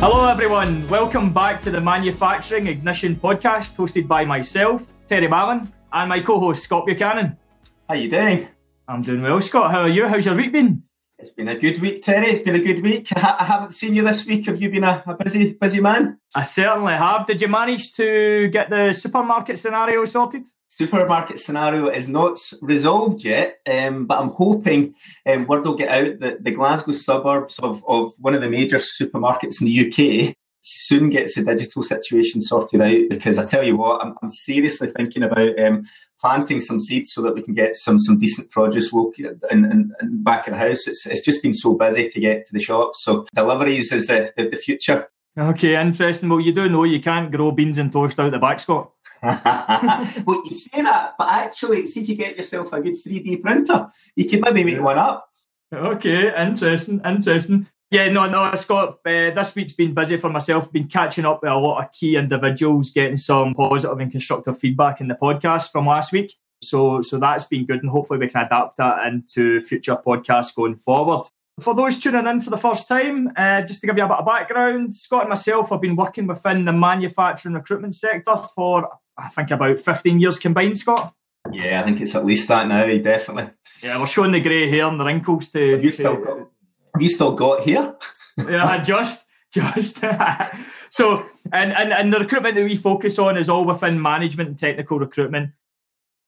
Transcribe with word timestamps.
Hello, 0.00 0.28
everyone. 0.28 0.88
Welcome 0.88 1.32
back 1.32 1.60
to 1.62 1.72
the 1.72 1.80
Manufacturing 1.80 2.68
Ignition 2.68 3.16
podcast, 3.16 3.76
hosted 3.76 4.06
by 4.06 4.24
myself, 4.24 4.92
Terry 5.08 5.26
Mallin, 5.26 5.72
and 5.92 6.08
my 6.08 6.20
co-host 6.20 6.62
Scott 6.62 6.86
Buchanan. 6.86 7.36
How 7.88 7.96
you 7.96 8.08
doing? 8.08 8.46
I'm 8.86 9.02
doing 9.02 9.22
well, 9.22 9.40
Scott. 9.40 9.72
How 9.72 9.80
are 9.80 9.88
you? 9.88 10.06
How's 10.06 10.24
your 10.24 10.36
week 10.36 10.52
been? 10.52 10.84
It's 11.18 11.30
been 11.32 11.48
a 11.48 11.58
good 11.58 11.80
week, 11.80 12.04
Terry. 12.04 12.28
It's 12.28 12.44
been 12.44 12.54
a 12.54 12.60
good 12.60 12.80
week. 12.80 13.08
I 13.16 13.42
haven't 13.42 13.72
seen 13.72 13.96
you 13.96 14.04
this 14.04 14.24
week. 14.24 14.46
Have 14.46 14.62
you 14.62 14.70
been 14.70 14.84
a, 14.84 15.02
a 15.04 15.16
busy, 15.16 15.54
busy 15.54 15.80
man? 15.80 16.20
I 16.32 16.44
certainly 16.44 16.94
have. 16.94 17.26
Did 17.26 17.42
you 17.42 17.48
manage 17.48 17.92
to 17.94 18.46
get 18.52 18.70
the 18.70 18.92
supermarket 18.92 19.58
scenario 19.58 20.04
sorted? 20.04 20.46
Supermarket 20.78 21.40
scenario 21.40 21.88
is 21.88 22.08
not 22.08 22.38
resolved 22.62 23.24
yet, 23.24 23.58
um, 23.66 24.06
but 24.06 24.20
I'm 24.20 24.30
hoping 24.30 24.94
um, 25.26 25.46
word 25.46 25.64
will 25.64 25.74
get 25.74 25.88
out 25.88 26.20
that 26.20 26.44
the 26.44 26.52
Glasgow 26.52 26.92
suburbs 26.92 27.58
of, 27.58 27.84
of 27.88 28.12
one 28.18 28.34
of 28.34 28.42
the 28.42 28.50
major 28.50 28.76
supermarkets 28.76 29.60
in 29.60 29.66
the 29.66 30.28
UK 30.30 30.36
soon 30.60 31.08
gets 31.08 31.34
the 31.34 31.42
digital 31.42 31.82
situation 31.82 32.40
sorted 32.40 32.80
out 32.80 33.08
because 33.10 33.38
I 33.38 33.44
tell 33.44 33.64
you 33.64 33.76
what, 33.76 34.04
I'm, 34.04 34.14
I'm 34.22 34.30
seriously 34.30 34.88
thinking 34.96 35.24
about 35.24 35.58
um, 35.58 35.84
planting 36.20 36.60
some 36.60 36.80
seeds 36.80 37.12
so 37.12 37.22
that 37.22 37.34
we 37.34 37.42
can 37.42 37.54
get 37.54 37.74
some 37.74 37.98
some 37.98 38.18
decent 38.18 38.50
produce 38.50 38.92
local 38.92 39.32
in 39.50 39.92
back 40.22 40.46
in 40.46 40.52
the 40.52 40.58
house. 40.58 40.86
It's, 40.86 41.06
it's 41.06 41.24
just 41.24 41.42
been 41.42 41.54
so 41.54 41.74
busy 41.74 42.08
to 42.08 42.20
get 42.20 42.46
to 42.46 42.52
the 42.52 42.60
shops. 42.60 43.02
So 43.02 43.24
deliveries 43.34 43.92
is 43.92 44.06
the, 44.06 44.32
the, 44.36 44.48
the 44.48 44.56
future. 44.56 45.08
Okay, 45.38 45.80
interesting. 45.80 46.28
Well, 46.28 46.40
you 46.40 46.52
do 46.52 46.68
know 46.68 46.82
you 46.82 47.00
can't 47.00 47.30
grow 47.30 47.52
beans 47.52 47.78
and 47.78 47.92
toast 47.92 48.18
out 48.18 48.32
the 48.32 48.38
back, 48.38 48.58
Scott. 48.58 48.90
well, 50.26 50.42
you 50.44 50.50
say 50.50 50.82
that, 50.82 51.14
but 51.18 51.28
actually, 51.28 51.86
see 51.86 52.00
if 52.00 52.08
you 52.08 52.14
get 52.16 52.36
yourself 52.36 52.72
a 52.72 52.80
good 52.80 52.94
3D 52.94 53.42
printer, 53.42 53.88
you 54.16 54.28
can 54.28 54.40
maybe 54.40 54.64
make 54.64 54.80
one 54.80 54.98
up. 54.98 55.28
Okay, 55.72 56.32
interesting, 56.34 57.00
interesting. 57.04 57.66
Yeah, 57.90 58.10
no, 58.10 58.26
no, 58.26 58.54
Scott, 58.54 58.98
uh, 59.06 59.30
this 59.30 59.54
week's 59.54 59.72
been 59.72 59.94
busy 59.94 60.18
for 60.18 60.28
myself. 60.28 60.70
Been 60.70 60.88
catching 60.88 61.24
up 61.24 61.42
with 61.42 61.50
a 61.50 61.56
lot 61.56 61.82
of 61.82 61.92
key 61.92 62.16
individuals, 62.16 62.90
getting 62.90 63.16
some 63.16 63.54
positive 63.54 63.98
and 63.98 64.12
constructive 64.12 64.58
feedback 64.58 65.00
in 65.00 65.08
the 65.08 65.14
podcast 65.14 65.70
from 65.70 65.86
last 65.86 66.12
week. 66.12 66.32
So, 66.62 67.00
so 67.00 67.18
that's 67.18 67.46
been 67.46 67.64
good, 67.64 67.82
and 67.82 67.90
hopefully 67.90 68.18
we 68.18 68.28
can 68.28 68.44
adapt 68.44 68.76
that 68.76 69.06
into 69.06 69.60
future 69.60 69.96
podcasts 69.96 70.54
going 70.54 70.76
forward. 70.76 71.26
For 71.60 71.74
those 71.74 71.98
tuning 71.98 72.26
in 72.26 72.40
for 72.40 72.50
the 72.50 72.56
first 72.56 72.88
time, 72.88 73.32
uh, 73.36 73.62
just 73.62 73.80
to 73.80 73.86
give 73.86 73.96
you 73.96 74.04
a 74.04 74.08
bit 74.08 74.18
of 74.18 74.26
background, 74.26 74.94
Scott 74.94 75.22
and 75.22 75.30
myself 75.30 75.70
have 75.70 75.80
been 75.80 75.96
working 75.96 76.26
within 76.26 76.64
the 76.64 76.72
manufacturing 76.72 77.54
recruitment 77.54 77.94
sector 77.94 78.36
for 78.54 78.88
I 79.18 79.28
think 79.28 79.50
about 79.50 79.80
15 79.80 80.20
years 80.20 80.38
combined, 80.38 80.78
Scott. 80.78 81.14
Yeah, 81.50 81.80
I 81.80 81.84
think 81.84 82.00
it's 82.00 82.14
at 82.14 82.26
least 82.26 82.48
that 82.48 82.68
now, 82.68 82.86
definitely. 82.98 83.50
Yeah, 83.82 83.98
we're 83.98 84.06
showing 84.06 84.32
the 84.32 84.40
grey 84.40 84.70
hair 84.70 84.86
and 84.86 85.00
the 85.00 85.04
wrinkles 85.04 85.50
to. 85.50 85.72
Have 85.72 85.84
you 85.84 85.92
still 85.92 86.16
got, 86.16 86.38
have 86.38 87.02
you 87.02 87.08
still 87.08 87.32
got 87.32 87.62
here? 87.62 87.96
yeah, 88.48 88.82
just, 88.82 89.26
just. 89.52 90.00
so, 90.90 91.26
and, 91.52 91.72
and, 91.72 91.92
and 91.92 92.12
the 92.12 92.18
recruitment 92.18 92.54
that 92.54 92.64
we 92.64 92.76
focus 92.76 93.18
on 93.18 93.36
is 93.36 93.48
all 93.48 93.64
within 93.64 94.00
management 94.00 94.50
and 94.50 94.58
technical 94.58 94.98
recruitment. 94.98 95.50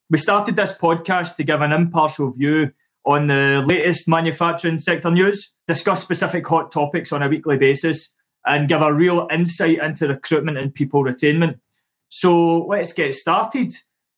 We 0.08 0.18
started 0.18 0.56
this 0.56 0.76
podcast 0.76 1.36
to 1.36 1.44
give 1.44 1.60
an 1.60 1.72
impartial 1.72 2.32
view 2.32 2.72
on 3.04 3.28
the 3.28 3.62
latest 3.64 4.08
manufacturing 4.08 4.78
sector 4.78 5.10
news, 5.10 5.54
discuss 5.68 6.02
specific 6.02 6.46
hot 6.46 6.72
topics 6.72 7.12
on 7.12 7.22
a 7.22 7.28
weekly 7.28 7.56
basis, 7.56 8.16
and 8.46 8.68
give 8.68 8.82
a 8.82 8.92
real 8.92 9.28
insight 9.30 9.78
into 9.78 10.08
recruitment 10.08 10.58
and 10.58 10.74
people 10.74 11.04
retainment. 11.04 11.58
So 12.10 12.66
let's 12.66 12.92
get 12.92 13.14
started. 13.14 13.72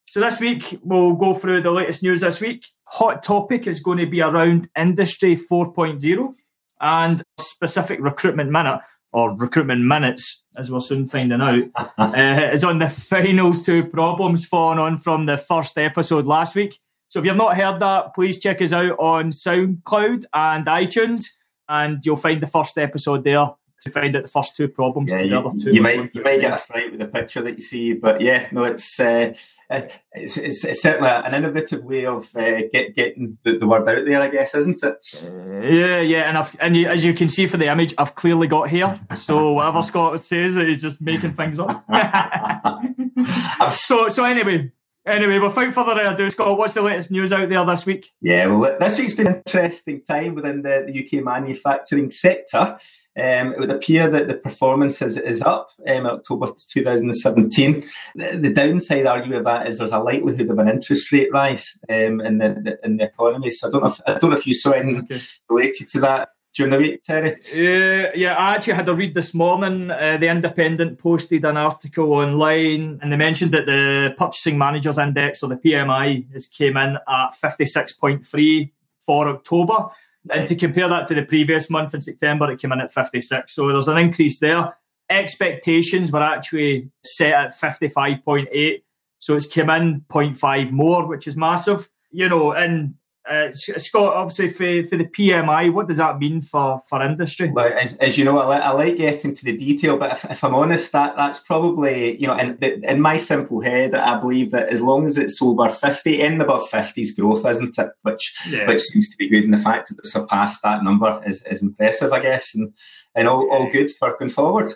So 0.08 0.20
this 0.20 0.40
week 0.40 0.78
we'll 0.82 1.14
go 1.14 1.34
through 1.34 1.62
the 1.62 1.70
latest 1.70 2.02
news 2.02 2.22
this 2.22 2.40
week. 2.40 2.66
Hot 2.86 3.22
topic 3.22 3.66
is 3.66 3.80
going 3.80 3.98
to 3.98 4.06
be 4.06 4.20
around 4.20 4.68
Industry 4.76 5.36
4.0 5.36 6.34
and 6.80 7.22
specific 7.38 8.00
recruitment 8.00 8.50
minute 8.50 8.80
or 9.12 9.36
recruitment 9.36 9.82
minutes, 9.82 10.44
as 10.56 10.70
we're 10.70 10.80
soon 10.80 11.06
finding 11.06 11.40
out, 11.42 11.64
uh, 11.98 12.50
is 12.50 12.64
on 12.64 12.78
the 12.78 12.88
final 12.88 13.52
two 13.52 13.84
problems 13.84 14.46
following 14.46 14.78
on 14.78 14.96
from 14.96 15.26
the 15.26 15.36
first 15.36 15.76
episode 15.76 16.24
last 16.24 16.54
week. 16.56 16.78
So 17.08 17.20
if 17.20 17.26
you've 17.26 17.36
not 17.36 17.58
heard 17.58 17.80
that, 17.80 18.14
please 18.14 18.40
check 18.40 18.62
us 18.62 18.72
out 18.72 18.98
on 18.98 19.30
SoundCloud 19.30 20.24
and 20.32 20.66
iTunes, 20.66 21.26
and 21.68 22.04
you'll 22.04 22.16
find 22.16 22.42
the 22.42 22.46
first 22.46 22.78
episode 22.78 23.24
there 23.24 23.50
to 23.82 23.90
find 23.90 24.14
out 24.14 24.22
the 24.22 24.28
first 24.28 24.56
two 24.56 24.68
problems. 24.68 25.10
Yeah, 25.10 25.20
you, 25.20 25.58
two 25.60 25.74
you 25.74 25.82
might 25.82 26.14
you 26.14 26.22
might 26.22 26.40
get 26.40 26.54
a 26.54 26.58
fright 26.58 26.90
with 26.90 27.00
the 27.00 27.06
picture 27.06 27.42
that 27.42 27.56
you 27.56 27.62
see, 27.62 27.92
but 27.92 28.20
yeah, 28.20 28.48
no, 28.52 28.64
it's 28.64 28.98
uh, 29.00 29.34
it's, 29.70 30.36
it's, 30.36 30.64
it's, 30.64 30.82
certainly 30.82 31.08
an 31.08 31.34
innovative 31.34 31.82
way 31.82 32.06
of 32.06 32.24
uh, 32.36 32.62
get, 32.72 32.94
getting 32.94 33.38
the, 33.42 33.58
the, 33.58 33.66
word 33.66 33.88
out 33.88 34.04
there, 34.04 34.20
I 34.20 34.28
guess, 34.28 34.54
isn't 34.54 34.82
it? 34.82 35.28
Uh, 35.28 35.66
yeah, 35.66 36.00
yeah, 36.00 36.22
and 36.28 36.36
I've, 36.36 36.54
and 36.60 36.76
you, 36.76 36.88
as 36.88 37.04
you 37.04 37.14
can 37.14 37.28
see 37.28 37.46
for 37.46 37.56
the 37.56 37.70
image, 37.70 37.94
I've 37.96 38.14
clearly 38.14 38.48
got 38.48 38.68
hair. 38.68 39.00
So 39.16 39.52
whatever 39.52 39.82
Scott 39.82 40.24
says, 40.24 40.54
he's 40.54 40.82
just 40.82 41.00
making 41.00 41.32
things 41.32 41.58
up. 41.58 41.84
so 43.70 44.08
so 44.08 44.24
anyway. 44.24 44.70
Anyway, 45.04 45.36
without 45.40 45.74
further 45.74 46.00
ado, 46.00 46.30
Scott, 46.30 46.56
what's 46.56 46.74
the 46.74 46.82
latest 46.82 47.10
news 47.10 47.32
out 47.32 47.48
there 47.48 47.66
this 47.66 47.84
week? 47.84 48.08
Yeah, 48.20 48.46
well, 48.46 48.78
this 48.78 49.00
week's 49.00 49.14
been 49.14 49.26
an 49.26 49.42
interesting 49.44 50.00
time 50.04 50.36
within 50.36 50.62
the, 50.62 50.84
the 50.86 51.18
UK 51.18 51.24
manufacturing 51.24 52.12
sector. 52.12 52.78
Um, 53.14 53.52
it 53.52 53.60
would 53.60 53.70
appear 53.70 54.08
that 54.08 54.26
the 54.26 54.34
performance 54.34 55.02
is, 55.02 55.18
is 55.18 55.42
up 55.42 55.70
um, 55.86 56.06
October 56.06 56.46
2017. 56.46 57.84
The, 58.14 58.38
the, 58.38 58.52
downside 58.54 59.06
argument 59.06 59.40
of 59.40 59.44
that 59.44 59.66
is 59.66 59.78
there's 59.78 59.92
a 59.92 59.98
likelihood 59.98 60.48
of 60.48 60.58
an 60.58 60.68
interest 60.68 61.12
rate 61.12 61.30
rise 61.30 61.78
um, 61.90 62.22
in 62.22 62.38
the, 62.38 62.78
in 62.82 62.96
the 62.96 63.04
economy. 63.04 63.50
So 63.50 63.68
I 63.68 63.70
don't 63.70 63.82
know 63.82 63.88
if, 63.88 64.00
I 64.06 64.14
don't 64.14 64.30
know 64.30 64.36
if 64.36 64.46
you 64.46 64.54
saw 64.54 64.70
anything 64.70 65.02
okay. 65.02 65.20
related 65.50 65.90
to 65.90 66.00
that 66.00 66.30
during 66.54 66.70
the 66.70 66.78
week, 66.78 67.02
Terry? 67.02 67.36
Yeah, 67.54 68.10
yeah. 68.14 68.34
I 68.34 68.54
actually 68.54 68.74
had 68.74 68.88
a 68.88 68.94
read 68.94 69.14
this 69.14 69.34
morning. 69.34 69.90
Uh, 69.90 70.18
the 70.18 70.28
Independent 70.28 70.98
posted 70.98 71.44
an 71.44 71.56
article 71.56 72.12
online, 72.12 72.98
and 73.02 73.12
they 73.12 73.16
mentioned 73.16 73.52
that 73.52 73.66
the 73.66 74.14
Purchasing 74.16 74.58
Managers 74.58 74.98
Index 74.98 75.42
or 75.42 75.48
the 75.48 75.56
PMI 75.56 76.30
has 76.32 76.46
came 76.46 76.76
in 76.76 76.98
at 77.08 77.34
fifty 77.34 77.66
six 77.66 77.92
point 77.92 78.24
three 78.26 78.72
for 79.00 79.28
October. 79.28 79.86
And 80.30 80.46
to 80.48 80.54
compare 80.54 80.88
that 80.88 81.08
to 81.08 81.14
the 81.14 81.22
previous 81.22 81.68
month 81.68 81.94
in 81.94 82.00
September, 82.00 82.50
it 82.50 82.60
came 82.60 82.72
in 82.72 82.80
at 82.80 82.92
56. 82.92 83.54
So 83.54 83.68
there's 83.68 83.88
an 83.88 83.98
increase 83.98 84.38
there. 84.38 84.76
Expectations 85.10 86.12
were 86.12 86.22
actually 86.22 86.90
set 87.04 87.32
at 87.32 87.60
55.8. 87.60 88.82
So 89.18 89.36
it's 89.36 89.52
come 89.52 89.70
in 89.70 90.04
0.5 90.10 90.70
more, 90.70 91.06
which 91.06 91.26
is 91.26 91.36
massive. 91.36 91.88
You 92.10 92.28
know, 92.28 92.52
and 92.52 92.94
uh, 93.28 93.52
Scott, 93.54 94.14
obviously 94.14 94.48
for, 94.48 94.88
for 94.88 94.96
the 94.96 95.04
PMI, 95.04 95.72
what 95.72 95.86
does 95.86 95.98
that 95.98 96.18
mean 96.18 96.42
for, 96.42 96.82
for 96.88 97.02
industry? 97.02 97.50
Well, 97.50 97.72
as, 97.72 97.96
as 97.98 98.18
you 98.18 98.24
know, 98.24 98.38
I, 98.38 98.58
I, 98.58 98.70
like 98.72 98.96
getting 98.96 99.32
to 99.32 99.44
the 99.44 99.56
detail, 99.56 99.96
but 99.96 100.12
if, 100.12 100.30
if 100.30 100.42
I'm 100.42 100.56
honest, 100.56 100.90
that 100.92 101.14
that's 101.16 101.38
probably 101.38 102.20
you 102.20 102.26
know, 102.26 102.36
in, 102.36 102.58
in 102.60 103.00
my 103.00 103.16
simple 103.16 103.60
head, 103.60 103.94
I 103.94 104.18
believe 104.18 104.50
that 104.50 104.70
as 104.70 104.82
long 104.82 105.04
as 105.04 105.18
it's 105.18 105.40
over 105.40 105.68
fifty, 105.68 106.20
in 106.20 106.40
above 106.40 106.68
fifties 106.68 107.16
growth, 107.16 107.46
isn't 107.46 107.78
it? 107.78 107.90
Which 108.02 108.34
yeah. 108.50 108.66
which 108.66 108.80
seems 108.80 109.08
to 109.10 109.16
be 109.16 109.28
good, 109.28 109.44
and 109.44 109.54
the 109.54 109.58
fact 109.58 109.88
that 109.88 110.02
they 110.02 110.08
surpassed 110.08 110.62
that 110.64 110.82
number 110.82 111.22
is, 111.24 111.44
is 111.44 111.62
impressive, 111.62 112.12
I 112.12 112.20
guess, 112.20 112.54
and 112.56 112.72
and 113.14 113.28
all, 113.28 113.48
all 113.52 113.70
good 113.70 113.90
for 113.92 114.16
going 114.18 114.30
forward. 114.30 114.72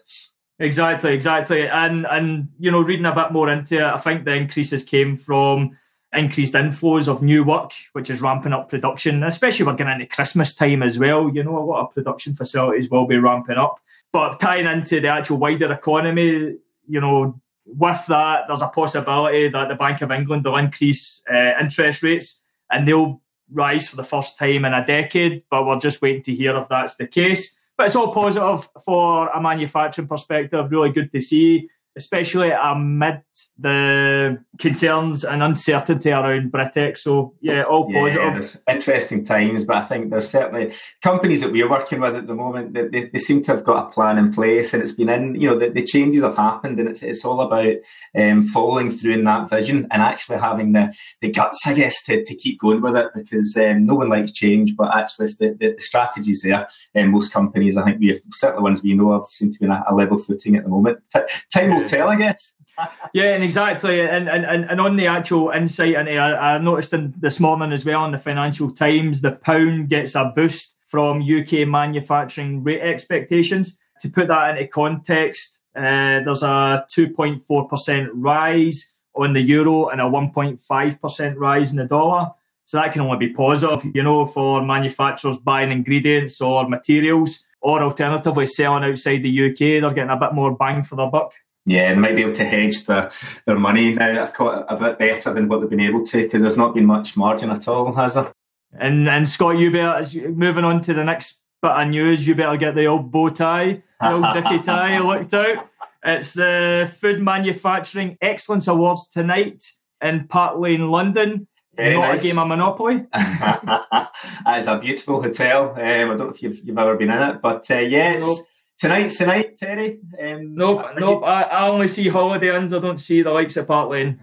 Exactly, 0.61 1.13
exactly, 1.13 1.67
and 1.67 2.07
and 2.07 2.49
you 2.61 2.71
know, 2.71 2.81
reading 2.81 3.07
a 3.07 3.15
bit 3.15 3.33
more 3.33 3.49
into 3.49 3.79
it, 3.79 3.83
I 3.83 3.99
think 3.99 4.25
the 4.25 4.35
increases 4.35 4.85
came 4.85 5.17
from 5.17 5.77
increased 6.17 6.55
inflows 6.55 7.09
of 7.09 7.23
new 7.23 7.45
work, 7.45 7.73
which 7.93 8.11
is 8.11 8.21
ramping 8.21 8.53
up 8.53 8.69
production, 8.69 9.23
especially 9.23 9.67
we're 9.67 9.75
getting 9.75 9.95
into 9.95 10.07
Christmas 10.07 10.55
time 10.55 10.83
as 10.83 10.99
well. 10.99 11.31
You 11.33 11.45
know, 11.45 11.59
a 11.59 11.65
lot 11.65 11.87
of 11.87 11.95
production 11.95 12.35
facilities 12.35 12.91
will 12.91 13.07
be 13.07 13.17
ramping 13.17 13.57
up. 13.57 13.81
But 14.13 14.41
tying 14.41 14.67
into 14.67 15.01
the 15.01 15.09
actual 15.09 15.39
wider 15.39 15.73
economy, 15.73 16.57
you 16.89 17.01
know, 17.01 17.41
with 17.67 18.07
that, 18.07 18.45
there's 18.47 18.63
a 18.63 18.69
possibility 18.69 19.49
that 19.49 19.69
the 19.69 19.75
Bank 19.75 20.01
of 20.03 20.11
England 20.11 20.45
will 20.45 20.57
increase 20.57 21.23
uh, 21.31 21.53
interest 21.61 22.03
rates 22.03 22.43
and 22.71 22.87
they'll 22.87 23.21
rise 23.53 23.89
for 23.89 23.97
the 23.97 24.05
first 24.05 24.39
time 24.39 24.65
in 24.65 24.73
a 24.73 24.87
decade. 24.87 25.43
But 25.51 25.67
we're 25.67 25.79
just 25.79 26.01
waiting 26.01 26.23
to 26.25 26.35
hear 26.35 26.57
if 26.57 26.69
that's 26.69 26.97
the 26.97 27.07
case. 27.07 27.59
But 27.77 27.87
it's 27.87 27.97
all 27.97 28.13
positive 28.13 28.69
for 28.85 29.29
a 29.29 29.41
manufacturing 29.41 30.09
perspective. 30.09 30.71
Really 30.71 30.91
good 30.91 31.13
to 31.13 31.21
see 31.21 31.69
especially 31.97 32.51
amid 32.51 33.23
the 33.59 34.39
concerns 34.59 35.25
and 35.25 35.43
uncertainty 35.43 36.11
around 36.11 36.53
Brexit. 36.53 36.99
So, 36.99 37.35
yeah, 37.41 37.63
all 37.63 37.89
yeah, 37.91 38.01
positive. 38.01 38.61
Interesting 38.69 39.25
times, 39.25 39.65
but 39.65 39.77
I 39.77 39.83
think 39.83 40.11
there's 40.11 40.29
certainly 40.29 40.75
companies 41.03 41.41
that 41.41 41.53
we're 41.53 41.71
working 41.71 42.01
with 42.01 42.15
at 42.15 42.27
the 42.27 42.35
moment 42.35 42.75
that 42.75 42.93
they, 42.93 43.05
they, 43.09 43.19
seem 43.19 43.43
to 43.45 43.53
have 43.53 43.65
got 43.65 43.87
a 43.87 43.91
plan 43.91 44.19
in 44.19 44.31
place 44.31 44.75
and 44.75 44.83
it's 44.83 44.93
been 44.93 45.09
in, 45.09 45.35
you 45.41 45.49
know, 45.49 45.59
the, 45.59 45.71
the 45.71 45.85
changes 45.85 46.23
have 46.23 46.37
happened 46.37 46.79
and 46.79 46.89
it's, 46.89 47.03
it's 47.03 47.25
all 47.25 47.41
about 47.41 47.75
um, 48.17 48.45
following 48.45 48.91
through 48.91 49.15
in 49.15 49.25
that 49.25 49.49
vision 49.49 49.87
and 49.91 50.03
actually 50.03 50.39
having 50.39 50.73
the, 50.73 50.95
the 51.23 51.33
guts, 51.33 51.67
I 51.67 51.73
guess, 51.73 52.05
to, 52.05 52.23
to 52.25 52.35
keep 52.35 52.61
going 52.61 52.83
with 52.83 52.97
it 52.97 53.09
because 53.15 53.57
um, 53.57 53.87
no 53.87 53.95
one 53.95 54.11
likes 54.11 54.33
change, 54.33 54.77
but 54.77 54.95
actually 54.95 55.29
if 55.29 55.39
the, 55.39 55.57
the, 55.59 55.73
the 55.73 55.81
strategy's 55.81 56.43
there, 56.43 56.69
um, 56.95 57.11
most 57.11 57.33
companies, 57.33 57.77
I 57.77 57.85
think 57.85 58.01
we 58.01 58.13
are 58.13 58.17
certainly 58.33 58.63
ones 58.63 58.83
we 58.83 58.93
know 58.93 59.13
of 59.13 59.27
seem 59.29 59.51
to 59.51 59.59
be 59.59 59.65
in 59.65 59.73
a, 59.73 59.83
a 59.89 59.95
level 59.95 60.19
footing 60.19 60.57
at 60.57 60.65
the 60.65 60.71
moment. 60.71 60.99
T- 61.11 61.21
time 61.53 61.71
will 61.71 61.86
tell, 61.89 62.09
I 62.09 62.17
guess. 62.17 62.55
yeah, 63.15 63.35
and 63.35 63.43
exactly, 63.43 64.01
and, 64.01 64.29
and 64.29 64.45
and 64.45 64.81
on 64.81 64.97
the 64.97 65.07
actual 65.07 65.51
insight 65.51 65.95
into, 65.95 66.17
I, 66.17 66.55
I 66.55 66.59
noticed 66.59 66.93
in 66.93 67.15
this 67.19 67.41
morning 67.41 67.73
as 67.73 67.85
well 67.85 68.05
in 68.05 68.13
the 68.13 68.19
Financial 68.19 68.71
Times, 68.71 69.21
the 69.21 69.33
pound 69.33 69.89
gets 69.89 70.15
a 70.15 70.33
boost 70.35 70.79
from 70.87 71.23
UK 71.23 71.67
manufacturing 71.67 72.63
rate 72.63 72.81
expectations. 72.81 73.79
To 74.03 74.11
put 74.11 74.29
that 74.29 74.51
into 74.51 74.69
context, 74.69 75.63
uh, 75.75 76.21
there's 76.25 76.43
a 76.43 76.87
2.4% 76.95 78.09
rise 78.13 78.97
on 79.15 79.33
the 79.33 79.41
euro 79.41 79.89
and 79.89 80.01
a 80.01 80.05
1.5% 80.05 81.35
rise 81.37 81.71
in 81.71 81.79
the 81.79 81.87
dollar. 81.87 82.31
So 82.65 82.79
that 82.79 82.93
can 82.93 83.03
only 83.03 83.29
be 83.29 83.33
positive, 83.33 83.91
you 83.95 84.03
know, 84.03 84.27
for 84.27 84.63
manufacturers 84.63 85.39
buying 85.39 85.71
ingredients 85.71 86.41
or 86.41 86.69
materials, 86.69 87.47
or 87.61 87.83
alternatively 87.83 88.47
selling 88.47 88.85
outside 88.85 89.23
the 89.23 89.51
UK. 89.51 89.59
They're 89.59 89.93
getting 89.93 90.11
a 90.11 90.17
bit 90.17 90.35
more 90.35 90.55
bang 90.55 90.83
for 90.83 90.97
their 90.97 91.11
buck. 91.11 91.33
Yeah, 91.67 91.93
they 91.93 92.01
might 92.01 92.15
be 92.15 92.23
able 92.23 92.35
to 92.35 92.45
hedge 92.45 92.87
their, 92.87 93.11
their 93.45 93.59
money 93.59 93.95
now 93.95 94.31
a 94.39 94.77
bit 94.77 94.99
better 94.99 95.35
than 95.35 95.49
what 95.49 95.61
they've 95.61 95.71
been 95.71 95.81
able 95.81 96.07
to 96.07 96.23
because 96.23 96.41
there's 96.41 96.57
not 96.57 96.75
been 96.75 96.87
much 96.87 97.17
margin 97.17 97.51
at 97.51 97.67
all, 97.67 97.93
has 97.93 98.15
there? 98.15 98.33
And 98.79 99.09
and 99.09 99.29
Scott, 99.29 99.59
you 99.59 99.71
better 99.71 100.31
moving 100.31 100.65
on 100.65 100.81
to 100.83 100.95
the 100.95 101.05
next 101.05 101.43
bit 101.63 101.73
of 101.73 101.89
news. 101.89 102.27
You 102.27 102.35
better 102.35 102.57
get 102.57 102.75
the 102.75 102.87
old 102.87 103.11
bow 103.11 103.31
tie, 103.31 103.83
the 104.01 104.13
old 104.13 104.27
dicky 104.33 104.59
tie 104.63 104.99
looked 104.99 105.35
out. 105.35 105.69
It's 106.05 106.35
the 106.35 106.91
Food 107.01 107.21
Manufacturing 107.21 108.17
Excellence 108.21 108.69
Awards 108.69 109.09
tonight 109.09 109.65
in 110.01 110.29
Park 110.29 110.59
Lane, 110.59 110.89
London. 110.89 111.49
Very 111.75 111.95
Not 111.95 112.13
nice. 112.13 112.25
a 112.25 112.29
game 112.29 112.39
of 112.39 112.49
Monopoly. 112.49 113.07
it's 113.15 114.67
a 114.67 114.79
beautiful 114.79 115.21
hotel. 115.21 115.71
Um, 115.71 115.79
I 115.79 116.05
don't 116.05 116.19
know 116.19 116.29
if 116.29 116.43
you've, 116.43 116.59
you've 116.65 116.79
ever 116.79 116.97
been 116.97 117.11
in 117.11 117.23
it, 117.23 117.43
but 117.43 117.71
uh, 117.71 117.79
yeah, 117.79 118.13
it's. 118.13 118.43
Tonight's 118.79 119.19
tonight, 119.19 119.57
Terry. 119.57 120.01
Um, 120.23 120.55
nope, 120.55 120.87
nope. 120.99 121.23
I, 121.25 121.43
I, 121.43 121.69
only 121.69 121.89
see 121.89 122.09
Holiday 122.09 122.57
Inns. 122.57 122.75
I 122.75 122.79
don't 122.79 123.01
see 123.01 123.23
the 123.23 123.31
likes 123.31 123.57
of 123.57 123.67
Park 123.67 123.91
Lane. 123.91 124.21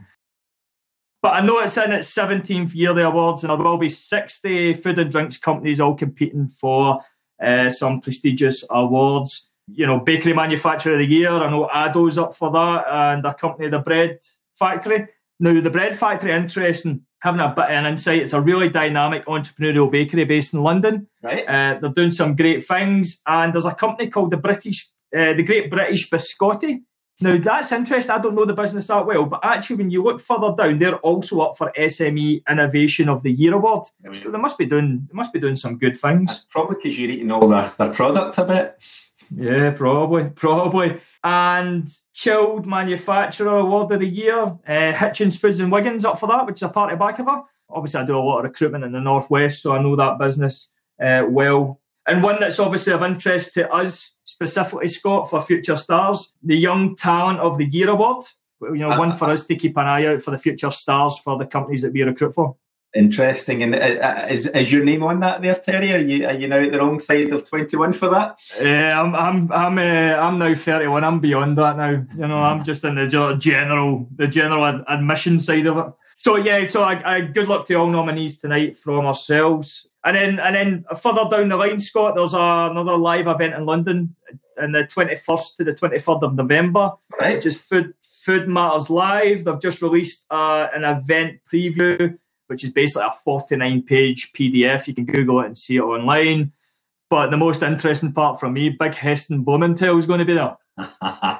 But 1.21 1.35
I 1.35 1.45
know 1.45 1.59
it's 1.59 1.77
in 1.77 1.94
its 1.94 2.13
17th 2.13 2.75
year, 2.75 2.94
the 2.94 3.07
awards, 3.07 3.44
and 3.44 3.50
there 3.50 3.57
will 3.57 3.77
be 3.77 3.89
60 3.89 4.73
food 4.73 5.00
and 5.00 5.09
drinks 5.09 5.38
companies 5.38 5.79
all 5.79 5.95
competing 5.95 6.50
for 6.50 7.00
uh, 7.41 7.69
some 7.69 8.01
prestigious 8.01 8.65
awards. 8.69 9.51
You 9.67 9.88
know, 9.88 10.00
Bakery 10.00 10.33
Manufacturer 10.33 10.94
of 10.94 11.00
the 11.00 11.05
Year, 11.05 11.31
I 11.31 11.50
know 11.50 11.69
Addo's 11.73 12.17
up 12.17 12.35
for 12.35 12.51
that, 12.51 12.85
and 12.89 13.25
a 13.25 13.33
company, 13.33 13.69
The 13.69 13.79
Bread 13.79 14.19
Factory. 14.53 15.07
Now, 15.39 15.59
The 15.59 15.69
Bread 15.69 15.97
Factory, 15.97 16.31
interesting, 16.31 17.06
having 17.21 17.41
a 17.41 17.53
bit 17.56 17.65
of 17.65 17.71
an 17.71 17.85
insight. 17.85 18.21
It's 18.21 18.33
a 18.33 18.41
really 18.41 18.69
dynamic 18.69 19.25
entrepreneurial 19.25 19.91
bakery 19.91 20.25
based 20.25 20.53
in 20.53 20.62
London. 20.62 21.07
Right. 21.21 21.47
Uh, 21.47 21.80
they're 21.80 21.94
doing 21.94 22.12
some 22.12 22.35
great 22.35 22.65
things, 22.68 23.21
and 23.27 23.53
there's 23.53 23.65
a 23.65 23.74
company 23.74 24.09
called 24.09 24.31
the 24.31 24.38
British, 24.38 24.89
uh, 25.15 25.33
the 25.33 25.44
Great 25.44 25.69
British 25.69 26.09
Biscotti. 26.09 26.81
Now 27.21 27.38
that's 27.38 27.71
interesting. 27.71 28.12
I 28.12 28.18
don't 28.18 28.33
know 28.33 28.45
the 28.45 28.53
business 28.53 28.88
that 28.88 29.06
well, 29.06 29.25
but 29.25 29.39
actually, 29.44 29.77
when 29.77 29.91
you 29.91 30.03
look 30.03 30.19
further 30.19 30.53
down, 30.57 30.80
they're 30.80 30.97
also 30.97 31.41
up 31.41 31.57
for 31.57 31.71
SME 31.77 32.41
Innovation 32.50 33.07
of 33.07 33.21
the 33.21 33.31
Year 33.31 33.53
award. 33.53 33.88
So 34.13 34.31
they 34.31 34.38
must 34.39 34.57
be 34.57 34.65
doing, 34.65 35.07
they 35.07 35.15
must 35.15 35.31
be 35.31 35.39
doing 35.39 35.56
some 35.56 35.77
good 35.77 35.95
things. 35.95 36.31
That's 36.31 36.45
probably 36.45 36.77
because 36.77 37.00
you're 37.00 37.12
eating 37.12 37.31
all 37.31 37.47
their, 37.47 37.71
their 37.77 37.94
product 37.94 38.39
a 38.39 38.45
bit. 38.45 38.83
Yeah, 39.36 39.72
probably, 39.72 40.30
probably. 40.36 41.00
And 41.24 41.90
Chilled 42.14 42.66
Manufacturer 42.66 43.58
Award 43.58 43.92
of 43.92 44.00
the 44.00 44.08
Year, 44.08 44.42
uh, 44.42 44.58
Hitchens 44.68 45.40
Foods 45.40 45.60
and 45.60 45.72
Wiggins 45.72 46.06
up 46.06 46.20
for 46.20 46.28
that, 46.28 46.46
which 46.46 46.58
is 46.58 46.64
a 46.64 46.70
party 46.70 46.96
back 46.96 47.20
of 47.20 47.28
her. 47.28 47.42
Obviously, 47.70 48.02
I 48.02 48.06
do 48.06 48.18
a 48.18 48.20
lot 48.20 48.40
of 48.40 48.46
recruitment 48.46 48.84
in 48.84 48.92
the 48.92 49.00
Northwest, 49.00 49.62
so 49.62 49.75
I 49.75 49.81
know 49.81 49.96
that 49.96 50.20
business 50.20 50.74
uh, 51.02 51.24
well. 51.28 51.80
And 52.06 52.22
one 52.22 52.40
that's 52.40 52.60
obviously 52.60 52.94
of 52.94 53.04
interest 53.04 53.54
to 53.56 53.72
us, 53.72 54.16
specifically, 54.25 54.90
Scott, 54.90 55.30
for 55.30 55.42
Future 55.42 55.78
Stars, 55.78 56.36
the 56.44 56.58
Young 56.58 56.96
Talent 56.96 57.40
of 57.40 57.58
the 57.58 57.66
Year 57.66 57.90
Award. 57.90 58.25
You 58.62 58.75
know, 58.75 58.92
uh, 58.92 59.00
one 59.00 59.12
for 59.12 59.30
us 59.30 59.46
to 59.48 59.56
keep 59.56 59.78
an 59.78 59.88
eye 59.88 60.06
out 60.06 60.22
for 60.22 60.31
the 60.31 60.38
future 60.38 60.72
stars 60.72 61.18
for 61.18 61.38
the 61.38 61.46
companies 61.46 61.81
that 61.81 61.94
we 61.94 62.02
recruit 62.04 62.34
for. 62.34 62.56
Interesting. 62.95 63.63
And 63.63 63.74
uh, 63.74 63.78
uh, 63.78 64.28
is, 64.30 64.45
is 64.45 64.72
your 64.72 64.84
name 64.84 65.01
on 65.01 65.19
that 65.22 65.42
there, 65.42 65.56
Terry? 65.56 65.94
Are 65.94 65.98
you 65.98 66.28
are 66.28 66.34
you 66.34 66.48
now 66.48 66.60
at 66.60 66.72
the 66.72 66.78
wrong 66.78 67.00
side 67.00 67.30
of 67.34 67.50
twenty 67.50 67.75
one 67.75 67.92
for 67.92 68.07
that? 68.10 68.40
Yeah, 68.62 69.01
I'm 69.01 69.16
I'm 69.16 69.51
I'm 69.51 69.78
uh, 69.80 70.22
I'm 70.22 70.38
now 70.38 70.54
thirty 70.54 70.88
one. 70.88 71.04
I'm 71.04 71.19
beyond 71.19 71.57
that 71.57 71.75
now. 71.75 71.90
You 71.90 72.28
know, 72.28 72.38
I'm 72.38 72.63
just 72.63 72.84
in 72.84 72.95
the 72.95 73.07
general 73.07 74.07
the 74.16 74.28
general 74.28 74.63
ad- 74.63 74.84
admission 74.88 75.40
side 75.40 75.66
of 75.66 75.78
it. 75.78 75.86
So 76.18 76.36
yeah, 76.36 76.68
so 76.68 76.84
I, 76.84 77.16
I, 77.16 77.22
good 77.22 77.48
luck 77.48 77.66
to 77.66 77.74
all 77.74 77.90
nominees 77.90 78.40
tonight 78.40 78.78
from 78.78 79.07
ourselves. 79.07 79.88
And 80.06 80.16
then 80.16 80.39
and 80.39 80.56
then 80.56 80.86
further 80.96 81.28
down 81.30 81.50
the 81.50 81.57
line, 81.57 81.80
Scott, 81.80 82.13
there's 82.16 82.36
a, 82.36 82.69
another 82.72 82.96
live 82.96 83.25
event 83.25 83.56
in 83.56 83.66
London 83.66 84.16
on 84.62 84.72
the 84.72 84.84
21st 84.84 85.57
to 85.57 85.63
the 85.63 85.74
23rd 85.74 86.22
of 86.22 86.36
November, 86.36 86.92
right. 87.19 87.38
which 87.38 87.48
is 87.48 87.60
Food 87.60 87.96
Food 88.01 88.48
Matters 88.48 88.92
Live. 88.92 89.46
They've 89.46 89.60
just 89.60 89.81
released 89.81 90.28
uh, 90.30 90.68
an 90.75 90.84
event 90.84 91.39
preview 91.51 92.19
which 92.53 92.63
is 92.63 92.71
basically 92.71 93.07
a 93.07 93.11
49 93.11 93.81
page 93.81 94.31
PDF. 94.31 94.88
You 94.88 94.94
can 94.94 95.05
Google 95.05 95.41
it 95.41 95.47
and 95.47 95.57
see 95.57 95.77
it 95.77 95.81
online. 95.81 96.51
But 97.09 97.31
the 97.31 97.38
most 97.38 97.63
interesting 97.63 98.13
part 98.13 98.39
for 98.39 98.47
me, 98.47 98.69
Big 98.69 98.94
Heston 98.94 99.41
Blumenthal 99.41 99.97
is 99.97 100.05
going 100.05 100.19
to 100.19 100.25
be 100.25 100.35
there. 100.35 100.55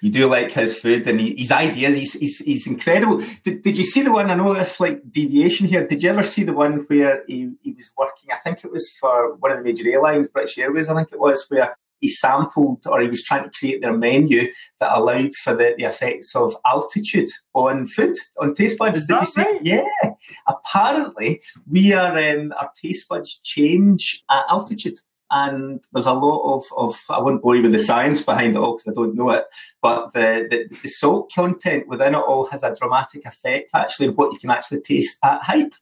you 0.00 0.10
do 0.10 0.26
like 0.26 0.52
his 0.52 0.78
food 0.78 1.06
and 1.06 1.20
his 1.20 1.52
ideas. 1.52 1.96
He's, 1.96 2.12
he's, 2.14 2.38
he's 2.38 2.66
incredible. 2.66 3.22
Did, 3.42 3.60
did 3.60 3.76
you 3.76 3.84
see 3.84 4.00
the 4.00 4.12
one? 4.12 4.30
I 4.30 4.36
know 4.36 4.54
this 4.54 4.80
like 4.80 5.02
deviation 5.10 5.66
here. 5.66 5.86
Did 5.86 6.02
you 6.02 6.08
ever 6.08 6.22
see 6.22 6.44
the 6.44 6.54
one 6.54 6.86
where 6.88 7.24
he, 7.26 7.50
he 7.60 7.72
was 7.72 7.92
working? 7.98 8.30
I 8.32 8.38
think 8.38 8.64
it 8.64 8.72
was 8.72 8.90
for 8.98 9.34
one 9.34 9.52
of 9.52 9.58
the 9.58 9.64
major 9.64 9.86
airlines, 9.86 10.30
British 10.30 10.56
Airways. 10.56 10.88
I 10.88 10.96
think 10.96 11.12
it 11.12 11.20
was 11.20 11.44
where 11.50 11.76
he 12.00 12.08
sampled 12.08 12.82
or 12.86 13.00
he 13.00 13.08
was 13.08 13.22
trying 13.22 13.44
to 13.44 13.58
create 13.58 13.80
their 13.80 13.96
menu 13.96 14.52
that 14.78 14.96
allowed 14.96 15.34
for 15.34 15.54
the, 15.54 15.74
the 15.78 15.84
effects 15.84 16.36
of 16.36 16.54
altitude 16.66 17.30
on 17.54 17.86
food, 17.86 18.14
on 18.38 18.54
taste 18.54 18.78
buds. 18.78 19.06
Did 19.06 19.20
you 19.20 19.26
see? 19.26 19.42
Right? 19.42 19.60
Yeah. 19.62 20.03
Apparently, 20.46 21.40
we 21.70 21.92
are 21.92 22.16
um, 22.16 22.52
our 22.60 22.70
taste 22.80 23.08
buds 23.08 23.40
change 23.42 24.24
at 24.30 24.44
altitude. 24.48 24.98
And 25.30 25.82
there's 25.92 26.06
a 26.06 26.12
lot 26.12 26.54
of, 26.54 26.64
of 26.76 27.00
I 27.10 27.18
won't 27.18 27.42
bore 27.42 27.56
you 27.56 27.62
with 27.62 27.72
the 27.72 27.78
science 27.78 28.22
behind 28.22 28.54
it 28.54 28.58
all 28.58 28.76
because 28.76 28.88
I 28.88 28.92
don't 28.92 29.16
know 29.16 29.30
it, 29.30 29.44
but 29.82 30.12
the, 30.12 30.46
the, 30.48 30.76
the 30.80 30.88
salt 30.88 31.32
content 31.34 31.88
within 31.88 32.14
it 32.14 32.18
all 32.18 32.46
has 32.48 32.62
a 32.62 32.74
dramatic 32.74 33.24
effect 33.24 33.70
actually 33.74 34.08
on 34.08 34.14
what 34.14 34.32
you 34.32 34.38
can 34.38 34.50
actually 34.50 34.82
taste 34.82 35.18
at 35.24 35.42
height. 35.42 35.74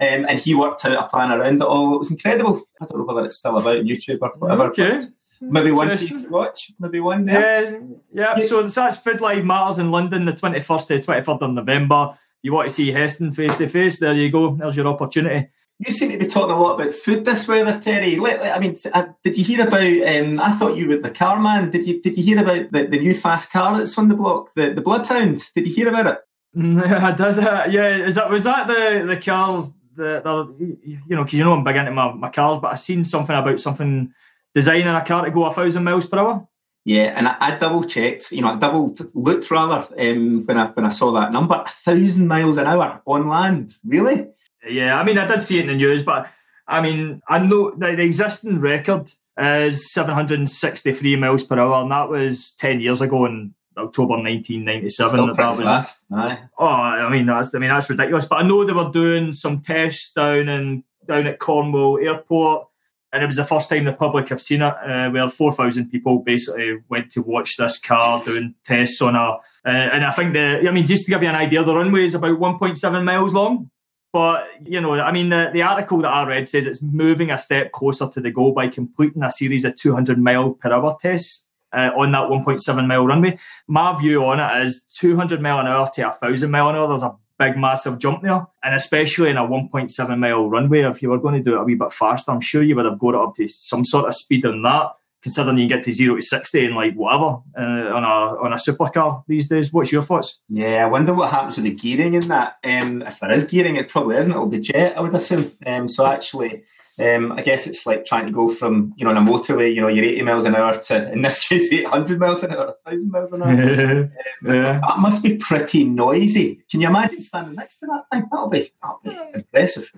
Um, 0.00 0.26
and 0.28 0.38
he 0.38 0.54
worked 0.54 0.84
out 0.84 1.04
a 1.04 1.08
plan 1.08 1.32
around 1.32 1.56
it 1.56 1.66
all. 1.66 1.94
It 1.94 1.98
was 1.98 2.10
incredible. 2.10 2.62
I 2.80 2.86
don't 2.86 2.98
know 2.98 3.04
whether 3.04 3.26
it's 3.26 3.38
still 3.38 3.56
about 3.56 3.84
YouTube 3.84 4.18
or 4.20 4.30
whatever. 4.38 4.64
Okay. 4.66 5.00
Maybe 5.40 5.72
one 5.72 5.96
for 5.96 6.04
you 6.04 6.18
to 6.18 6.28
watch. 6.28 6.70
Maybe 6.78 7.00
one 7.00 7.24
there. 7.24 7.80
Yeah, 8.12 8.36
yeah. 8.38 8.46
So 8.46 8.62
that's 8.62 8.98
Food 8.98 9.22
Live 9.22 9.44
Matters 9.44 9.78
in 9.78 9.90
London, 9.90 10.26
the 10.26 10.32
twenty 10.32 10.60
first 10.60 10.88
to 10.88 11.02
twenty 11.02 11.22
third 11.22 11.42
of 11.42 11.52
November. 11.52 12.18
You 12.42 12.52
want 12.52 12.68
to 12.68 12.74
see 12.74 12.90
Heston 12.90 13.32
face 13.32 13.56
to 13.58 13.68
face? 13.68 14.00
There 14.00 14.14
you 14.14 14.30
go. 14.30 14.54
There's 14.56 14.76
your 14.76 14.88
opportunity. 14.88 15.48
You 15.78 15.92
seem 15.92 16.10
to 16.10 16.18
be 16.18 16.26
talking 16.26 16.54
a 16.54 16.60
lot 16.60 16.74
about 16.74 16.92
food 16.92 17.24
this 17.24 17.48
weather, 17.48 17.78
Terry. 17.80 18.18
I 18.20 18.58
mean, 18.58 18.76
uh, 18.92 19.06
did 19.24 19.38
you 19.38 19.44
hear 19.44 19.66
about? 19.66 19.80
Um, 19.80 20.38
I 20.38 20.52
thought 20.52 20.76
you 20.76 20.88
were 20.88 20.98
the 20.98 21.10
car 21.10 21.40
man. 21.40 21.70
Did 21.70 21.86
you? 21.86 22.02
Did 22.02 22.18
you 22.18 22.22
hear 22.22 22.42
about 22.42 22.70
the, 22.70 22.86
the 22.86 22.98
new 22.98 23.14
fast 23.14 23.50
car 23.50 23.78
that's 23.78 23.96
on 23.96 24.08
the 24.08 24.14
block, 24.14 24.52
the 24.54 24.74
the 24.74 24.82
Bloodhound? 24.82 25.42
Did 25.54 25.66
you 25.66 25.74
hear 25.74 25.88
about 25.88 26.06
it? 26.06 26.18
I 26.58 27.12
did. 27.12 27.38
Uh, 27.38 27.66
yeah, 27.70 28.04
is 28.04 28.16
that 28.16 28.30
was 28.30 28.44
that 28.44 28.66
the 28.66 29.06
the 29.06 29.16
cars? 29.16 29.72
The, 29.96 30.20
the 30.22 30.78
you 30.84 31.16
know, 31.16 31.24
because 31.24 31.38
you 31.38 31.44
know 31.44 31.54
I'm 31.54 31.64
big 31.64 31.76
into 31.76 31.92
my, 31.92 32.12
my 32.12 32.30
cars, 32.30 32.58
but 32.58 32.72
I 32.72 32.74
seen 32.74 33.04
something 33.04 33.34
about 33.34 33.58
something 33.58 34.12
designing 34.54 34.86
a 34.88 35.04
car 35.04 35.24
to 35.24 35.30
go 35.30 35.44
a 35.44 35.52
thousand 35.52 35.84
miles 35.84 36.06
per 36.06 36.18
hour. 36.18 36.46
Yeah, 36.90 37.12
and 37.14 37.28
I, 37.28 37.36
I 37.38 37.56
double 37.56 37.84
checked, 37.84 38.32
you 38.32 38.42
know, 38.42 38.48
I 38.48 38.56
double 38.56 38.92
looked 39.14 39.48
rather 39.52 39.86
um, 39.96 40.44
when 40.44 40.58
I 40.58 40.66
when 40.70 40.84
I 40.84 40.88
saw 40.88 41.12
that 41.12 41.30
number, 41.30 41.54
a 41.54 41.68
thousand 41.68 42.26
miles 42.26 42.56
an 42.56 42.66
hour 42.66 43.00
on 43.06 43.28
land. 43.28 43.74
Really? 43.84 44.26
Yeah, 44.68 44.98
I 44.98 45.04
mean, 45.04 45.16
I 45.16 45.24
did 45.24 45.40
see 45.40 45.60
it 45.60 45.66
in 45.66 45.68
the 45.68 45.76
news, 45.76 46.02
but 46.02 46.28
I 46.66 46.80
mean, 46.80 47.22
I 47.28 47.38
know 47.38 47.70
the, 47.70 47.94
the 47.94 48.02
existing 48.02 48.58
record 48.58 49.08
is 49.38 49.92
763 49.92 51.14
miles 51.14 51.44
per 51.44 51.60
hour, 51.60 51.80
and 51.80 51.92
that 51.92 52.08
was 52.08 52.56
10 52.56 52.80
years 52.80 53.00
ago 53.00 53.24
in 53.24 53.54
October 53.76 54.14
1997. 54.14 54.90
Still 54.90 55.32
that 55.32 55.48
was. 55.48 55.96
Aye. 56.12 56.38
Oh, 56.58 56.66
I 56.66 57.08
mean, 57.08 57.26
that's 57.26 57.54
I 57.54 57.60
mean 57.60 57.70
that's 57.70 57.88
ridiculous. 57.88 58.26
But 58.26 58.40
I 58.40 58.42
know 58.42 58.64
they 58.64 58.72
were 58.72 58.90
doing 58.90 59.32
some 59.32 59.60
tests 59.60 60.12
down 60.12 60.48
in 60.48 60.82
down 61.06 61.28
at 61.28 61.38
Cornwall 61.38 62.00
Airport 62.00 62.66
and 63.12 63.22
it 63.22 63.26
was 63.26 63.36
the 63.36 63.44
first 63.44 63.68
time 63.68 63.84
the 63.84 63.92
public 63.92 64.28
have 64.28 64.40
seen 64.40 64.62
it, 64.62 64.74
uh, 64.86 65.10
where 65.10 65.28
4,000 65.28 65.90
people 65.90 66.20
basically 66.20 66.78
went 66.88 67.10
to 67.12 67.22
watch 67.22 67.56
this 67.56 67.78
car 67.80 68.22
doing 68.24 68.54
tests 68.64 69.02
on 69.02 69.16
a. 69.16 69.38
Uh, 69.64 69.68
and 69.68 70.04
I 70.04 70.12
think 70.12 70.32
the, 70.32 70.66
I 70.66 70.70
mean, 70.70 70.86
just 70.86 71.06
to 71.06 71.10
give 71.10 71.22
you 71.22 71.28
an 71.28 71.34
idea, 71.34 71.64
the 71.64 71.74
runway 71.74 72.04
is 72.04 72.14
about 72.14 72.38
1.7 72.38 73.04
miles 73.04 73.34
long. 73.34 73.70
But, 74.12 74.48
you 74.64 74.80
know, 74.80 74.94
I 74.94 75.12
mean, 75.12 75.28
the, 75.28 75.50
the 75.52 75.62
article 75.62 75.98
that 76.02 76.08
I 76.08 76.26
read 76.26 76.48
says 76.48 76.66
it's 76.66 76.82
moving 76.82 77.30
a 77.30 77.38
step 77.38 77.72
closer 77.72 78.08
to 78.10 78.20
the 78.20 78.30
goal 78.30 78.52
by 78.52 78.68
completing 78.68 79.22
a 79.22 79.30
series 79.30 79.64
of 79.64 79.76
200 79.76 80.18
mile 80.18 80.52
per 80.52 80.72
hour 80.72 80.96
tests. 81.00 81.48
Uh, 81.72 81.92
on 81.96 82.10
that 82.10 82.28
1.7 82.28 82.86
mile 82.88 83.06
runway. 83.06 83.38
My 83.68 83.96
view 83.96 84.24
on 84.24 84.40
it 84.40 84.66
is 84.66 84.82
200 84.98 85.40
mile 85.40 85.60
an 85.60 85.68
hour 85.68 85.88
to 85.94 86.02
1,000 86.02 86.50
mile 86.50 86.70
an 86.70 86.74
hour. 86.74 86.88
There's 86.88 87.04
a 87.04 87.14
big, 87.40 87.56
massive 87.56 87.98
jump 87.98 88.22
there. 88.22 88.46
And 88.62 88.74
especially 88.74 89.30
in 89.30 89.38
a 89.38 89.46
1.7 89.46 90.18
mile 90.18 90.48
runway, 90.48 90.82
if 90.82 91.02
you 91.02 91.08
were 91.08 91.18
going 91.18 91.42
to 91.42 91.42
do 91.42 91.56
it 91.56 91.60
a 91.60 91.64
wee 91.64 91.74
bit 91.74 91.92
faster, 91.92 92.30
I'm 92.30 92.40
sure 92.40 92.62
you 92.62 92.76
would 92.76 92.84
have 92.84 92.98
got 92.98 93.14
it 93.14 93.20
up 93.20 93.34
to 93.36 93.48
some 93.48 93.84
sort 93.84 94.08
of 94.08 94.14
speed 94.14 94.46
on 94.46 94.62
that. 94.62 94.92
Considering 95.22 95.58
you 95.58 95.68
get 95.68 95.84
to 95.84 95.92
zero 95.92 96.16
to 96.16 96.22
sixty 96.22 96.64
in 96.64 96.74
like 96.74 96.94
whatever 96.94 97.42
uh, 97.54 97.94
on 97.94 98.04
a 98.04 98.42
on 98.42 98.54
a 98.54 98.56
supercar 98.56 99.22
these 99.28 99.50
days, 99.50 99.70
what's 99.70 99.92
your 99.92 100.00
thoughts? 100.00 100.40
Yeah, 100.48 100.82
I 100.82 100.86
wonder 100.86 101.12
what 101.12 101.30
happens 101.30 101.56
with 101.56 101.64
the 101.64 101.74
gearing 101.74 102.14
in 102.14 102.26
that. 102.28 102.56
Um, 102.64 103.02
if 103.02 103.20
there 103.20 103.30
is 103.30 103.44
gearing, 103.44 103.76
it 103.76 103.90
probably 103.90 104.16
isn't. 104.16 104.32
It'll 104.32 104.46
be 104.46 104.60
jet, 104.60 104.96
I 104.96 105.02
would 105.02 105.14
assume. 105.14 105.52
Um, 105.66 105.88
so 105.88 106.06
actually, 106.06 106.62
um, 107.00 107.32
I 107.32 107.42
guess 107.42 107.66
it's 107.66 107.86
like 107.86 108.04
trying 108.04 108.26
to 108.26 108.32
go 108.32 108.48
from 108.48 108.92
you 108.96 109.04
know 109.04 109.10
on 109.10 109.16
a 109.16 109.20
motorway, 109.20 109.74
you 109.74 109.80
know, 109.80 109.88
you're 109.88 110.04
80 110.04 110.22
miles 110.22 110.44
an 110.44 110.54
hour 110.54 110.76
to 110.76 111.12
in 111.12 111.22
this 111.22 111.46
case 111.48 111.72
800 111.72 112.18
miles 112.18 112.42
an 112.42 112.52
hour, 112.52 112.74
1,000 112.84 113.10
miles 113.10 113.32
an 113.32 113.42
hour. 113.42 113.50
um, 113.50 114.12
yeah. 114.44 114.80
That 114.86 114.98
must 114.98 115.22
be 115.22 115.36
pretty 115.36 115.84
noisy. 115.84 116.62
Can 116.70 116.80
you 116.80 116.88
imagine 116.88 117.20
standing 117.20 117.54
next 117.54 117.78
to 117.78 117.86
that 117.86 118.04
thing? 118.12 118.28
That'll 118.30 118.48
be, 118.48 118.68
that'll 118.82 119.00
be 119.04 119.18
impressive. 119.34 119.90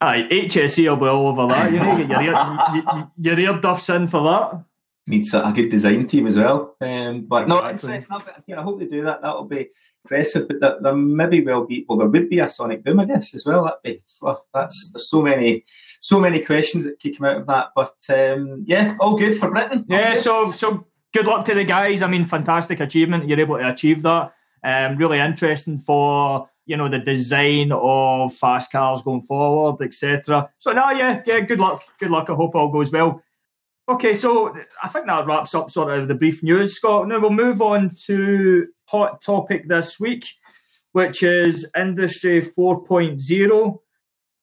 Aye, 0.00 0.28
HSE 0.30 0.88
will 0.88 0.96
be 0.96 1.06
all 1.06 1.28
over 1.28 1.46
that. 1.52 1.72
You 1.72 1.78
know, 1.78 1.96
your, 1.96 2.22
ear, 2.22 3.12
your, 3.16 3.36
your 3.36 3.38
ear 3.38 3.60
duffs 3.60 3.88
in 3.88 4.08
for 4.08 4.22
that. 4.24 4.64
Needs 5.06 5.32
a, 5.34 5.42
a 5.42 5.52
good 5.52 5.70
design 5.70 6.06
team 6.06 6.26
as 6.26 6.38
well. 6.38 6.76
Um, 6.80 7.26
but 7.26 7.44
exactly. 7.44 7.88
no, 7.88 7.94
it's, 7.94 8.10
not. 8.10 8.28
I 8.28 8.62
hope 8.62 8.80
they 8.80 8.86
do 8.86 9.02
that. 9.04 9.22
That'll 9.22 9.44
be 9.44 9.70
impressive. 10.04 10.48
But 10.48 10.60
there, 10.60 10.76
there 10.80 10.94
maybe 10.94 11.42
will 11.42 11.66
be. 11.66 11.84
Well, 11.88 11.98
there 11.98 12.08
would 12.08 12.28
be 12.28 12.38
a 12.38 12.48
Sonic 12.48 12.84
Boom, 12.84 13.00
I 13.00 13.04
guess, 13.06 13.34
as 13.34 13.44
well. 13.46 13.64
That'd 13.64 13.82
be. 13.82 14.02
Oh, 14.22 14.42
that's 14.52 14.92
there's 14.92 15.10
so 15.10 15.22
many 15.22 15.64
so 16.04 16.20
many 16.20 16.38
questions 16.38 16.84
that 16.84 17.00
could 17.00 17.16
come 17.16 17.26
out 17.26 17.38
of 17.38 17.46
that. 17.46 17.68
But 17.74 17.96
um, 18.10 18.62
yeah, 18.66 18.94
all 19.00 19.16
good 19.16 19.38
for 19.38 19.50
Britain. 19.50 19.86
Yeah, 19.88 20.12
so 20.12 20.50
so 20.50 20.86
good 21.14 21.26
luck 21.26 21.46
to 21.46 21.54
the 21.54 21.64
guys. 21.64 22.02
I 22.02 22.08
mean, 22.08 22.26
fantastic 22.26 22.80
achievement. 22.80 23.26
You're 23.26 23.40
able 23.40 23.56
to 23.56 23.70
achieve 23.70 24.02
that. 24.02 24.34
Um, 24.62 24.98
really 24.98 25.18
interesting 25.18 25.78
for 25.78 26.50
you 26.66 26.76
know 26.76 26.90
the 26.90 26.98
design 26.98 27.72
of 27.72 28.34
fast 28.34 28.70
cars 28.70 29.00
going 29.00 29.22
forward, 29.22 29.82
etc. 29.82 30.50
So 30.58 30.72
now, 30.72 30.90
yeah, 30.90 31.22
yeah, 31.24 31.40
good 31.40 31.58
luck, 31.58 31.82
good 31.98 32.10
luck. 32.10 32.28
I 32.28 32.34
hope 32.34 32.54
all 32.54 32.68
goes 32.68 32.92
well. 32.92 33.22
Okay, 33.88 34.12
so 34.12 34.54
I 34.82 34.88
think 34.88 35.06
that 35.06 35.26
wraps 35.26 35.54
up 35.54 35.70
sort 35.70 35.98
of 35.98 36.08
the 36.08 36.14
brief 36.14 36.42
news, 36.42 36.74
Scott. 36.74 37.08
Now 37.08 37.18
we'll 37.18 37.30
move 37.30 37.62
on 37.62 37.92
to 38.06 38.66
hot 38.88 39.22
topic 39.22 39.68
this 39.68 39.98
week, 39.98 40.26
which 40.92 41.22
is 41.22 41.70
Industry 41.74 42.42
4.0. 42.42 43.78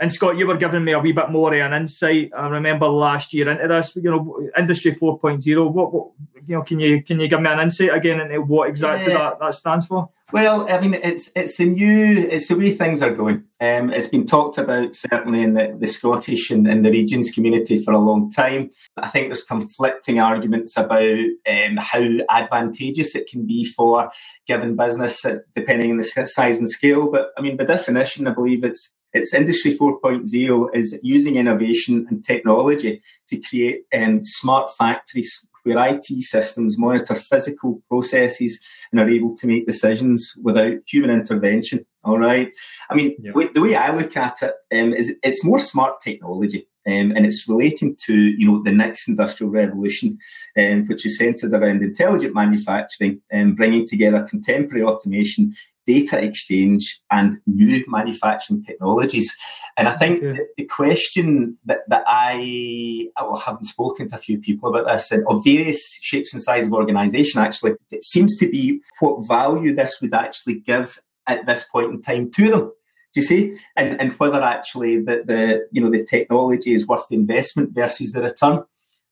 And 0.01 0.12
Scott, 0.12 0.36
you 0.36 0.48
were 0.48 0.58
giving 0.58 0.84
me 0.84 0.93
a 0.93 1.00
wee 1.00 1.12
bit 1.12 1.29
more 1.29 1.53
of 1.53 1.62
an 1.62 1.74
insight. 1.79 2.31
I 2.36 2.48
remember 2.48 2.88
last 2.88 3.36
year 3.36 3.48
into 3.48 3.67
this, 3.67 3.96
you 3.96 4.10
know, 4.10 4.50
Industry 4.58 4.93
4.0. 4.93 5.72
What, 5.72 5.93
what 5.93 6.08
you 6.48 6.55
know, 6.55 6.63
can 6.63 6.79
you 6.79 7.03
can 7.03 7.20
you 7.20 7.27
give 7.27 7.39
me 7.39 7.48
an 7.48 7.60
insight 7.60 7.93
again 7.93 8.20
into 8.20 8.41
what 8.41 8.67
exactly 8.67 9.13
yeah. 9.13 9.20
that, 9.20 9.39
that 9.39 9.53
stands 9.53 9.86
for? 9.86 10.10
Well, 10.31 10.67
I 10.72 10.79
mean, 10.79 10.96
it's 10.96 11.29
it's 11.36 11.58
the 11.58 11.67
new, 11.67 12.17
it's 12.17 12.48
the 12.48 12.58
way 12.58 12.72
things 12.72 13.03
are 13.03 13.13
going. 13.13 13.43
Um, 13.60 13.91
it's 13.91 14.08
been 14.08 14.25
talked 14.25 14.58
about 14.58 14.96
certainly 14.96 15.43
in 15.43 15.53
the, 15.53 15.77
the 15.77 15.86
Scottish 15.86 16.50
and, 16.50 16.67
and, 16.67 16.84
the 16.84 16.89
regions 16.89 17.29
community 17.29 17.84
for 17.84 17.93
a 17.93 18.00
long 18.00 18.31
time. 18.31 18.70
I 18.98 19.08
think 19.08 19.27
there's 19.27 19.43
conflicting 19.43 20.20
arguments 20.20 20.77
about 20.77 21.20
um, 21.48 21.77
how 21.77 22.08
advantageous 22.29 23.15
it 23.15 23.29
can 23.29 23.46
be 23.46 23.65
for 23.65 24.10
given 24.48 24.75
business, 24.75 25.24
depending 25.53 25.91
on 25.91 25.98
the 25.98 26.03
size 26.03 26.60
and 26.60 26.70
scale. 26.70 27.12
But 27.12 27.31
I 27.38 27.41
mean, 27.41 27.55
by 27.55 27.65
definition, 27.65 28.27
I 28.27 28.34
believe 28.34 28.63
it's 28.63 28.93
it's 29.13 29.34
Industry 29.34 29.75
4.0 29.75 30.75
is 30.75 31.00
using 31.03 31.36
innovation 31.36 32.08
and 32.10 32.24
technology 32.24 33.01
to 33.27 33.41
create 33.41 33.82
um, 33.94 34.24
smart 34.24 34.72
factories 34.77 35.46
where 35.63 35.88
IT 35.88 36.06
systems 36.24 36.77
monitor 36.77 37.15
physical 37.15 37.82
processes 37.88 38.63
and 38.91 39.00
are 39.00 39.10
able 39.10 39.36
to 39.36 39.48
make 39.48 39.68
decisions 39.68 40.34
without 40.41 40.74
human 40.88 41.12
intervention. 41.12 41.86
All 42.03 42.18
right. 42.18 42.51
I 42.89 42.96
mean, 42.96 43.15
the 43.22 43.62
way 43.62 43.75
I 43.75 43.96
look 43.96 44.18
at 44.18 44.41
it 44.41 44.56
um, 44.75 44.94
is 44.94 45.15
it's 45.24 45.46
more 45.46 45.60
smart 45.60 46.00
technology. 46.01 46.68
Um, 46.88 47.12
and 47.15 47.27
it's 47.27 47.48
relating 47.48 47.96
to 48.08 48.15
you 48.15 48.48
know 48.48 48.63
the 48.63 48.72
next 48.72 49.08
industrial 49.08 49.51
revolution, 49.51 50.18
um, 50.58 50.88
which 50.88 51.06
is 51.06 51.20
centered 51.20 51.53
around 51.53 51.84
intelligent 51.84 52.34
manufacturing 52.34 53.22
and 53.30 53.56
bringing 53.56 53.88
together 53.88 54.25
contemporary 54.27 54.84
automation 54.84 55.53
data 55.91 56.24
exchange 56.24 57.01
and 57.10 57.33
new 57.45 57.83
manufacturing 57.88 58.63
technologies. 58.63 59.29
And 59.77 59.88
I 59.88 59.93
think 59.93 60.24
okay. 60.24 60.39
the 60.57 60.65
question 60.65 61.57
that, 61.65 61.79
that 61.89 62.03
I, 62.07 63.07
well, 63.19 63.36
having 63.36 63.63
spoken 63.63 64.07
to 64.10 64.15
a 64.15 64.19
few 64.19 64.39
people 64.39 64.69
about 64.69 64.91
this 64.91 65.12
and 65.12 65.25
of 65.27 65.43
various 65.43 65.81
shapes 66.01 66.33
and 66.33 66.41
sizes 66.41 66.67
of 66.67 66.74
organisation, 66.74 67.41
actually, 67.41 67.74
it 67.91 68.05
seems 68.05 68.38
to 68.38 68.50
be 68.50 68.81
what 69.00 69.27
value 69.27 69.74
this 69.74 70.00
would 70.01 70.13
actually 70.13 70.60
give 70.60 71.00
at 71.27 71.45
this 71.45 71.65
point 71.65 71.91
in 71.91 72.01
time 72.01 72.31
to 72.31 72.50
them. 72.50 72.71
Do 73.13 73.19
you 73.19 73.24
see? 73.24 73.57
And, 73.75 74.00
and 74.00 74.13
whether 74.13 74.41
actually 74.41 75.00
the, 75.00 75.24
the 75.25 75.67
you 75.74 75.81
know 75.81 75.91
the 75.91 76.05
technology 76.05 76.74
is 76.74 76.88
worth 76.88 77.07
the 77.10 77.17
investment 77.17 77.71
versus 77.74 78.13
the 78.13 78.21
return. 78.21 78.63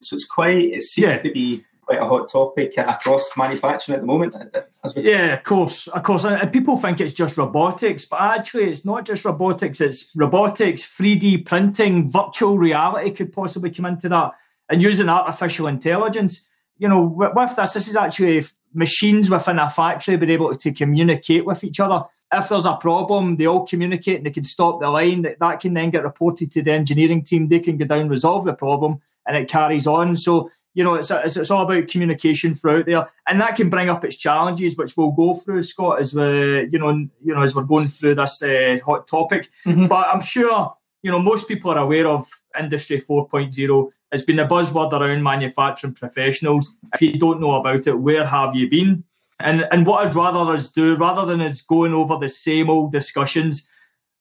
So 0.02 0.16
it's 0.16 0.26
quite 0.26 0.74
it 0.78 0.84
seems 0.84 1.08
yeah. 1.08 1.18
to 1.18 1.32
be 1.32 1.66
quite 1.90 2.02
a 2.02 2.08
hot 2.08 2.30
topic 2.30 2.78
across 2.78 3.32
manufacturing 3.36 3.96
at 3.96 4.02
the 4.02 4.06
moment. 4.06 4.36
Uh, 4.36 4.62
uh, 4.84 4.92
yeah, 4.98 5.34
of 5.34 5.44
course, 5.44 5.88
of 5.88 6.04
course. 6.04 6.24
And 6.24 6.54
people 6.54 6.78
think 6.78 7.02
it's 7.02 7.16
just 7.16 7.36
robotics, 7.36 8.06
but 8.06 8.22
actually, 8.22 8.70
it's 8.70 8.86
not 8.86 9.06
just 9.06 9.26
robotics. 9.26 9.82
It's 9.82 10.12
robotics, 10.16 10.84
3D 10.84 11.46
printing, 11.46 12.12
virtual 12.12 12.60
reality 12.60 13.12
could 13.12 13.34
possibly 13.34 13.72
come 13.72 13.88
into 13.88 14.08
that, 14.10 14.34
and 14.70 14.82
using 14.82 15.10
artificial 15.10 15.66
intelligence. 15.66 16.48
You 16.78 16.90
know, 16.90 17.02
with 17.02 17.56
this, 17.56 17.74
this 17.74 17.88
is 17.88 17.96
actually 17.96 18.46
machines 18.72 19.30
within 19.30 19.58
a 19.58 19.70
factory 19.70 20.16
being 20.16 20.32
able 20.32 20.56
to 20.56 20.72
communicate 20.72 21.44
with 21.44 21.64
each 21.64 21.80
other. 21.80 22.04
If 22.32 22.50
there's 22.50 22.68
a 22.68 22.76
problem, 22.76 23.38
they 23.38 23.48
all 23.48 23.66
communicate 23.66 24.18
and 24.18 24.26
they 24.28 24.32
can 24.32 24.44
stop 24.44 24.80
the 24.80 24.90
line. 24.90 25.24
That, 25.24 25.40
that 25.40 25.60
can 25.60 25.74
then 25.74 25.90
get 25.90 26.04
reported 26.04 26.52
to 26.52 26.62
the 26.62 26.72
engineering 26.72 27.24
team. 27.24 27.48
They 27.48 27.60
can 27.60 27.78
go 27.78 27.86
down, 27.86 28.10
resolve 28.10 28.46
the 28.46 28.54
problem, 28.54 29.02
and 29.26 29.36
it 29.36 29.50
carries 29.50 29.88
on. 29.88 30.16
So 30.16 30.52
you 30.74 30.84
know, 30.84 30.96
it's, 30.96 31.12
it's, 31.12 31.38
it's 31.38 31.52
all 31.52 31.64
about 31.64 31.88
communication 31.88 32.56
throughout 32.56 32.86
there, 32.86 33.10
and 33.28 33.42
that 33.42 33.56
can 33.56 33.70
bring 33.70 33.90
up 33.90 34.06
its 34.06 34.16
challenges, 34.16 34.78
which 34.78 34.96
we'll 34.96 35.12
go 35.12 35.34
through, 35.34 35.64
Scott, 35.64 36.00
as 36.00 36.14
we, 36.14 36.70
you 36.72 36.80
know, 36.80 36.92
you 36.92 37.34
know, 37.34 37.42
as 37.42 37.56
we're 37.56 37.64
going 37.64 37.88
through 37.88 38.16
this 38.16 38.42
uh, 38.44 38.78
hot 38.86 39.08
topic. 39.08 39.50
Mm-hmm. 39.66 39.88
But 39.88 40.08
I'm 40.08 40.22
sure, 40.22 40.76
you 41.02 41.12
know, 41.12 41.20
most 41.20 41.48
people 41.48 41.72
are 41.72 41.80
aware 41.80 42.08
of 42.08 42.28
Industry 42.58 43.02
4.0. 43.02 43.92
It's 44.12 44.24
been 44.24 44.40
a 44.40 44.48
buzzword 44.48 44.94
around 44.94 45.24
manufacturing 45.24 45.96
professionals. 45.96 46.78
If 46.94 47.02
you 47.02 47.18
don't 47.18 47.42
know 47.42 47.56
about 47.56 47.88
it, 47.88 48.00
where 48.00 48.26
have 48.26 48.56
you 48.56 48.70
been? 48.70 49.04
And 49.42 49.66
and 49.72 49.86
what 49.86 50.06
I'd 50.06 50.16
rather 50.16 50.54
us 50.54 50.72
do, 50.72 50.96
rather 50.96 51.26
than 51.26 51.42
us 51.42 51.62
going 51.62 51.94
over 51.94 52.18
the 52.18 52.30
same 52.30 52.70
old 52.70 52.92
discussions, 52.92 53.70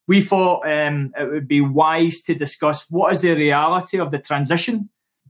we 0.07 0.23
thought 0.23 0.65
um, 0.65 1.13
it 1.19 1.31
would 1.31 1.49
be 1.49 1.61
wise 1.61 2.23
to 2.23 2.35
discuss 2.35 2.89
what 2.89 3.13
is 3.13 3.23
the 3.23 3.35
reality 3.35 3.99
of 3.99 4.11
the 4.11 4.19
transition 4.19 4.89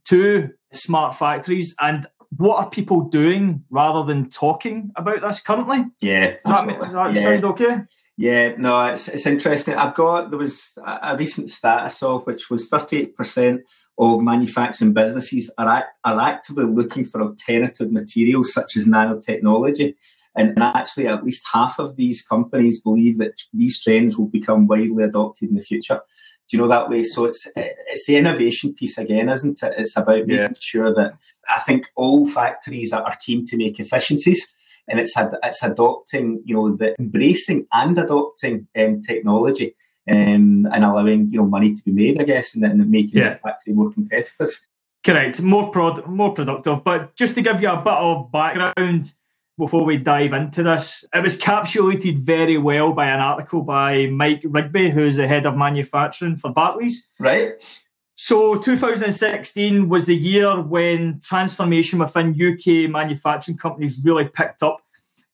to 0.09 0.51
smart 0.73 1.15
factories 1.15 1.75
and 1.81 2.07
what 2.37 2.57
are 2.59 2.69
people 2.69 3.09
doing 3.09 3.65
rather 3.71 4.05
than 4.05 4.29
talking 4.29 4.91
about 4.97 5.23
this 5.23 5.41
currently? 5.41 5.85
Yeah, 6.01 6.33
does 6.33 6.43
that, 6.45 6.81
does 6.81 6.93
that 6.93 7.15
yeah. 7.15 7.23
sound 7.23 7.45
okay? 7.47 7.77
Yeah, 8.19 8.55
no, 8.59 8.87
it's 8.87 9.09
it's 9.09 9.27
interesting. 9.27 9.75
I've 9.77 9.95
got 9.95 10.31
there 10.31 10.39
was 10.39 10.77
a 10.85 11.17
recent 11.17 11.51
stat 11.51 11.85
I 11.85 11.87
saw 11.87 12.19
which 12.21 12.51
was 12.51 12.69
thirty 12.69 12.99
eight 12.99 13.15
percent 13.15 13.63
of 13.97 14.21
manufacturing 14.21 14.93
businesses 14.93 15.53
are 15.57 15.69
act, 15.69 15.89
are 16.05 16.21
actively 16.21 16.65
looking 16.65 17.05
for 17.05 17.23
alternative 17.23 17.93
materials 17.93 18.53
such 18.53 18.77
as 18.77 18.87
nanotechnology. 18.87 19.95
And 20.35 20.57
actually, 20.63 21.09
at 21.09 21.25
least 21.25 21.49
half 21.53 21.79
of 21.79 21.97
these 21.97 22.23
companies 22.23 22.81
believe 22.81 23.19
that 23.19 23.41
these 23.53 23.83
trends 23.83 24.17
will 24.17 24.29
become 24.29 24.67
widely 24.67 25.03
adopted 25.03 25.49
in 25.49 25.57
the 25.57 25.61
future 25.61 26.01
do 26.49 26.57
you 26.57 26.63
know 26.63 26.69
that 26.69 26.89
way? 26.89 27.03
So 27.03 27.27
it's 27.27 27.51
it's 27.57 28.07
the 28.07 28.17
innovation 28.17 28.75
piece 28.75 28.97
again, 28.97 29.29
isn't 29.29 29.63
it? 29.63 29.75
It's 29.77 29.97
about 29.97 30.27
making 30.27 30.37
yeah. 30.37 30.49
sure 30.59 30.95
that 30.95 31.13
I 31.49 31.61
think 31.61 31.87
all 31.95 32.27
factories 32.27 32.93
are 32.93 33.17
keen 33.25 33.45
to 33.47 33.57
make 33.57 33.79
efficiencies, 33.79 34.53
and 34.89 34.99
it's 34.99 35.15
it's 35.17 35.63
adopting, 35.63 36.43
you 36.45 36.55
know, 36.55 36.75
the 36.75 36.95
embracing 36.99 37.67
and 37.73 37.99
adopting 37.99 38.67
um, 38.79 39.03
technology. 39.03 39.75
Um, 40.11 40.67
and 40.73 40.87
allowing 40.87 41.31
you 41.31 41.39
know 41.39 41.45
money 41.45 41.75
to 41.75 41.85
be 41.85 41.93
made, 41.93 42.19
I 42.19 42.25
guess, 42.25 42.55
and 42.55 42.65
then 42.65 42.91
making 42.91 43.21
yeah. 43.21 43.35
the 43.35 43.41
factory 43.41 43.75
more 43.75 43.93
competitive. 43.93 44.59
Correct, 45.05 45.43
more 45.43 45.71
prod, 45.71 46.07
more 46.07 46.33
productive. 46.33 46.83
But 46.83 47.15
just 47.15 47.35
to 47.35 47.43
give 47.43 47.61
you 47.61 47.69
a 47.69 47.77
bit 47.77 47.93
of 47.93 48.33
background, 48.33 49.13
before 49.59 49.85
we 49.85 49.97
dive 49.97 50.33
into 50.33 50.63
this. 50.63 51.05
It 51.13 51.23
was 51.23 51.39
capsulated 51.39 52.19
very 52.21 52.57
well 52.57 52.93
by 52.93 53.09
an 53.09 53.21
article 53.21 53.63
by 53.63 54.07
Mike 54.07 54.43
Rigby, 54.45 54.91
who's 54.91 55.17
the 55.17 55.27
head 55.27 55.45
of 55.45 55.57
manufacturing 55.57 56.37
for 56.37 56.53
Barclays. 56.53 57.11
Right. 57.19 57.83
So 58.15 58.55
2016 58.55 59.89
was 59.89 60.07
the 60.07 60.17
year 60.17 60.61
when 60.61 61.21
transformation 61.23 61.99
within 61.99 62.31
UK 62.31 62.91
manufacturing 62.91 63.59
companies 63.59 64.01
really 64.03 64.25
picked 64.27 64.63
up. 64.63 64.81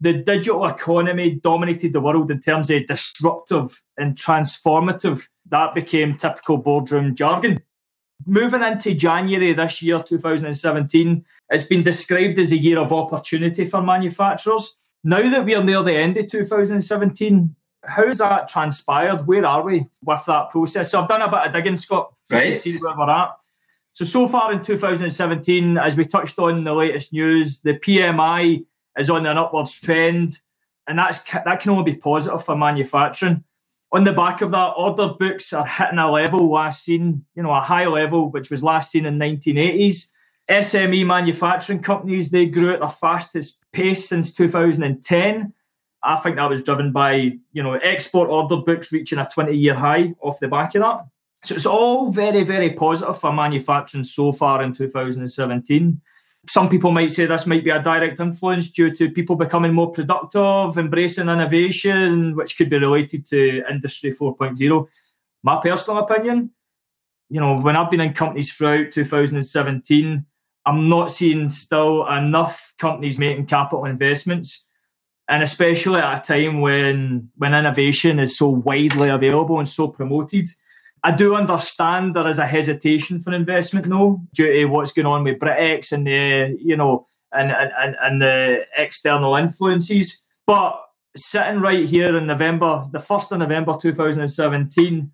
The 0.01 0.13
digital 0.13 0.67
economy 0.67 1.41
dominated 1.43 1.93
the 1.93 2.01
world 2.01 2.31
in 2.31 2.41
terms 2.41 2.71
of 2.71 2.87
disruptive 2.87 3.83
and 3.97 4.17
transformative. 4.17 5.29
That 5.49 5.75
became 5.75 6.19
typical 6.19 6.59
boardroom 6.59 7.15
jargon. 7.15 7.63
Moving 8.27 8.63
into 8.63 8.95
January 8.95 9.53
this 9.53 9.83
year, 9.83 10.03
2017, 10.03 11.25
it's 11.51 11.67
been 11.67 11.83
described 11.83 12.39
as 12.39 12.53
a 12.53 12.57
year 12.57 12.79
of 12.79 12.93
opportunity 12.93 13.65
for 13.65 13.83
manufacturers. 13.83 14.77
Now 15.03 15.29
that 15.29 15.45
we 15.45 15.55
are 15.55 15.63
near 15.63 15.83
the 15.83 15.97
end 15.97 16.17
of 16.17 16.31
2017, 16.31 17.55
how 17.87 18.07
has 18.07 18.19
that 18.19 18.49
transpired? 18.49 19.27
Where 19.27 19.45
are 19.45 19.63
we 19.63 19.87
with 20.03 20.25
that 20.27 20.51
process? 20.51 20.91
So 20.91 21.03
I've 21.03 21.09
done 21.09 21.23
a 21.23 21.31
bit 21.31 21.47
of 21.47 21.53
digging, 21.53 21.77
Scott, 21.77 22.15
right. 22.31 22.55
to 22.55 22.59
see 22.59 22.79
where 22.79 22.97
we're 22.97 23.11
at. 23.11 23.37
So 23.93 24.05
so 24.05 24.27
far 24.27 24.53
in 24.53 24.63
2017, 24.63 25.79
as 25.79 25.97
we 25.97 26.05
touched 26.05 26.39
on 26.39 26.59
in 26.59 26.65
the 26.65 26.73
latest 26.73 27.13
news, 27.13 27.63
the 27.63 27.75
PMI 27.75 28.65
is 28.99 29.11
on 29.11 29.27
an 29.27 29.39
upwards 29.39 29.81
trend, 29.81 30.39
and 30.89 30.99
that's 30.99 31.23
that 31.33 31.61
can 31.61 31.71
only 31.71 31.93
be 31.93 31.99
positive 31.99 32.45
for 32.45 32.57
manufacturing. 32.57 33.45
On 33.95 34.05
the 34.05 34.13
back 34.13 34.43
of 34.43 34.51
that, 34.51 34.73
order 34.77 35.09
books 35.09 35.53
are 35.53 35.67
hitting 35.67 35.99
a 35.99 36.11
level 36.11 36.51
last 36.51 36.85
seen, 36.85 37.25
you 37.35 37.43
know, 37.43 37.53
a 37.53 37.61
high 37.61 37.87
level 37.87 38.31
which 38.31 38.51
was 38.51 38.63
last 38.63 38.91
seen 38.91 39.07
in 39.07 39.19
1980s. 39.19 40.11
SME 40.51 41.07
manufacturing 41.07 41.81
companies 41.81 42.31
they 42.31 42.45
grew 42.45 42.75
at 42.75 42.81
their 42.81 42.91
fastest 42.91 43.63
pace 43.73 44.07
since 44.07 44.35
2010 44.35 45.55
I 46.05 46.17
think 46.17 46.37
that 46.37 46.51
was 46.51 46.63
driven 46.63 46.93
by, 46.93 47.39
you 47.53 47.63
know, 47.63 47.75
export 47.75 48.29
order 48.29 48.57
books 48.57 48.93
reaching 48.93 49.19
a 49.19 49.29
20 49.33 49.57
year 49.57 49.75
high 49.75 50.15
off 50.21 50.39
the 50.39 50.49
back 50.49 50.75
of 50.75 50.83
that. 50.83 51.07
So 51.45 51.55
it's 51.55 51.67
all 51.67 52.11
very, 52.13 52.45
very 52.45 52.73
positive 52.73 53.19
for 53.19 53.33
manufacturing 53.33 54.05
so 54.05 54.33
far 54.33 54.63
in 54.63 54.75
2017. 54.75 56.01
Some 56.49 56.69
people 56.69 56.91
might 56.91 57.11
say 57.11 57.27
this 57.27 57.47
might 57.47 57.65
be 57.65 57.71
a 57.71 57.83
direct 57.83 58.21
influence 58.21 58.71
due 58.71 58.91
to 58.91 59.11
people 59.11 59.37
becoming 59.37 59.73
more 59.73 59.91
productive, 59.91 60.77
embracing 60.77 61.29
innovation, 61.29 62.37
which 62.37 62.57
could 62.57 62.71
be 62.71 62.79
related 62.79 63.25
to 63.27 63.65
Industry 63.71 64.13
4.0. 64.13 64.89
My 65.43 65.61
personal 65.61 66.03
opinion, 66.03 66.51
you 67.31 67.41
know, 67.41 67.59
when 67.59 67.77
I've 67.77 67.91
been 67.91 68.01
in 68.01 68.13
companies 68.13 68.53
throughout 68.53 68.91
2017, 68.91 70.25
I'm 70.67 70.89
not 70.89 71.11
seeing 71.11 71.49
still 71.49 72.07
enough 72.07 72.75
companies 72.79 73.19
making 73.19 73.47
capital 73.47 73.85
investments 73.85 74.67
and 75.29 75.43
especially 75.43 76.01
at 76.01 76.19
a 76.19 76.27
time 76.27 76.61
when 76.61 77.31
when 77.37 77.55
innovation 77.55 78.19
is 78.19 78.37
so 78.37 78.49
widely 78.49 79.09
available 79.09 79.59
and 79.59 79.69
so 79.69 79.89
promoted. 79.89 80.47
I 81.05 81.11
do 81.11 81.37
understand 81.37 82.17
there 82.17 82.27
is 82.27 82.39
a 82.39 82.47
hesitation 82.47 83.21
for 83.21 83.35
investment 83.35 83.87
though, 83.87 84.23
due 84.33 84.51
to 84.51 84.65
what's 84.65 84.93
going 84.93 85.07
on 85.07 85.23
with 85.23 85.39
Brexit 85.39 85.93
and 85.93 86.07
the 86.07 86.57
you 86.59 86.77
know 86.77 87.07
and 87.31 87.53
and, 87.53 87.97
and 88.01 88.23
the 88.23 88.65
external 88.77 89.37
influences. 89.37 90.25
But 90.47 90.81
sitting 91.15 91.61
right 91.61 91.87
here 91.87 92.17
in 92.17 92.27
November, 92.27 92.85
the 92.91 92.99
first 92.99 93.31
of 93.33 93.39
November 93.39 93.75
2017, 93.79 95.13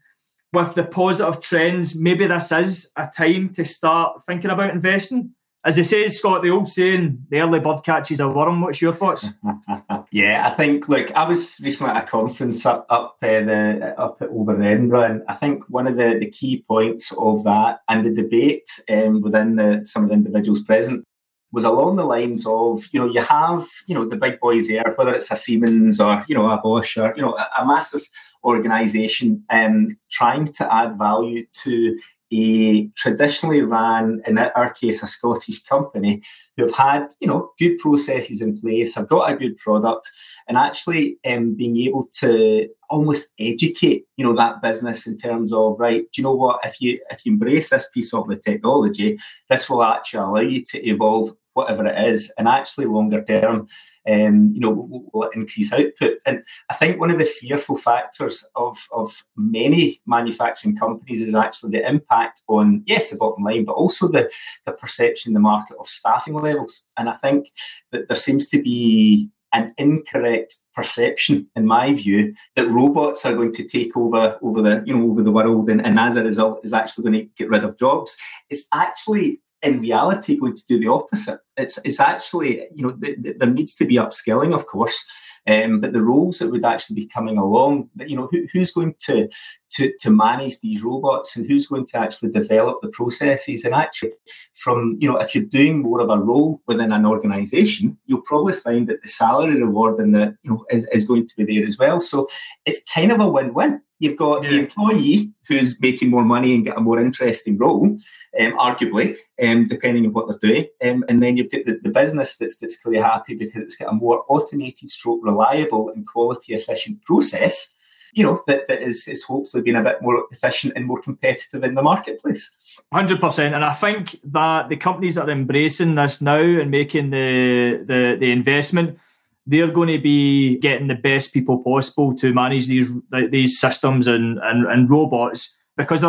with 0.52 0.74
the 0.74 0.84
positive 0.84 1.40
trends, 1.40 2.00
maybe 2.00 2.26
this 2.26 2.52
is 2.52 2.92
a 2.96 3.06
time 3.06 3.52
to 3.54 3.64
start 3.64 4.24
thinking 4.26 4.50
about 4.50 4.70
investing 4.70 5.34
as 5.62 5.76
they 5.76 5.82
say, 5.82 6.08
Scott, 6.08 6.42
the 6.42 6.50
old 6.50 6.68
saying, 6.68 7.26
the 7.28 7.40
early 7.40 7.60
bird 7.60 7.84
catches 7.84 8.20
a 8.20 8.28
worm. 8.28 8.62
What's 8.62 8.80
your 8.80 8.94
thoughts? 8.94 9.34
yeah, 10.10 10.48
I 10.48 10.50
think, 10.54 10.88
look, 10.88 11.14
I 11.14 11.28
was 11.28 11.60
recently 11.62 11.92
at 11.92 12.04
a 12.04 12.06
conference 12.06 12.64
up 12.64 12.86
up 12.88 13.16
uh, 13.22 13.26
the 13.26 13.94
up 13.98 14.22
over 14.22 14.60
Edinburgh, 14.62 15.02
and 15.02 15.22
I 15.28 15.34
think 15.34 15.64
one 15.68 15.86
of 15.86 15.96
the, 15.96 16.18
the 16.18 16.30
key 16.30 16.64
points 16.66 17.12
of 17.18 17.44
that 17.44 17.80
and 17.88 18.06
the 18.06 18.22
debate 18.22 18.68
um, 18.88 19.20
within 19.20 19.56
the, 19.56 19.82
some 19.84 20.04
of 20.04 20.08
the 20.08 20.14
individuals 20.14 20.62
present 20.62 21.04
was 21.52 21.64
along 21.64 21.96
the 21.96 22.04
lines 22.04 22.46
of, 22.46 22.82
you 22.92 23.00
know, 23.00 23.10
you 23.10 23.20
have, 23.20 23.66
you 23.86 23.94
know, 23.94 24.04
the 24.04 24.16
big 24.16 24.38
boys 24.40 24.68
there, 24.68 24.94
whether 24.96 25.14
it's 25.14 25.30
a 25.30 25.36
Siemens 25.36 26.00
or, 26.00 26.24
you 26.28 26.34
know, 26.34 26.48
a 26.48 26.58
Bosch 26.58 26.96
or, 26.96 27.12
you 27.16 27.22
know, 27.22 27.36
a, 27.36 27.62
a 27.62 27.66
massive 27.66 28.08
organisation 28.44 29.44
um, 29.50 29.98
trying 30.10 30.52
to 30.52 30.72
add 30.72 30.96
value 30.96 31.44
to 31.52 31.98
a 32.32 32.86
traditionally 32.96 33.62
ran, 33.62 34.22
in 34.26 34.38
our 34.38 34.72
case, 34.72 35.02
a 35.02 35.06
Scottish 35.06 35.62
company 35.62 36.22
who 36.56 36.64
have 36.64 36.74
had, 36.74 37.08
you 37.20 37.26
know, 37.26 37.50
good 37.58 37.78
processes 37.78 38.40
in 38.40 38.58
place, 38.58 38.94
have 38.94 39.08
got 39.08 39.32
a 39.32 39.36
good 39.36 39.56
product, 39.56 40.10
and 40.48 40.56
actually 40.56 41.18
um, 41.26 41.54
being 41.54 41.76
able 41.78 42.08
to 42.20 42.68
almost 42.88 43.32
educate, 43.38 44.04
you 44.16 44.24
know, 44.24 44.34
that 44.34 44.60
business 44.62 45.06
in 45.06 45.16
terms 45.16 45.52
of 45.52 45.78
right, 45.78 46.02
do 46.12 46.20
you 46.20 46.24
know 46.24 46.34
what? 46.34 46.60
If 46.64 46.80
you 46.80 47.00
if 47.10 47.24
you 47.24 47.32
embrace 47.32 47.70
this 47.70 47.88
piece 47.92 48.12
of 48.12 48.28
the 48.28 48.36
technology, 48.36 49.18
this 49.48 49.68
will 49.68 49.82
actually 49.82 50.20
allow 50.20 50.40
you 50.40 50.62
to 50.62 50.88
evolve 50.88 51.32
whatever 51.54 51.86
it 51.86 52.08
is, 52.08 52.32
and 52.38 52.48
actually 52.48 52.86
longer 52.86 53.22
term, 53.22 53.66
um, 54.08 54.52
you 54.54 54.60
know, 54.60 54.70
will, 54.70 55.10
will 55.12 55.30
increase 55.30 55.72
output. 55.72 56.18
And 56.26 56.42
I 56.70 56.74
think 56.74 56.98
one 56.98 57.10
of 57.10 57.18
the 57.18 57.24
fearful 57.24 57.76
factors 57.76 58.48
of 58.56 58.78
of 58.92 59.24
many 59.36 60.00
manufacturing 60.06 60.76
companies 60.76 61.20
is 61.20 61.34
actually 61.34 61.72
the 61.72 61.88
impact 61.88 62.42
on 62.48 62.82
yes 62.86 63.10
the 63.10 63.16
bottom 63.16 63.44
line, 63.44 63.64
but 63.64 63.72
also 63.72 64.08
the 64.08 64.30
the 64.66 64.72
perception 64.72 65.30
in 65.30 65.34
the 65.34 65.40
market 65.40 65.76
of 65.78 65.86
staffing 65.86 66.34
levels. 66.34 66.84
And 66.96 67.08
I 67.08 67.14
think 67.14 67.50
that 67.92 68.08
there 68.08 68.16
seems 68.16 68.48
to 68.50 68.62
be 68.62 69.30
an 69.52 69.74
incorrect 69.78 70.56
perception, 70.74 71.48
in 71.56 71.66
my 71.66 71.92
view, 71.92 72.34
that 72.54 72.68
robots 72.68 73.26
are 73.26 73.34
going 73.34 73.52
to 73.52 73.64
take 73.66 73.96
over 73.96 74.38
over 74.42 74.62
the 74.62 74.82
you 74.86 74.96
know 74.96 75.10
over 75.10 75.22
the 75.22 75.32
world, 75.32 75.68
and, 75.70 75.84
and 75.84 75.98
as 75.98 76.16
a 76.16 76.24
result, 76.24 76.60
is 76.62 76.72
actually 76.72 77.04
going 77.04 77.26
to 77.26 77.32
get 77.36 77.50
rid 77.50 77.64
of 77.64 77.78
jobs. 77.78 78.16
It's 78.48 78.68
actually 78.72 79.40
in 79.62 79.80
reality 79.80 80.36
going 80.36 80.56
to 80.56 80.66
do 80.66 80.78
the 80.78 80.88
opposite. 80.88 81.40
It's 81.56 81.78
it's 81.84 82.00
actually 82.00 82.66
you 82.74 82.86
know 82.86 82.92
th- 82.92 83.22
th- 83.22 83.36
there 83.38 83.50
needs 83.50 83.74
to 83.76 83.84
be 83.84 83.96
upskilling, 83.96 84.54
of 84.54 84.66
course, 84.66 85.04
um, 85.46 85.80
but 85.80 85.92
the 85.92 86.02
roles 86.02 86.38
that 86.38 86.50
would 86.50 86.64
actually 86.64 86.96
be 86.96 87.06
coming 87.06 87.38
along, 87.38 87.90
you 87.96 88.16
know, 88.16 88.28
who, 88.30 88.46
who's 88.52 88.70
going 88.70 88.94
to, 89.00 89.28
to 89.72 89.92
to 90.00 90.10
manage 90.10 90.60
these 90.60 90.82
robots 90.82 91.36
and 91.36 91.46
who's 91.46 91.66
going 91.66 91.86
to 91.86 91.98
actually 91.98 92.30
develop 92.30 92.78
the 92.82 92.88
processes? 92.88 93.64
And 93.64 93.74
actually, 93.74 94.12
from 94.54 94.96
you 95.00 95.08
know, 95.10 95.18
if 95.18 95.34
you're 95.34 95.44
doing 95.44 95.82
more 95.82 96.00
of 96.00 96.10
a 96.10 96.18
role 96.18 96.60
within 96.66 96.92
an 96.92 97.06
organisation, 97.06 97.98
you'll 98.06 98.22
probably 98.22 98.52
find 98.52 98.88
that 98.88 99.02
the 99.02 99.08
salary 99.08 99.62
reward 99.62 99.98
and 99.98 100.14
the 100.14 100.36
you 100.42 100.50
know 100.50 100.64
is, 100.70 100.86
is 100.92 101.06
going 101.06 101.26
to 101.26 101.44
be 101.44 101.58
there 101.58 101.66
as 101.66 101.78
well. 101.78 102.00
So 102.00 102.28
it's 102.64 102.82
kind 102.84 103.12
of 103.12 103.20
a 103.20 103.28
win-win. 103.28 103.82
You've 104.00 104.16
got 104.16 104.42
yeah. 104.42 104.50
the 104.50 104.58
employee 104.60 105.32
who's 105.46 105.78
making 105.80 106.08
more 106.08 106.24
money 106.24 106.54
and 106.54 106.64
get 106.64 106.78
a 106.78 106.80
more 106.80 106.98
interesting 106.98 107.58
role, 107.58 107.84
um, 107.84 108.58
arguably, 108.58 109.16
um, 109.42 109.66
depending 109.66 110.06
on 110.06 110.14
what 110.14 110.26
they're 110.26 110.50
doing. 110.50 110.66
Um, 110.82 111.04
and 111.08 111.22
then 111.22 111.36
you've 111.36 111.50
got 111.50 111.66
the, 111.66 111.78
the 111.82 111.90
business 111.90 112.38
that's, 112.38 112.56
that's 112.56 112.78
clearly 112.78 113.02
happy 113.02 113.34
because 113.34 113.62
it's 113.62 113.76
got 113.76 113.92
a 113.92 113.94
more 113.94 114.24
automated, 114.28 114.88
stroke, 114.88 115.20
reliable 115.22 115.90
and 115.90 116.06
quality 116.06 116.54
efficient 116.54 117.04
process 117.04 117.74
you 118.12 118.24
know, 118.24 118.42
that, 118.46 118.68
that 118.68 118.82
is, 118.82 119.06
is 119.08 119.22
hopefully 119.22 119.62
being 119.62 119.76
a 119.76 119.82
bit 119.82 120.02
more 120.02 120.24
efficient 120.30 120.72
and 120.76 120.86
more 120.86 121.00
competitive 121.00 121.64
in 121.64 121.74
the 121.74 121.82
marketplace. 121.82 122.80
100%. 122.92 123.54
And 123.54 123.64
I 123.64 123.74
think 123.74 124.20
that 124.24 124.68
the 124.68 124.76
companies 124.76 125.14
that 125.14 125.28
are 125.28 125.32
embracing 125.32 125.94
this 125.94 126.20
now 126.20 126.40
and 126.40 126.70
making 126.70 127.10
the, 127.10 127.84
the, 127.86 128.16
the 128.18 128.30
investment, 128.30 128.98
they're 129.46 129.70
going 129.70 129.88
to 129.88 130.02
be 130.02 130.58
getting 130.58 130.88
the 130.88 130.94
best 130.94 131.32
people 131.32 131.58
possible 131.58 132.14
to 132.16 132.32
manage 132.32 132.66
these 132.66 132.90
these 133.30 133.58
systems 133.58 134.06
and, 134.06 134.38
and, 134.38 134.66
and 134.66 134.90
robots 134.90 135.56
because 135.76 136.04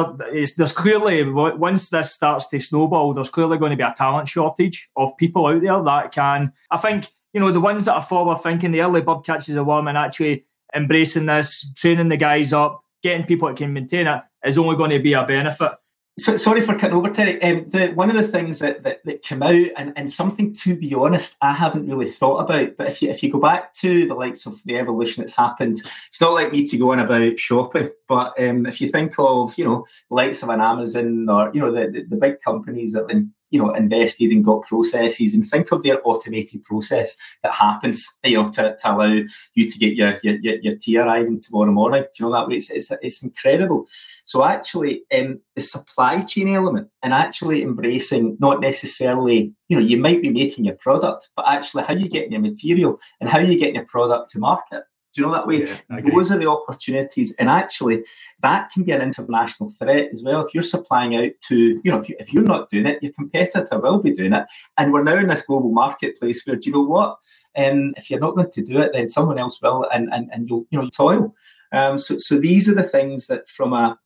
there's 0.57 0.73
clearly 0.73 1.23
once 1.23 1.89
this 1.89 2.13
starts 2.13 2.49
to 2.49 2.59
snowball 2.59 3.13
there's 3.13 3.29
clearly 3.29 3.57
going 3.57 3.71
to 3.71 3.77
be 3.77 3.83
a 3.83 3.93
talent 3.97 4.27
shortage 4.27 4.89
of 4.95 5.15
people 5.17 5.47
out 5.47 5.61
there 5.61 5.81
that 5.81 6.11
can 6.11 6.51
i 6.71 6.77
think 6.77 7.07
you 7.33 7.39
know 7.39 7.51
the 7.51 7.59
ones 7.59 7.85
that 7.85 7.95
are 7.95 8.01
forward 8.01 8.41
thinking 8.41 8.71
the 8.71 8.81
early 8.81 9.01
bird 9.01 9.23
catches 9.23 9.55
a 9.55 9.63
worm 9.63 9.87
and 9.87 9.97
actually 9.97 10.45
embracing 10.75 11.25
this 11.25 11.71
training 11.75 12.09
the 12.09 12.17
guys 12.17 12.53
up 12.53 12.83
getting 13.03 13.25
people 13.25 13.47
that 13.47 13.57
can 13.57 13.73
maintain 13.73 14.07
it 14.07 14.21
is 14.45 14.57
only 14.57 14.75
going 14.75 14.91
to 14.91 14.99
be 14.99 15.13
a 15.13 15.25
benefit 15.25 15.71
so, 16.19 16.35
sorry 16.35 16.61
for 16.61 16.77
cutting 16.77 16.97
over, 16.97 17.09
Terry. 17.09 17.41
Um, 17.41 17.69
the, 17.69 17.93
one 17.93 18.09
of 18.09 18.15
the 18.17 18.27
things 18.27 18.59
that, 18.59 18.83
that, 18.83 18.99
that 19.05 19.21
came 19.21 19.41
out, 19.41 19.65
and, 19.77 19.93
and 19.95 20.11
something 20.11 20.53
to 20.55 20.75
be 20.75 20.93
honest, 20.93 21.37
I 21.41 21.53
haven't 21.53 21.87
really 21.87 22.09
thought 22.09 22.39
about. 22.39 22.75
But 22.77 22.87
if 22.87 23.01
you 23.01 23.09
if 23.09 23.23
you 23.23 23.31
go 23.31 23.39
back 23.39 23.71
to 23.73 24.05
the 24.05 24.13
likes 24.13 24.45
of 24.45 24.61
the 24.65 24.77
evolution 24.77 25.21
that's 25.21 25.35
happened, 25.35 25.79
it's 25.79 26.19
not 26.19 26.33
like 26.33 26.51
me 26.51 26.67
to 26.67 26.77
go 26.77 26.91
on 26.91 26.99
about 26.99 27.39
shopping. 27.39 27.91
But 28.09 28.33
um, 28.39 28.65
if 28.65 28.81
you 28.81 28.89
think 28.89 29.15
of 29.17 29.57
you 29.57 29.63
know 29.63 29.85
the 30.09 30.15
likes 30.15 30.43
of 30.43 30.49
an 30.49 30.59
Amazon 30.59 31.29
or 31.29 31.49
you 31.53 31.61
know 31.61 31.71
the, 31.71 31.89
the, 31.89 32.03
the 32.03 32.17
big 32.17 32.41
companies 32.41 32.91
that 32.91 32.99
have 32.99 33.07
been 33.07 33.33
you 33.51 33.61
know 33.61 33.73
invested 33.73 34.31
and 34.31 34.43
got 34.43 34.63
processes 34.63 35.33
and 35.33 35.45
think 35.45 35.71
of 35.71 35.83
their 35.83 35.99
automated 36.03 36.63
process 36.63 37.15
that 37.43 37.53
happens 37.53 38.07
you 38.23 38.41
know 38.41 38.49
to, 38.49 38.75
to 38.77 38.91
allow 38.91 39.21
you 39.53 39.69
to 39.69 39.79
get 39.79 39.93
your 39.93 40.17
your, 40.23 40.35
your 40.39 40.75
tea 40.77 40.97
arriving 40.97 41.39
tomorrow 41.39 41.71
morning. 41.71 42.03
Do 42.03 42.09
you 42.19 42.25
know 42.25 42.39
that 42.39 42.47
way? 42.47 42.55
It's, 42.55 42.71
it's, 42.71 42.91
it's 43.01 43.23
incredible. 43.23 43.87
So 44.25 44.45
actually 44.45 45.03
um, 45.13 45.41
the 45.55 45.61
supply 45.61 46.21
chain 46.21 46.47
element 46.49 46.89
and 47.03 47.13
actually 47.13 47.61
embracing 47.61 48.37
not 48.39 48.61
necessarily 48.61 49.53
you 49.67 49.77
know 49.77 49.85
you 49.85 49.97
might 49.97 50.21
be 50.21 50.29
making 50.29 50.65
your 50.65 50.75
product 50.75 51.29
but 51.35 51.45
actually 51.47 51.83
how 51.83 51.93
you 51.93 52.09
getting 52.09 52.31
your 52.31 52.41
material 52.41 52.99
and 53.19 53.29
how 53.29 53.39
you 53.39 53.57
getting 53.57 53.75
your 53.75 53.85
product 53.85 54.29
to 54.31 54.39
market 54.39 54.83
Do 55.13 55.21
you 55.21 55.27
know 55.27 55.33
that 55.33 55.47
way? 55.47 55.65
Yeah, 55.65 55.99
Those 56.11 56.31
are 56.31 56.37
the 56.37 56.49
opportunities, 56.49 57.35
and 57.35 57.49
actually, 57.49 58.03
that 58.41 58.71
can 58.71 58.83
be 58.83 58.91
an 58.91 59.01
international 59.01 59.69
threat 59.69 60.09
as 60.13 60.23
well. 60.23 60.45
If 60.45 60.53
you're 60.53 60.63
supplying 60.63 61.15
out 61.15 61.31
to, 61.47 61.57
you 61.57 61.91
know, 61.91 61.99
if, 61.99 62.09
you, 62.09 62.15
if 62.19 62.33
you're 62.33 62.43
not 62.43 62.69
doing 62.69 62.85
it, 62.85 63.03
your 63.03 63.11
competitor 63.13 63.79
will 63.79 64.01
be 64.01 64.11
doing 64.11 64.33
it, 64.33 64.45
and 64.77 64.93
we're 64.93 65.03
now 65.03 65.17
in 65.17 65.27
this 65.27 65.45
global 65.45 65.71
marketplace 65.71 66.45
where, 66.45 66.55
do 66.55 66.69
you 66.69 66.73
know 66.73 66.83
what? 66.83 67.17
Um, 67.57 67.93
if 67.97 68.09
you're 68.09 68.19
not 68.19 68.35
going 68.35 68.51
to 68.51 68.63
do 68.63 68.79
it, 68.79 68.91
then 68.93 69.09
someone 69.09 69.37
else 69.37 69.61
will, 69.61 69.87
and 69.93 70.13
and 70.13 70.29
and 70.31 70.49
you'll 70.49 70.65
you 70.69 70.81
know 70.81 70.89
toil. 70.89 71.35
Um, 71.73 71.97
so 71.97 72.15
so 72.17 72.39
these 72.39 72.69
are 72.69 72.75
the 72.75 72.83
things 72.83 73.27
that 73.27 73.49
from 73.49 73.73
a 73.73 73.99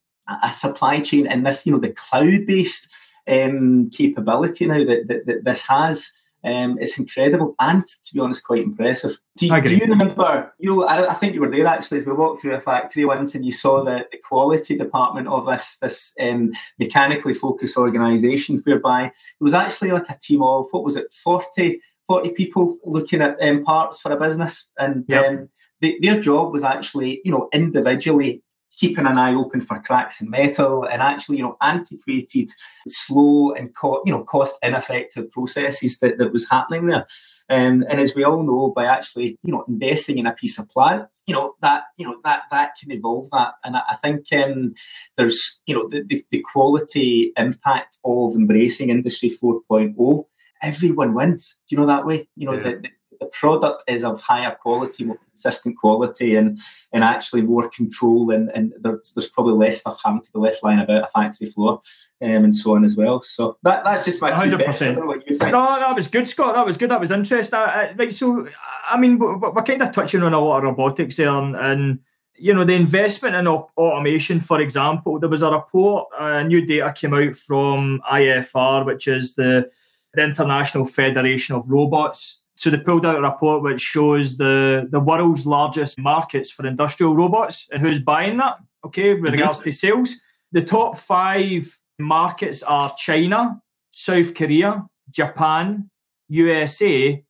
a 0.43 0.51
supply 0.51 0.99
chain 0.99 1.27
and 1.27 1.45
this, 1.45 1.65
you 1.65 1.71
know, 1.71 1.79
the 1.79 1.91
cloud 1.91 2.45
based 2.47 2.89
um, 3.27 3.89
capability 3.91 4.65
now 4.65 4.83
that, 4.83 5.07
that, 5.07 5.25
that 5.25 5.43
this 5.43 5.65
has. 5.67 6.11
Um, 6.45 6.77
it's 6.79 6.99
incredible 6.99 7.55
and, 7.59 7.85
to 7.87 8.13
be 8.13 8.19
honest, 8.19 8.43
quite 8.43 8.61
impressive. 8.61 9.19
Do 9.37 9.47
you, 9.47 9.61
do 9.61 9.75
you 9.75 9.85
remember? 9.85 10.53
You, 10.59 10.83
I, 10.83 11.09
I, 11.09 11.13
think 11.15 11.33
you 11.33 11.41
were 11.41 11.49
there 11.49 11.65
actually 11.65 11.97
as 11.99 12.05
we 12.05 12.13
walked 12.13 12.41
through 12.41 12.53
a 12.53 12.61
factory 12.61 13.03
once, 13.03 13.33
and 13.33 13.43
you 13.43 13.51
saw 13.51 13.83
the, 13.83 14.07
the 14.11 14.19
quality 14.19 14.77
department 14.77 15.27
of 15.27 15.47
this 15.47 15.77
this 15.81 16.13
um, 16.21 16.51
mechanically 16.77 17.33
focused 17.33 17.77
organisation, 17.77 18.59
whereby 18.59 19.05
it 19.05 19.13
was 19.39 19.55
actually 19.55 19.91
like 19.91 20.09
a 20.09 20.19
team 20.21 20.43
of 20.43 20.67
what 20.69 20.83
was 20.83 20.95
it, 20.95 21.11
40, 21.11 21.81
40 22.07 22.31
people 22.33 22.77
looking 22.85 23.21
at 23.21 23.41
um, 23.41 23.63
parts 23.63 23.99
for 23.99 24.11
a 24.11 24.19
business, 24.19 24.69
and 24.77 25.03
yep. 25.07 25.25
Um, 25.25 25.49
they, 25.81 25.97
their 25.99 26.21
job 26.21 26.53
was 26.53 26.63
actually, 26.63 27.21
you 27.25 27.31
know, 27.31 27.49
individually 27.53 28.41
keeping 28.75 29.05
an 29.05 29.17
eye 29.17 29.33
open 29.33 29.61
for 29.61 29.81
cracks 29.81 30.21
in 30.21 30.29
metal 30.29 30.83
and 30.83 31.01
actually, 31.01 31.37
you 31.37 31.43
know, 31.43 31.57
antiquated, 31.61 32.49
slow 32.87 33.51
and 33.53 33.75
co- 33.75 34.01
you 34.05 34.11
know 34.11 34.23
cost 34.23 34.57
ineffective 34.61 35.29
processes 35.31 35.99
that, 35.99 36.17
that 36.17 36.31
was 36.31 36.49
happening 36.49 36.87
there. 36.87 37.07
Um, 37.47 37.85
and 37.89 37.99
as 37.99 38.15
we 38.15 38.23
all 38.23 38.41
know, 38.41 38.73
by 38.75 38.85
actually 38.85 39.37
you 39.43 39.51
know 39.51 39.63
investing 39.67 40.17
in 40.17 40.25
a 40.25 40.33
piece 40.33 40.57
of 40.59 40.69
plant, 40.69 41.07
you 41.25 41.33
know 41.33 41.55
that 41.61 41.83
you 41.97 42.07
know 42.07 42.19
that 42.23 42.43
that 42.51 42.75
can 42.79 42.91
evolve 42.91 43.29
that. 43.31 43.53
And 43.63 43.77
I, 43.77 43.81
I 43.89 43.95
think 43.95 44.25
um, 44.33 44.73
there's 45.17 45.61
you 45.65 45.75
know 45.75 45.87
the, 45.87 46.03
the, 46.03 46.23
the 46.31 46.43
quality 46.51 47.33
impact 47.37 47.99
of 48.03 48.35
embracing 48.35 48.89
Industry 48.89 49.29
4.0 49.29 50.25
everyone 50.61 51.13
wins. 51.13 51.59
Do 51.67 51.75
you 51.75 51.79
know 51.79 51.87
that 51.87 52.05
way? 52.05 52.27
You 52.35 52.47
know, 52.47 52.53
yeah. 52.53 52.63
the, 52.63 52.89
the, 53.19 53.25
product 53.27 53.83
is 53.87 54.05
of 54.05 54.21
higher 54.21 54.55
quality, 54.55 55.03
more 55.03 55.17
consistent 55.29 55.77
quality, 55.77 56.35
and 56.35 56.59
and 56.93 57.03
actually 57.03 57.41
more 57.41 57.69
control, 57.69 58.31
and, 58.31 58.49
and 58.55 58.73
there's, 58.81 59.13
there's 59.13 59.29
probably 59.29 59.53
less 59.53 59.81
stuff 59.81 59.99
having 60.03 60.21
to 60.21 60.31
be 60.31 60.39
left 60.39 60.63
lying 60.63 60.79
about 60.79 61.03
a 61.03 61.07
factory 61.07 61.47
floor, 61.47 61.81
um, 62.21 62.45
and 62.45 62.55
so 62.55 62.75
on 62.75 62.85
as 62.85 62.95
well. 62.95 63.21
So 63.21 63.57
that 63.63 63.83
that's 63.83 64.05
just 64.05 64.21
my 64.21 64.31
hundred 64.31 64.63
percent. 64.63 64.97
No, 64.97 65.15
that 65.19 65.95
was 65.95 66.07
good, 66.07 66.27
Scott. 66.27 66.55
That 66.55 66.65
was 66.65 66.77
good. 66.77 66.91
That 66.91 66.99
was 66.99 67.11
interesting. 67.11 67.59
Uh, 67.59 67.93
right, 67.95 68.13
so 68.13 68.47
I 68.89 68.97
mean, 68.97 69.19
we're, 69.19 69.37
we're, 69.37 69.63
kind 69.63 69.81
of 69.81 69.91
touching 69.93 70.23
on 70.23 70.33
a 70.33 70.39
lot 70.39 70.59
of 70.59 70.63
robotics 70.63 71.17
there, 71.17 71.29
and, 71.29 71.55
and 71.55 71.99
you 72.37 72.53
know 72.53 72.65
the 72.65 72.73
investment 72.73 73.35
in 73.35 73.47
automation 73.47 74.39
for 74.39 74.59
example 74.59 75.19
there 75.19 75.29
was 75.29 75.41
a 75.41 75.51
report 75.51 76.07
uh, 76.17 76.43
new 76.43 76.65
data 76.65 76.91
came 76.93 77.13
out 77.13 77.35
from 77.35 78.01
ifr 78.11 78.85
which 78.85 79.07
is 79.07 79.35
the, 79.35 79.69
the 80.13 80.23
international 80.23 80.85
federation 80.85 81.55
of 81.55 81.69
robots 81.69 82.43
so 82.55 82.69
they 82.69 82.77
pulled 82.77 83.05
out 83.05 83.17
a 83.17 83.21
report 83.21 83.61
which 83.61 83.81
shows 83.81 84.37
the, 84.37 84.87
the 84.89 84.99
world's 84.99 85.45
largest 85.45 85.99
markets 85.99 86.49
for 86.49 86.65
industrial 86.65 87.15
robots 87.15 87.67
and 87.71 87.81
who's 87.81 88.01
buying 88.01 88.37
that, 88.37 88.57
okay, 88.85 89.13
with 89.13 89.23
mm-hmm. 89.23 89.33
regards 89.33 89.59
to 89.59 89.71
sales. 89.71 90.21
The 90.53 90.63
top 90.63 90.97
five 90.97 91.77
markets 91.99 92.63
are 92.63 92.93
China, 92.97 93.61
South 93.91 94.33
Korea, 94.33 94.85
Japan, 95.09 95.89
USA, 96.29 97.23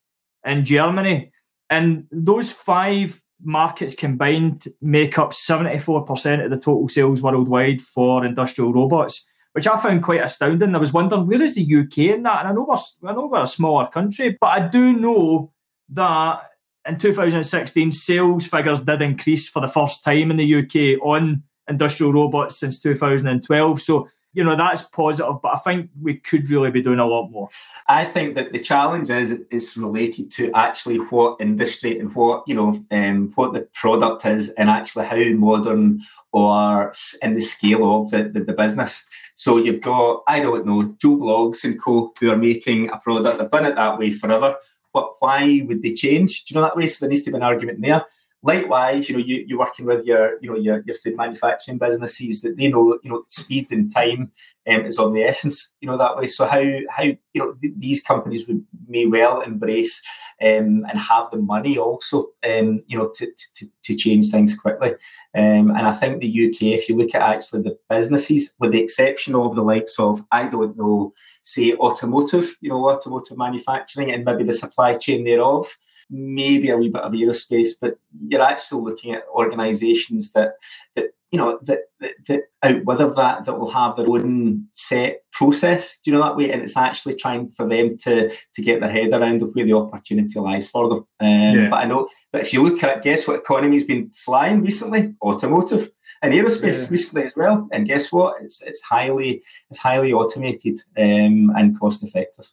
and 0.43 0.63
Germany. 0.63 1.31
And 1.71 2.05
those 2.11 2.51
five 2.51 3.19
markets 3.41 3.95
combined 3.95 4.65
make 4.81 5.17
up 5.17 5.31
74% 5.31 6.45
of 6.45 6.51
the 6.51 6.57
total 6.57 6.87
sales 6.87 7.21
worldwide 7.21 7.81
for 7.81 8.23
industrial 8.23 8.73
robots 8.73 9.27
which 9.55 9.67
I 9.67 9.77
found 9.79 10.03
quite 10.03 10.21
astounding. 10.21 10.75
I 10.75 10.79
was 10.79 10.91
wondering 10.91 11.27
where 11.27 11.41
is 11.41 11.55
the 11.55 11.61
UK 11.63 12.13
in 12.13 12.23
that, 12.23 12.39
and 12.39 12.49
I 12.49 12.51
know 12.51 12.65
we're 12.67 13.09
I 13.09 13.13
know 13.13 13.27
we're 13.27 13.39
a 13.39 13.47
smaller 13.47 13.87
country, 13.87 14.37
but 14.41 14.47
I 14.47 14.67
do 14.67 14.91
know 14.91 15.53
that 15.91 16.49
in 16.85 16.97
2016 16.97 17.93
sales 17.93 18.47
figures 18.47 18.81
did 18.81 19.01
increase 19.01 19.47
for 19.47 19.61
the 19.61 19.69
first 19.69 20.03
time 20.03 20.29
in 20.29 20.35
the 20.35 20.55
UK 20.55 21.01
on 21.01 21.43
industrial 21.69 22.11
robots 22.11 22.59
since 22.59 22.81
2012. 22.81 23.81
So 23.81 24.09
you 24.35 24.43
know 24.43 24.55
that's 24.55 24.83
positive, 24.83 25.41
but 25.41 25.53
I 25.55 25.57
think 25.59 25.89
we 26.01 26.15
could 26.15 26.49
really 26.49 26.69
be 26.69 26.83
doing 26.83 26.99
a 26.99 27.07
lot 27.07 27.29
more. 27.29 27.49
I 27.87 28.03
think 28.03 28.35
that 28.35 28.51
the 28.51 28.59
challenge 28.59 29.09
is 29.09 29.39
is 29.49 29.77
related 29.77 30.29
to 30.31 30.51
actually 30.53 30.97
what 30.97 31.37
industry 31.39 31.97
and 31.97 32.13
what 32.13 32.43
you 32.47 32.53
know 32.53 32.81
um, 32.91 33.31
what 33.35 33.53
the 33.53 33.61
product 33.73 34.25
is, 34.25 34.51
and 34.51 34.69
actually 34.69 35.05
how 35.05 35.23
modern 35.37 36.01
or 36.33 36.91
in 37.21 37.35
the 37.35 37.41
scale 37.41 38.01
of 38.01 38.11
the, 38.11 38.23
the, 38.23 38.41
the 38.41 38.53
business. 38.53 39.07
So 39.35 39.57
you've 39.57 39.81
got 39.81 40.23
I 40.27 40.41
don't 40.41 40.65
know 40.65 40.95
Joe 41.01 41.17
Bloggs 41.17 41.63
and 41.63 41.81
Co 41.81 42.13
who 42.19 42.29
are 42.29 42.37
making 42.37 42.89
a 42.89 42.97
product. 42.97 43.39
They've 43.39 43.49
done 43.49 43.65
it 43.65 43.75
that 43.75 43.97
way 43.97 44.11
forever. 44.11 44.57
But 44.93 45.15
why 45.19 45.61
would 45.67 45.81
they 45.81 45.93
change? 45.93 46.45
Do 46.45 46.53
you 46.53 46.61
know 46.61 46.67
that 46.67 46.77
way? 46.77 46.87
So 46.87 47.05
there 47.05 47.09
needs 47.09 47.23
to 47.23 47.31
be 47.31 47.37
an 47.37 47.43
argument 47.43 47.81
there. 47.81 48.05
Likewise, 48.45 49.09
you 49.09 49.17
know, 49.17 49.23
you, 49.23 49.43
you're 49.47 49.57
working 49.57 49.87
with 49.87 50.05
your, 50.05 50.37
you 50.39 50.51
know, 50.51 50.55
your, 50.55 50.83
your 50.85 50.93
food 50.93 51.17
manufacturing 51.17 51.79
businesses 51.79 52.43
that 52.43 52.55
they 52.55 52.67
know, 52.67 52.99
you 53.01 53.09
know, 53.09 53.23
speed 53.27 53.71
and 53.71 53.91
time 53.91 54.31
um, 54.67 54.85
is 54.85 54.99
of 54.99 55.13
the 55.13 55.23
essence, 55.23 55.73
you 55.81 55.87
know, 55.87 55.97
that 55.97 56.15
way. 56.15 56.27
So 56.27 56.45
how, 56.45 56.63
how, 56.89 57.03
you 57.05 57.17
know, 57.33 57.53
th- 57.53 57.73
these 57.75 58.03
companies 58.03 58.47
would 58.47 58.63
may 58.87 59.07
well 59.07 59.41
embrace 59.41 59.99
um, 60.39 60.85
and 60.87 60.99
have 60.99 61.31
the 61.31 61.39
money 61.39 61.79
also, 61.79 62.27
um, 62.47 62.81
you 62.85 62.99
know, 62.99 63.11
to, 63.15 63.31
to, 63.55 63.67
to 63.83 63.95
change 63.95 64.29
things 64.29 64.55
quickly. 64.55 64.91
Um, 65.33 65.71
and 65.71 65.87
I 65.87 65.93
think 65.93 66.21
the 66.21 66.47
UK, 66.47 66.77
if 66.77 66.87
you 66.87 66.97
look 66.97 67.15
at 67.15 67.23
actually 67.23 67.63
the 67.63 67.79
businesses, 67.89 68.53
with 68.59 68.73
the 68.73 68.81
exception 68.83 69.33
of 69.33 69.55
the 69.55 69.63
likes 69.63 69.97
of, 69.97 70.23
I 70.31 70.47
don't 70.47 70.77
know, 70.77 71.13
say 71.41 71.73
automotive, 71.73 72.55
you 72.61 72.69
know, 72.69 72.87
automotive 72.87 73.39
manufacturing 73.39 74.11
and 74.11 74.23
maybe 74.23 74.43
the 74.43 74.53
supply 74.53 74.97
chain 74.97 75.23
thereof, 75.23 75.75
maybe 76.09 76.69
a 76.69 76.77
wee 76.77 76.89
bit 76.89 77.01
of 77.01 77.11
aerospace, 77.13 77.69
but 77.79 77.97
you're 78.27 78.41
actually 78.41 78.83
looking 78.83 79.13
at 79.13 79.23
organisations 79.33 80.31
that 80.33 80.53
that 80.95 81.07
you 81.31 81.39
know 81.39 81.59
that, 81.63 81.79
that, 81.99 82.13
that 82.27 82.43
outwither 82.63 83.13
that 83.13 83.45
that 83.45 83.59
will 83.59 83.71
have 83.71 83.95
their 83.95 84.09
own 84.09 84.67
set 84.73 85.23
process. 85.31 85.99
Do 85.99 86.11
you 86.11 86.17
know 86.17 86.23
that 86.23 86.37
way? 86.37 86.51
And 86.51 86.61
it's 86.61 86.77
actually 86.77 87.15
trying 87.15 87.49
for 87.49 87.67
them 87.67 87.97
to 88.03 88.29
to 88.29 88.61
get 88.61 88.79
their 88.79 88.91
head 88.91 89.11
around 89.11 89.41
of 89.41 89.53
where 89.53 89.65
the 89.65 89.73
opportunity 89.73 90.39
lies 90.39 90.69
for 90.69 90.87
them. 90.87 91.07
Um, 91.19 91.59
yeah. 91.59 91.69
But 91.69 91.77
I 91.77 91.85
know, 91.85 92.07
but 92.31 92.41
if 92.41 92.53
you 92.53 92.63
look 92.63 92.83
at 92.83 93.03
guess 93.03 93.27
what 93.27 93.39
economy's 93.39 93.85
been 93.85 94.11
flying 94.11 94.61
recently? 94.61 95.15
Automotive 95.21 95.89
and 96.21 96.33
aerospace 96.33 96.83
yeah. 96.83 96.87
recently 96.89 97.23
as 97.25 97.35
well. 97.35 97.67
And 97.71 97.87
guess 97.87 98.11
what? 98.11 98.41
It's 98.41 98.61
it's 98.61 98.81
highly 98.83 99.43
it's 99.69 99.79
highly 99.79 100.13
automated 100.13 100.79
um, 100.97 101.51
and 101.57 101.77
cost 101.79 102.03
effective. 102.03 102.49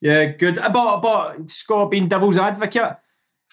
Yeah, 0.00 0.26
good. 0.26 0.58
About 0.58 0.98
about 0.98 1.50
Scott 1.50 1.90
being 1.90 2.08
devil's 2.08 2.38
advocate. 2.38 2.96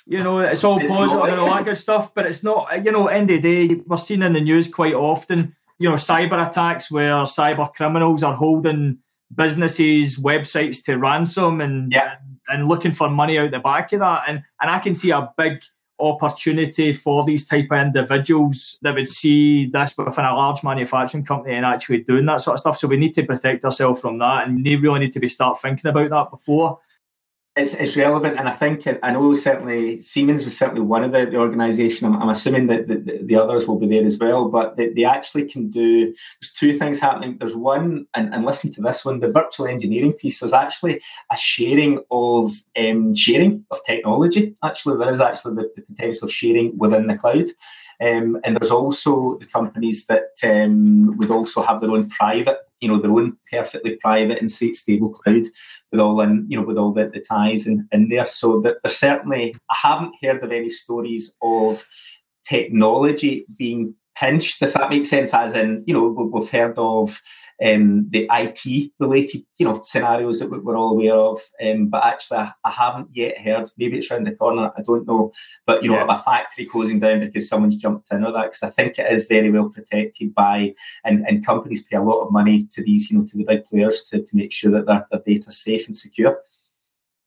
You 0.05 0.21
know, 0.21 0.39
it's 0.39 0.63
all 0.63 0.81
it's 0.81 0.93
positive 0.93 1.23
and 1.23 1.39
all 1.39 1.47
that 1.47 1.65
good 1.65 1.77
stuff, 1.77 2.13
but 2.13 2.25
it's 2.25 2.43
not. 2.43 2.83
You 2.83 2.91
know, 2.91 3.07
end 3.07 3.31
of 3.31 3.41
the 3.41 3.67
day, 3.67 3.81
we're 3.85 3.97
seeing 3.97 4.21
in 4.21 4.33
the 4.33 4.41
news 4.41 4.73
quite 4.73 4.93
often. 4.93 5.55
You 5.79 5.89
know, 5.89 5.95
cyber 5.95 6.47
attacks 6.47 6.91
where 6.91 7.13
cyber 7.23 7.73
criminals 7.73 8.23
are 8.23 8.35
holding 8.35 8.99
businesses, 9.33 10.19
websites 10.19 10.83
to 10.85 10.97
ransom 10.97 11.61
and 11.61 11.91
yeah. 11.91 12.15
and 12.49 12.67
looking 12.67 12.91
for 12.91 13.09
money 13.09 13.37
out 13.37 13.51
the 13.51 13.59
back 13.59 13.93
of 13.93 14.01
that. 14.01 14.23
And 14.27 14.43
and 14.61 14.69
I 14.69 14.79
can 14.79 14.93
see 14.93 15.11
a 15.11 15.31
big 15.37 15.63
opportunity 15.99 16.91
for 16.93 17.23
these 17.23 17.47
type 17.47 17.67
of 17.71 17.79
individuals 17.79 18.77
that 18.81 18.95
would 18.95 19.07
see 19.07 19.67
this 19.67 19.97
within 19.97 20.25
a 20.25 20.35
large 20.35 20.63
manufacturing 20.63 21.23
company 21.23 21.55
and 21.55 21.65
actually 21.65 21.99
doing 21.99 22.25
that 22.25 22.41
sort 22.41 22.55
of 22.55 22.59
stuff. 22.59 22.77
So 22.77 22.87
we 22.87 22.97
need 22.97 23.15
to 23.15 23.25
protect 23.25 23.63
ourselves 23.63 24.01
from 24.01 24.17
that, 24.19 24.47
and 24.47 24.65
they 24.65 24.75
really 24.75 24.99
need 24.99 25.13
to 25.13 25.19
be 25.19 25.29
start 25.29 25.61
thinking 25.61 25.89
about 25.89 26.09
that 26.09 26.31
before 26.31 26.79
it's, 27.55 27.75
it's 27.75 27.95
relevant, 27.95 28.39
and 28.39 28.49
I 28.49 28.51
think 28.51 28.87
I 29.03 29.11
know 29.11 29.31
certainly 29.35 30.01
Siemens 30.01 30.43
was 30.43 30.57
certainly 30.57 30.81
one 30.81 31.03
of 31.03 31.11
the, 31.11 31.27
the 31.27 31.37
organisation. 31.37 32.07
I'm, 32.07 32.19
I'm, 32.19 32.29
assuming 32.29 32.65
that 32.67 32.87
the, 32.87 33.19
the, 33.23 33.35
others 33.35 33.67
will 33.67 33.77
be 33.77 33.87
there 33.87 34.03
as 34.03 34.17
well, 34.17 34.49
but 34.49 34.75
they, 34.75 34.89
they, 34.89 35.03
actually 35.03 35.47
can 35.47 35.69
do. 35.69 36.05
There's 36.41 36.51
two 36.53 36.73
things 36.73 36.99
happening. 36.99 37.37
There's 37.37 37.55
one, 37.55 38.07
and, 38.15 38.33
and 38.33 38.43
listen 38.43 38.71
to 38.71 38.81
this 38.81 39.05
one: 39.05 39.19
the 39.19 39.31
virtual 39.31 39.67
engineering 39.67 40.13
piece. 40.13 40.39
There's 40.39 40.51
actually 40.51 40.99
a 41.31 41.37
sharing 41.37 42.03
of 42.09 42.53
um, 42.75 43.13
sharing 43.13 43.63
of 43.69 43.83
technology. 43.85 44.55
Actually, 44.63 44.97
there 44.97 45.11
is 45.11 45.21
actually 45.21 45.55
the, 45.55 45.71
the 45.75 45.83
potential 45.83 46.25
of 46.25 46.33
sharing 46.33 46.75
within 46.79 47.05
the 47.05 47.17
cloud. 47.17 47.49
Um, 48.01 48.39
and 48.43 48.57
there's 48.57 48.71
also 48.71 49.37
the 49.37 49.45
companies 49.45 50.07
that 50.07 50.31
um, 50.43 51.15
would 51.17 51.29
also 51.29 51.61
have 51.61 51.81
their 51.81 51.91
own 51.91 52.09
private, 52.09 52.57
you 52.83 52.89
know, 52.89 52.99
their 52.99 53.11
own 53.11 53.37
perfectly 53.49 53.95
private 53.95 54.39
and 54.39 54.51
safe, 54.51 54.75
stable 54.75 55.09
cloud 55.09 55.45
with 55.91 56.01
all 56.01 56.19
in, 56.21 56.45
you 56.49 56.59
know, 56.59 56.65
with 56.65 56.77
all 56.77 56.91
the, 56.91 57.09
the 57.13 57.21
ties 57.21 57.65
in, 57.65 57.87
in 57.93 58.09
there. 58.09 58.25
So 58.25 58.59
that 58.61 58.77
certainly, 58.85 59.55
I 59.71 59.75
haven't 59.75 60.15
heard 60.21 60.43
of 60.43 60.51
any 60.51 60.69
stories 60.69 61.33
of 61.41 61.87
technology 62.45 63.45
being 63.57 63.95
pinched, 64.15 64.61
if 64.61 64.73
that 64.73 64.89
makes 64.89 65.09
sense. 65.09 65.33
As 65.33 65.55
in, 65.55 65.83
you 65.85 65.93
know, 65.93 66.07
we've 66.07 66.49
heard 66.49 66.77
of 66.77 67.21
um, 67.63 68.07
the 68.09 68.27
IT 68.31 68.91
related, 68.99 69.41
you 69.57 69.65
know, 69.65 69.81
scenarios 69.83 70.39
that 70.39 70.49
we're 70.49 70.77
all 70.77 70.91
aware 70.91 71.15
of. 71.15 71.39
Um, 71.63 71.87
but 71.87 72.03
actually, 72.03 72.39
I, 72.39 72.51
I, 72.65 72.71
haven't 72.71 73.09
yet 73.13 73.37
heard. 73.39 73.69
Maybe 73.77 73.97
it's 73.97 74.11
around 74.11 74.25
the 74.25 74.35
corner. 74.35 74.71
I 74.77 74.81
don't 74.81 75.07
know. 75.07 75.31
But 75.65 75.83
you 75.83 75.91
know, 75.91 75.97
yeah. 75.97 76.07
a 76.09 76.17
factory 76.17 76.65
closing 76.65 76.99
down 76.99 77.21
because 77.21 77.47
someone's 77.47 77.77
jumped 77.77 78.11
in 78.11 78.23
or 78.23 78.31
that, 78.31 78.43
because 78.43 78.63
I 78.63 78.69
think 78.69 78.97
it 78.97 79.11
is 79.11 79.27
very 79.27 79.51
well 79.51 79.69
protected 79.69 80.33
by, 80.33 80.73
and, 81.05 81.25
and 81.27 81.45
companies 81.45 81.83
pay 81.83 81.97
a 81.97 82.01
lot 82.01 82.21
of 82.21 82.31
money 82.31 82.67
to 82.71 82.83
these, 82.83 83.09
you 83.09 83.19
know, 83.19 83.25
to 83.25 83.37
the 83.37 83.45
big 83.45 83.65
players 83.65 84.03
to, 84.05 84.21
to 84.21 84.35
make 84.35 84.51
sure 84.51 84.71
that 84.71 84.85
their, 84.85 85.07
their 85.11 85.21
data 85.25 85.49
is 85.49 85.61
safe 85.61 85.87
and 85.87 85.95
secure. 85.95 86.39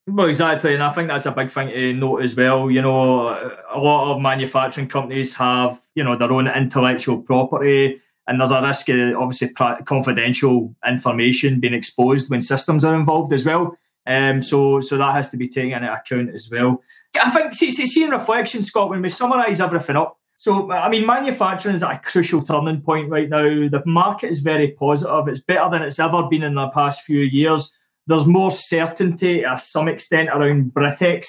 Well, 0.09 0.29
exactly, 0.29 0.75
and 0.75 0.83
I 0.83 0.93
think 0.93 1.09
that's 1.09 1.27
a 1.27 1.33
big 1.33 1.51
thing 1.51 1.69
to 1.69 1.93
note 1.93 2.23
as 2.23 2.37
well. 2.37 2.71
You 2.71 2.81
know, 2.81 3.29
a 3.29 3.79
lot 3.79 4.15
of 4.15 4.23
manufacturing 4.23 4.87
companies 4.87 5.35
have, 5.35 5.81
you 5.97 6.05
know, 6.05 6.17
their 6.17 6.33
own 6.33 6.47
intellectual 6.47 7.23
property 7.23 8.01
and 8.27 8.41
there's 8.41 8.51
a 8.51 8.61
risk 8.61 8.89
of 8.89 9.17
obviously 9.17 9.49
confidential 9.85 10.75
information 10.87 11.61
being 11.61 11.75
exposed 11.75 12.31
when 12.31 12.43
systems 12.43 12.85
are 12.85 12.95
involved 12.95 13.33
as 13.33 13.45
well. 13.45 13.77
Um, 14.07 14.41
so 14.41 14.81
so 14.81 14.97
that 14.99 15.15
has 15.15 15.31
to 15.31 15.37
be 15.37 15.49
taken 15.49 15.73
into 15.73 15.93
account 15.93 16.35
as 16.35 16.51
well. 16.51 16.83
I 17.21 17.31
think 17.31 17.55
see, 17.55 17.71
see, 17.71 18.05
in 18.05 18.11
reflection, 18.11 18.63
Scott, 18.63 18.91
when 18.91 19.03
we 19.03 19.09
summarise 19.09 19.61
everything 19.61 19.97
up. 19.97 20.19
So 20.39 20.71
I 20.71 20.89
mean, 20.89 21.07
manufacturing 21.07 21.77
is 21.77 21.83
at 21.83 21.95
a 21.95 21.99
crucial 21.99 22.43
turning 22.43 22.83
point 22.83 23.11
right 23.11 23.29
now. 23.29 23.43
The 23.43 23.83
market 23.87 24.31
is 24.31 24.41
very 24.41 24.73
positive. 24.73 25.29
It's 25.29 25.41
better 25.41 25.69
than 25.71 25.83
it's 25.83 25.99
ever 25.99 26.25
been 26.25 26.43
in 26.43 26.55
the 26.55 26.69
past 26.69 27.03
few 27.03 27.21
years. 27.21 27.77
There's 28.07 28.27
more 28.27 28.51
certainty 28.51 29.43
to 29.43 29.59
some 29.59 29.89
extent 29.89 30.29
around 30.29 30.73
Brexit. 30.73 31.27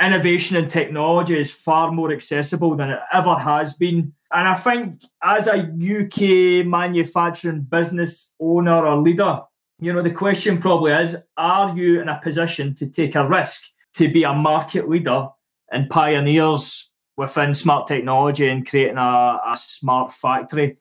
Innovation 0.00 0.56
and 0.56 0.70
technology 0.70 1.38
is 1.38 1.52
far 1.52 1.92
more 1.92 2.12
accessible 2.12 2.76
than 2.76 2.90
it 2.90 3.00
ever 3.12 3.36
has 3.36 3.74
been 3.74 4.12
and 4.34 4.48
I 4.48 4.54
think 4.54 5.04
as 5.22 5.46
a 5.46 5.58
UK 5.60 6.66
manufacturing 6.66 7.60
business 7.60 8.34
owner 8.40 8.84
or 8.84 9.00
leader, 9.00 9.42
you 9.78 9.92
know, 9.92 10.02
the 10.02 10.10
question 10.10 10.58
probably 10.58 10.92
is 10.92 11.28
are 11.36 11.76
you 11.76 12.00
in 12.02 12.08
a 12.08 12.20
position 12.20 12.74
to 12.76 12.90
take 12.90 13.14
a 13.14 13.26
risk 13.26 13.62
to 13.94 14.08
be 14.08 14.24
a 14.24 14.32
market 14.32 14.88
leader 14.88 15.28
and 15.70 15.88
pioneers 15.88 16.90
within 17.16 17.54
smart 17.54 17.86
technology 17.86 18.48
and 18.48 18.68
creating 18.68 18.98
a, 18.98 19.40
a 19.46 19.54
smart 19.56 20.12
factory 20.12 20.78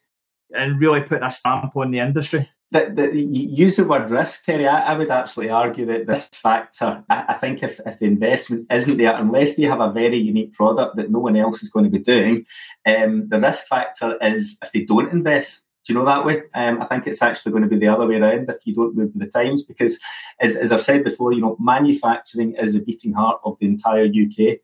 and 0.55 0.81
really 0.81 1.01
putting 1.01 1.23
a 1.23 1.29
stamp 1.29 1.77
on 1.77 1.91
the 1.91 1.99
industry? 1.99 2.49
The, 2.73 2.91
the, 2.93 3.19
use 3.21 3.77
the 3.77 3.85
word 3.85 4.09
risk, 4.09 4.45
Terry. 4.45 4.67
I, 4.67 4.93
I, 4.93 4.97
would 4.97 5.11
absolutely 5.11 5.51
argue 5.51 5.85
that 5.85 6.07
this 6.07 6.27
factor, 6.29 7.03
I, 7.07 7.25
I, 7.29 7.33
think 7.35 7.61
if, 7.61 7.79
if 7.85 7.99
the 7.99 8.07
investment 8.07 8.65
isn't 8.71 8.97
there, 8.97 9.15
unless 9.15 9.55
they 9.55 9.63
have 9.63 9.79
a 9.79 9.91
very 9.91 10.17
unique 10.17 10.53
product 10.53 10.95
that 10.95 11.11
no 11.11 11.19
one 11.19 11.37
else 11.37 11.61
is 11.61 11.69
going 11.69 11.85
to 11.85 11.91
be 11.91 11.99
doing, 11.99 12.45
um, 12.87 13.29
the 13.29 13.39
risk 13.39 13.67
factor 13.67 14.17
is 14.21 14.57
if 14.63 14.71
they 14.71 14.85
don't 14.85 15.11
invest. 15.11 15.67
Do 15.85 15.93
you 15.93 15.99
know 15.99 16.05
that 16.05 16.25
way? 16.25 16.43
Um, 16.55 16.81
I 16.81 16.85
think 16.85 17.05
it's 17.05 17.21
actually 17.21 17.51
going 17.51 17.63
to 17.63 17.69
be 17.69 17.77
the 17.77 17.89
other 17.89 18.07
way 18.07 18.15
around 18.15 18.49
if 18.49 18.65
you 18.65 18.73
don't 18.73 18.95
move 18.95 19.11
with 19.13 19.19
the 19.19 19.27
times, 19.27 19.63
because 19.63 19.99
as, 20.39 20.55
as 20.55 20.71
I've 20.71 20.81
said 20.81 21.03
before, 21.03 21.31
you 21.33 21.41
know, 21.41 21.57
manufacturing 21.59 22.55
is 22.55 22.73
the 22.73 22.79
beating 22.79 23.13
heart 23.13 23.39
of 23.43 23.57
the 23.59 23.67
entire 23.67 24.05
UK 24.05 24.59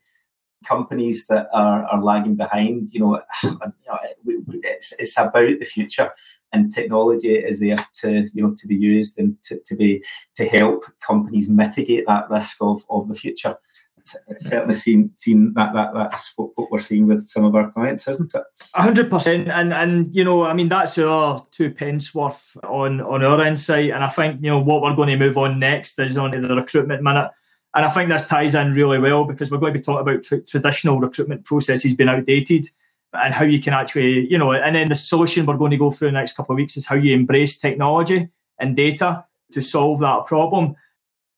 companies 0.66 1.26
that 1.28 1.48
are, 1.52 1.84
are 1.84 2.02
lagging 2.02 2.34
behind, 2.34 2.90
you 2.92 3.00
know, 3.00 3.22
it's, 4.26 4.94
it's 4.98 5.18
about 5.18 5.58
the 5.58 5.64
future 5.64 6.10
and 6.52 6.72
technology 6.72 7.34
is 7.34 7.60
there 7.60 7.76
to 7.94 8.26
you 8.34 8.42
know 8.42 8.54
to 8.56 8.66
be 8.66 8.74
used 8.74 9.18
and 9.18 9.40
to, 9.42 9.58
to 9.66 9.76
be 9.76 10.04
to 10.34 10.48
help 10.48 10.84
companies 11.00 11.48
mitigate 11.48 12.04
that 12.06 12.30
risk 12.30 12.58
of, 12.60 12.84
of 12.90 13.08
the 13.08 13.14
future. 13.14 13.56
It's, 14.28 14.46
certainly 14.48 14.74
seen 14.74 15.12
seen 15.14 15.52
that, 15.54 15.74
that 15.74 15.92
that's 15.92 16.32
what, 16.36 16.50
what, 16.54 16.70
we're 16.70 16.78
seeing 16.78 17.06
with 17.06 17.28
some 17.28 17.44
of 17.44 17.54
our 17.54 17.70
clients, 17.70 18.08
isn't 18.08 18.34
it? 18.34 18.42
hundred 18.74 19.10
percent, 19.10 19.48
and 19.48 19.74
and 19.74 20.14
you 20.16 20.24
know, 20.24 20.44
I 20.44 20.54
mean, 20.54 20.68
that's 20.68 20.96
our 20.98 21.46
two 21.50 21.70
pence 21.70 22.14
worth 22.14 22.56
on 22.64 23.02
on 23.02 23.22
our 23.22 23.46
insight, 23.46 23.90
and 23.90 24.02
I 24.02 24.08
think 24.08 24.42
you 24.42 24.50
know 24.50 24.58
what 24.58 24.80
we're 24.80 24.96
going 24.96 25.10
to 25.10 25.16
move 25.16 25.36
on 25.36 25.58
next 25.60 25.98
is 25.98 26.16
on 26.16 26.30
the 26.30 26.56
recruitment 26.56 27.02
minute. 27.02 27.30
And 27.74 27.84
I 27.84 27.90
think 27.90 28.08
this 28.08 28.26
ties 28.26 28.56
in 28.56 28.72
really 28.72 28.98
well 28.98 29.24
because 29.24 29.50
we're 29.50 29.58
going 29.58 29.74
to 29.74 29.78
be 29.78 29.84
talking 29.84 30.00
about 30.00 30.24
tr- 30.24 30.38
traditional 30.38 30.98
recruitment 30.98 31.44
processes 31.44 31.94
being 31.94 32.08
outdated 32.08 32.66
and 33.12 33.34
how 33.34 33.44
you 33.44 33.60
can 33.60 33.72
actually, 33.72 34.26
you 34.30 34.38
know, 34.38 34.52
and 34.52 34.74
then 34.74 34.88
the 34.88 34.94
solution 34.94 35.46
we're 35.46 35.56
going 35.56 35.70
to 35.70 35.76
go 35.76 35.90
through 35.90 36.08
the 36.08 36.12
next 36.12 36.34
couple 36.34 36.52
of 36.52 36.56
weeks 36.56 36.76
is 36.76 36.86
how 36.86 36.94
you 36.94 37.14
embrace 37.14 37.58
technology 37.58 38.28
and 38.58 38.76
data 38.76 39.24
to 39.52 39.60
solve 39.60 40.00
that 40.00 40.26
problem 40.26 40.74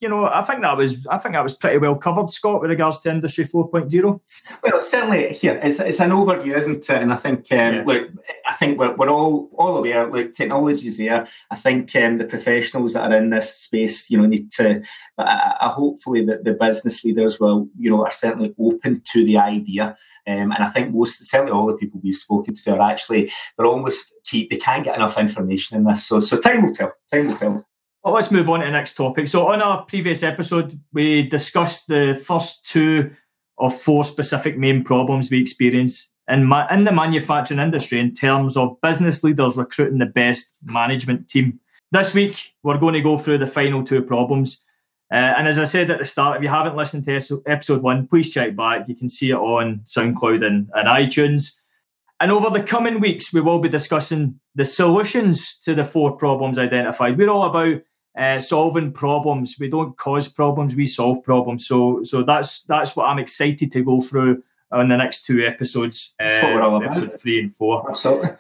you 0.03 0.09
know, 0.09 0.27
I 0.27 0.43
think 0.43 0.63
that 0.63 0.77
was 0.77 1.07
I 1.07 1.17
think 1.17 1.37
that 1.37 1.45
was 1.45 1.57
pretty 1.57 1.79
well 1.79 1.95
covered, 1.95 2.29
Scott, 2.29 2.61
with 2.61 2.71
regards 2.71 3.01
to 3.03 3.11
Industry 3.11 3.45
4.0. 3.45 4.21
Well, 4.65 4.81
certainly 4.81 5.33
here 5.33 5.61
it's, 5.63 5.79
it's 5.79 6.01
an 6.01 6.11
overview, 6.11 6.57
isn't 6.57 6.91
it? 6.91 6.91
And 6.91 7.13
I 7.13 7.17
think 7.17 7.41
um, 7.53 7.75
yeah. 7.75 7.83
look, 7.87 8.11
I 8.49 8.55
think 8.55 8.81
we're, 8.81 8.97
we're 8.97 9.09
all 9.09 9.49
all 9.55 9.79
aware. 9.79 10.11
Look, 10.11 10.33
technology's 10.33 10.99
there. 10.99 11.29
I 11.53 11.55
think 11.55 11.95
um, 11.95 12.19
the 12.19 12.25
professionals 12.25 12.95
that 12.95 13.13
are 13.13 13.17
in 13.17 13.31
this 13.31 13.55
space, 13.55 14.11
you 14.11 14.19
know, 14.19 14.27
need 14.27 14.51
to. 14.53 14.83
Uh, 15.17 15.51
uh, 15.61 15.69
hopefully, 15.69 16.27
that 16.27 16.43
the 16.43 16.55
business 16.55 17.05
leaders 17.05 17.39
will, 17.39 17.69
you 17.79 17.89
know, 17.89 18.05
are 18.05 18.11
certainly 18.11 18.53
open 18.59 19.03
to 19.13 19.25
the 19.25 19.39
idea. 19.39 19.97
Um, 20.27 20.51
and 20.51 20.65
I 20.65 20.67
think 20.67 20.93
most, 20.93 21.23
certainly 21.25 21.53
all 21.53 21.67
the 21.67 21.75
people 21.75 22.01
we've 22.03 22.15
spoken 22.15 22.55
to 22.55 22.75
are 22.75 22.91
actually 22.91 23.31
they're 23.57 23.67
almost 23.67 24.15
they 24.33 24.47
can't 24.47 24.85
get 24.85 24.97
enough 24.97 25.17
information 25.17 25.77
in 25.77 25.85
this. 25.85 26.05
So, 26.07 26.19
so 26.19 26.41
time 26.41 26.65
will 26.65 26.75
tell. 26.75 26.93
Time 27.09 27.29
will 27.29 27.37
tell. 27.37 27.67
Well, 28.05 28.15
let's 28.15 28.33
move 28.33 28.51
on 28.51 28.61
to 28.61 28.67
the 28.67 28.73
next 28.73 28.95
topic. 28.95 29.29
So, 29.29 29.53
on 29.53 29.63
our 29.63 29.85
previous 29.85 30.25
episode, 30.25 30.79
we 30.93 31.23
discussed 31.23 31.87
the 31.87 32.21
first 32.25 32.67
two 32.67 33.13
of 33.59 33.81
four 33.81 34.03
specific 34.03 34.59
main 34.59 34.83
problems 34.83 35.31
we 35.31 35.41
experience 35.41 36.13
in, 36.29 36.45
ma- 36.45 36.67
in 36.69 36.83
the 36.83 36.91
manufacturing 36.91 37.61
industry 37.61 38.01
in 38.01 38.13
terms 38.13 38.57
of 38.57 38.81
business 38.81 39.23
leaders 39.23 39.57
recruiting 39.57 39.99
the 39.99 40.07
best 40.07 40.57
management 40.65 41.29
team. 41.29 41.61
This 41.93 42.13
week, 42.13 42.55
we're 42.65 42.79
going 42.79 42.95
to 42.95 43.01
go 43.01 43.17
through 43.17 43.39
the 43.39 43.47
final 43.47 43.85
two 43.85 44.03
problems. 44.03 44.65
Uh, 45.13 45.17
and 45.37 45.47
as 45.47 45.59
I 45.59 45.67
said 45.67 45.91
at 45.91 46.01
the 46.01 46.05
start, 46.05 46.39
if 46.39 46.43
you 46.43 46.49
haven't 46.49 46.75
listened 46.75 47.05
to 47.05 47.43
episode 47.47 47.83
one, 47.83 48.09
please 48.09 48.33
check 48.33 48.57
back. 48.57 48.89
You 48.89 48.97
can 48.97 49.11
see 49.11 49.31
it 49.31 49.37
on 49.37 49.83
SoundCloud 49.85 50.45
and, 50.45 50.71
and 50.75 50.89
iTunes. 50.89 51.61
And 52.19 52.33
over 52.33 52.51
the 52.51 52.65
coming 52.65 52.99
weeks, 52.99 53.33
we 53.33 53.41
will 53.41 53.59
be 53.59 53.69
discussing 53.69 54.41
the 54.55 54.65
solutions 54.65 55.59
to 55.61 55.75
the 55.75 55.85
four 55.85 56.17
problems 56.17 56.59
identified. 56.59 57.19
We're 57.19 57.29
all 57.29 57.45
about 57.45 57.83
uh, 58.19 58.39
solving 58.39 58.93
problems. 58.93 59.57
We 59.59 59.69
don't 59.69 59.97
cause 59.97 60.33
problems; 60.33 60.77
we 60.77 60.87
solve 60.87 61.23
problems. 61.25 61.67
So, 61.67 62.03
so 62.03 62.23
that's 62.23 62.63
that's 62.65 62.97
what 62.97 63.09
I'm 63.09 63.19
excited 63.19 63.73
to 63.73 63.83
go 63.83 64.01
through 64.01 64.43
on 64.71 64.89
the 64.89 64.97
next 64.97 65.25
two 65.25 65.45
episodes. 65.45 66.15
That's 66.19 66.37
uh, 66.37 66.47
what 66.47 66.55
we're 66.55 66.63
all 66.63 66.77
about. 66.77 66.97
Episode 66.97 67.21
three 67.21 67.41
and 67.41 67.55
four. 67.55 67.89
Absolutely. 67.89 68.31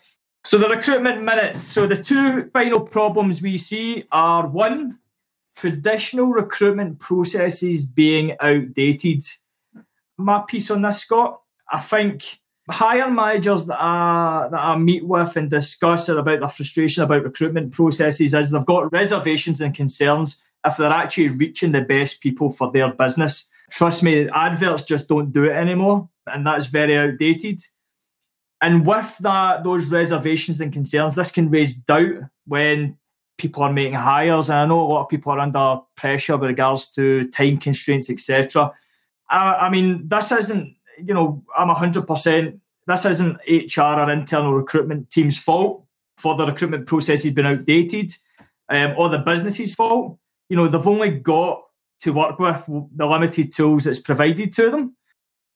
So 0.44 0.58
the 0.58 0.68
recruitment 0.68 1.22
minutes. 1.22 1.64
So 1.64 1.87
the 1.87 2.02
two 2.02 2.50
final 2.52 2.80
problems 2.80 3.42
we 3.42 3.56
see 3.56 4.04
are 4.11 4.46
one, 4.46 4.98
traditional 5.56 6.26
recruitment 6.26 6.98
processes 6.98 7.85
being 7.85 8.37
outdated. 8.40 9.22
My 10.18 10.42
piece 10.46 10.70
on 10.70 10.82
this, 10.82 11.00
Scott. 11.00 11.40
I 11.70 11.80
think 11.80 12.41
hire 12.70 13.11
managers 13.11 13.66
that 13.66 13.81
I 13.81 14.48
that 14.51 14.59
I 14.59 14.77
meet 14.77 15.05
with 15.05 15.37
and 15.37 15.51
discuss 15.51 16.09
about 16.09 16.40
their 16.40 16.48
frustration 16.48 17.03
about 17.03 17.25
recruitment 17.25 17.72
processes 17.72 18.35
is 18.35 18.51
they've 18.51 18.66
got 18.66 18.92
reservations 18.92 19.61
and 19.61 19.75
concerns 19.75 20.42
if 20.64 20.77
they're 20.77 20.90
actually 20.90 21.29
reaching 21.29 21.72
the 21.72 21.81
best 21.81 22.20
people 22.20 22.51
for 22.51 22.70
their 22.70 22.92
business. 22.92 23.51
Trust 23.70 24.03
me, 24.03 24.29
adverts 24.29 24.85
just 24.85 25.09
don't 25.09 25.33
do 25.33 25.44
it 25.44 25.53
anymore, 25.53 26.09
and 26.27 26.46
that's 26.46 26.66
very 26.66 26.96
outdated. 26.96 27.61
And 28.61 28.87
with 28.87 29.18
that, 29.18 29.64
those 29.64 29.87
reservations 29.87 30.61
and 30.61 30.72
concerns, 30.72 31.16
this 31.16 31.33
can 31.33 31.51
raise 31.51 31.77
doubt 31.77 32.14
when 32.46 32.96
people 33.38 33.64
are 33.64 33.72
making 33.72 33.94
hires. 33.94 34.51
And 34.51 34.59
I 34.61 34.66
know 34.66 34.81
a 34.81 34.87
lot 34.87 35.03
of 35.03 35.09
people 35.09 35.33
are 35.33 35.40
under 35.40 35.81
pressure 35.96 36.37
with 36.37 36.51
regards 36.51 36.92
to 36.92 37.29
time 37.31 37.59
constraints, 37.59 38.09
etc. 38.09 38.72
I, 39.29 39.37
uh, 39.37 39.55
I 39.62 39.70
mean, 39.70 40.07
this 40.07 40.31
isn't 40.31 40.77
you 40.98 41.14
know, 41.14 41.42
I'm 41.57 41.68
100%, 41.68 42.59
this 42.87 43.05
isn't 43.05 43.38
HR 43.48 43.81
or 43.81 44.11
internal 44.11 44.55
recruitment 44.55 45.11
team's 45.11 45.38
fault 45.38 45.85
for 46.16 46.37
the 46.37 46.46
recruitment 46.46 46.87
process 46.87 47.24
has 47.24 47.35
been 47.35 47.46
outdated 47.46 48.12
um, 48.68 48.94
or 48.96 49.09
the 49.09 49.18
business's 49.18 49.74
fault. 49.74 50.18
You 50.48 50.57
know, 50.57 50.68
they've 50.68 50.87
only 50.87 51.11
got 51.11 51.62
to 52.00 52.12
work 52.12 52.38
with 52.38 52.64
the 52.96 53.07
limited 53.07 53.52
tools 53.52 53.85
that's 53.85 54.00
provided 54.00 54.52
to 54.55 54.70
them. 54.70 54.96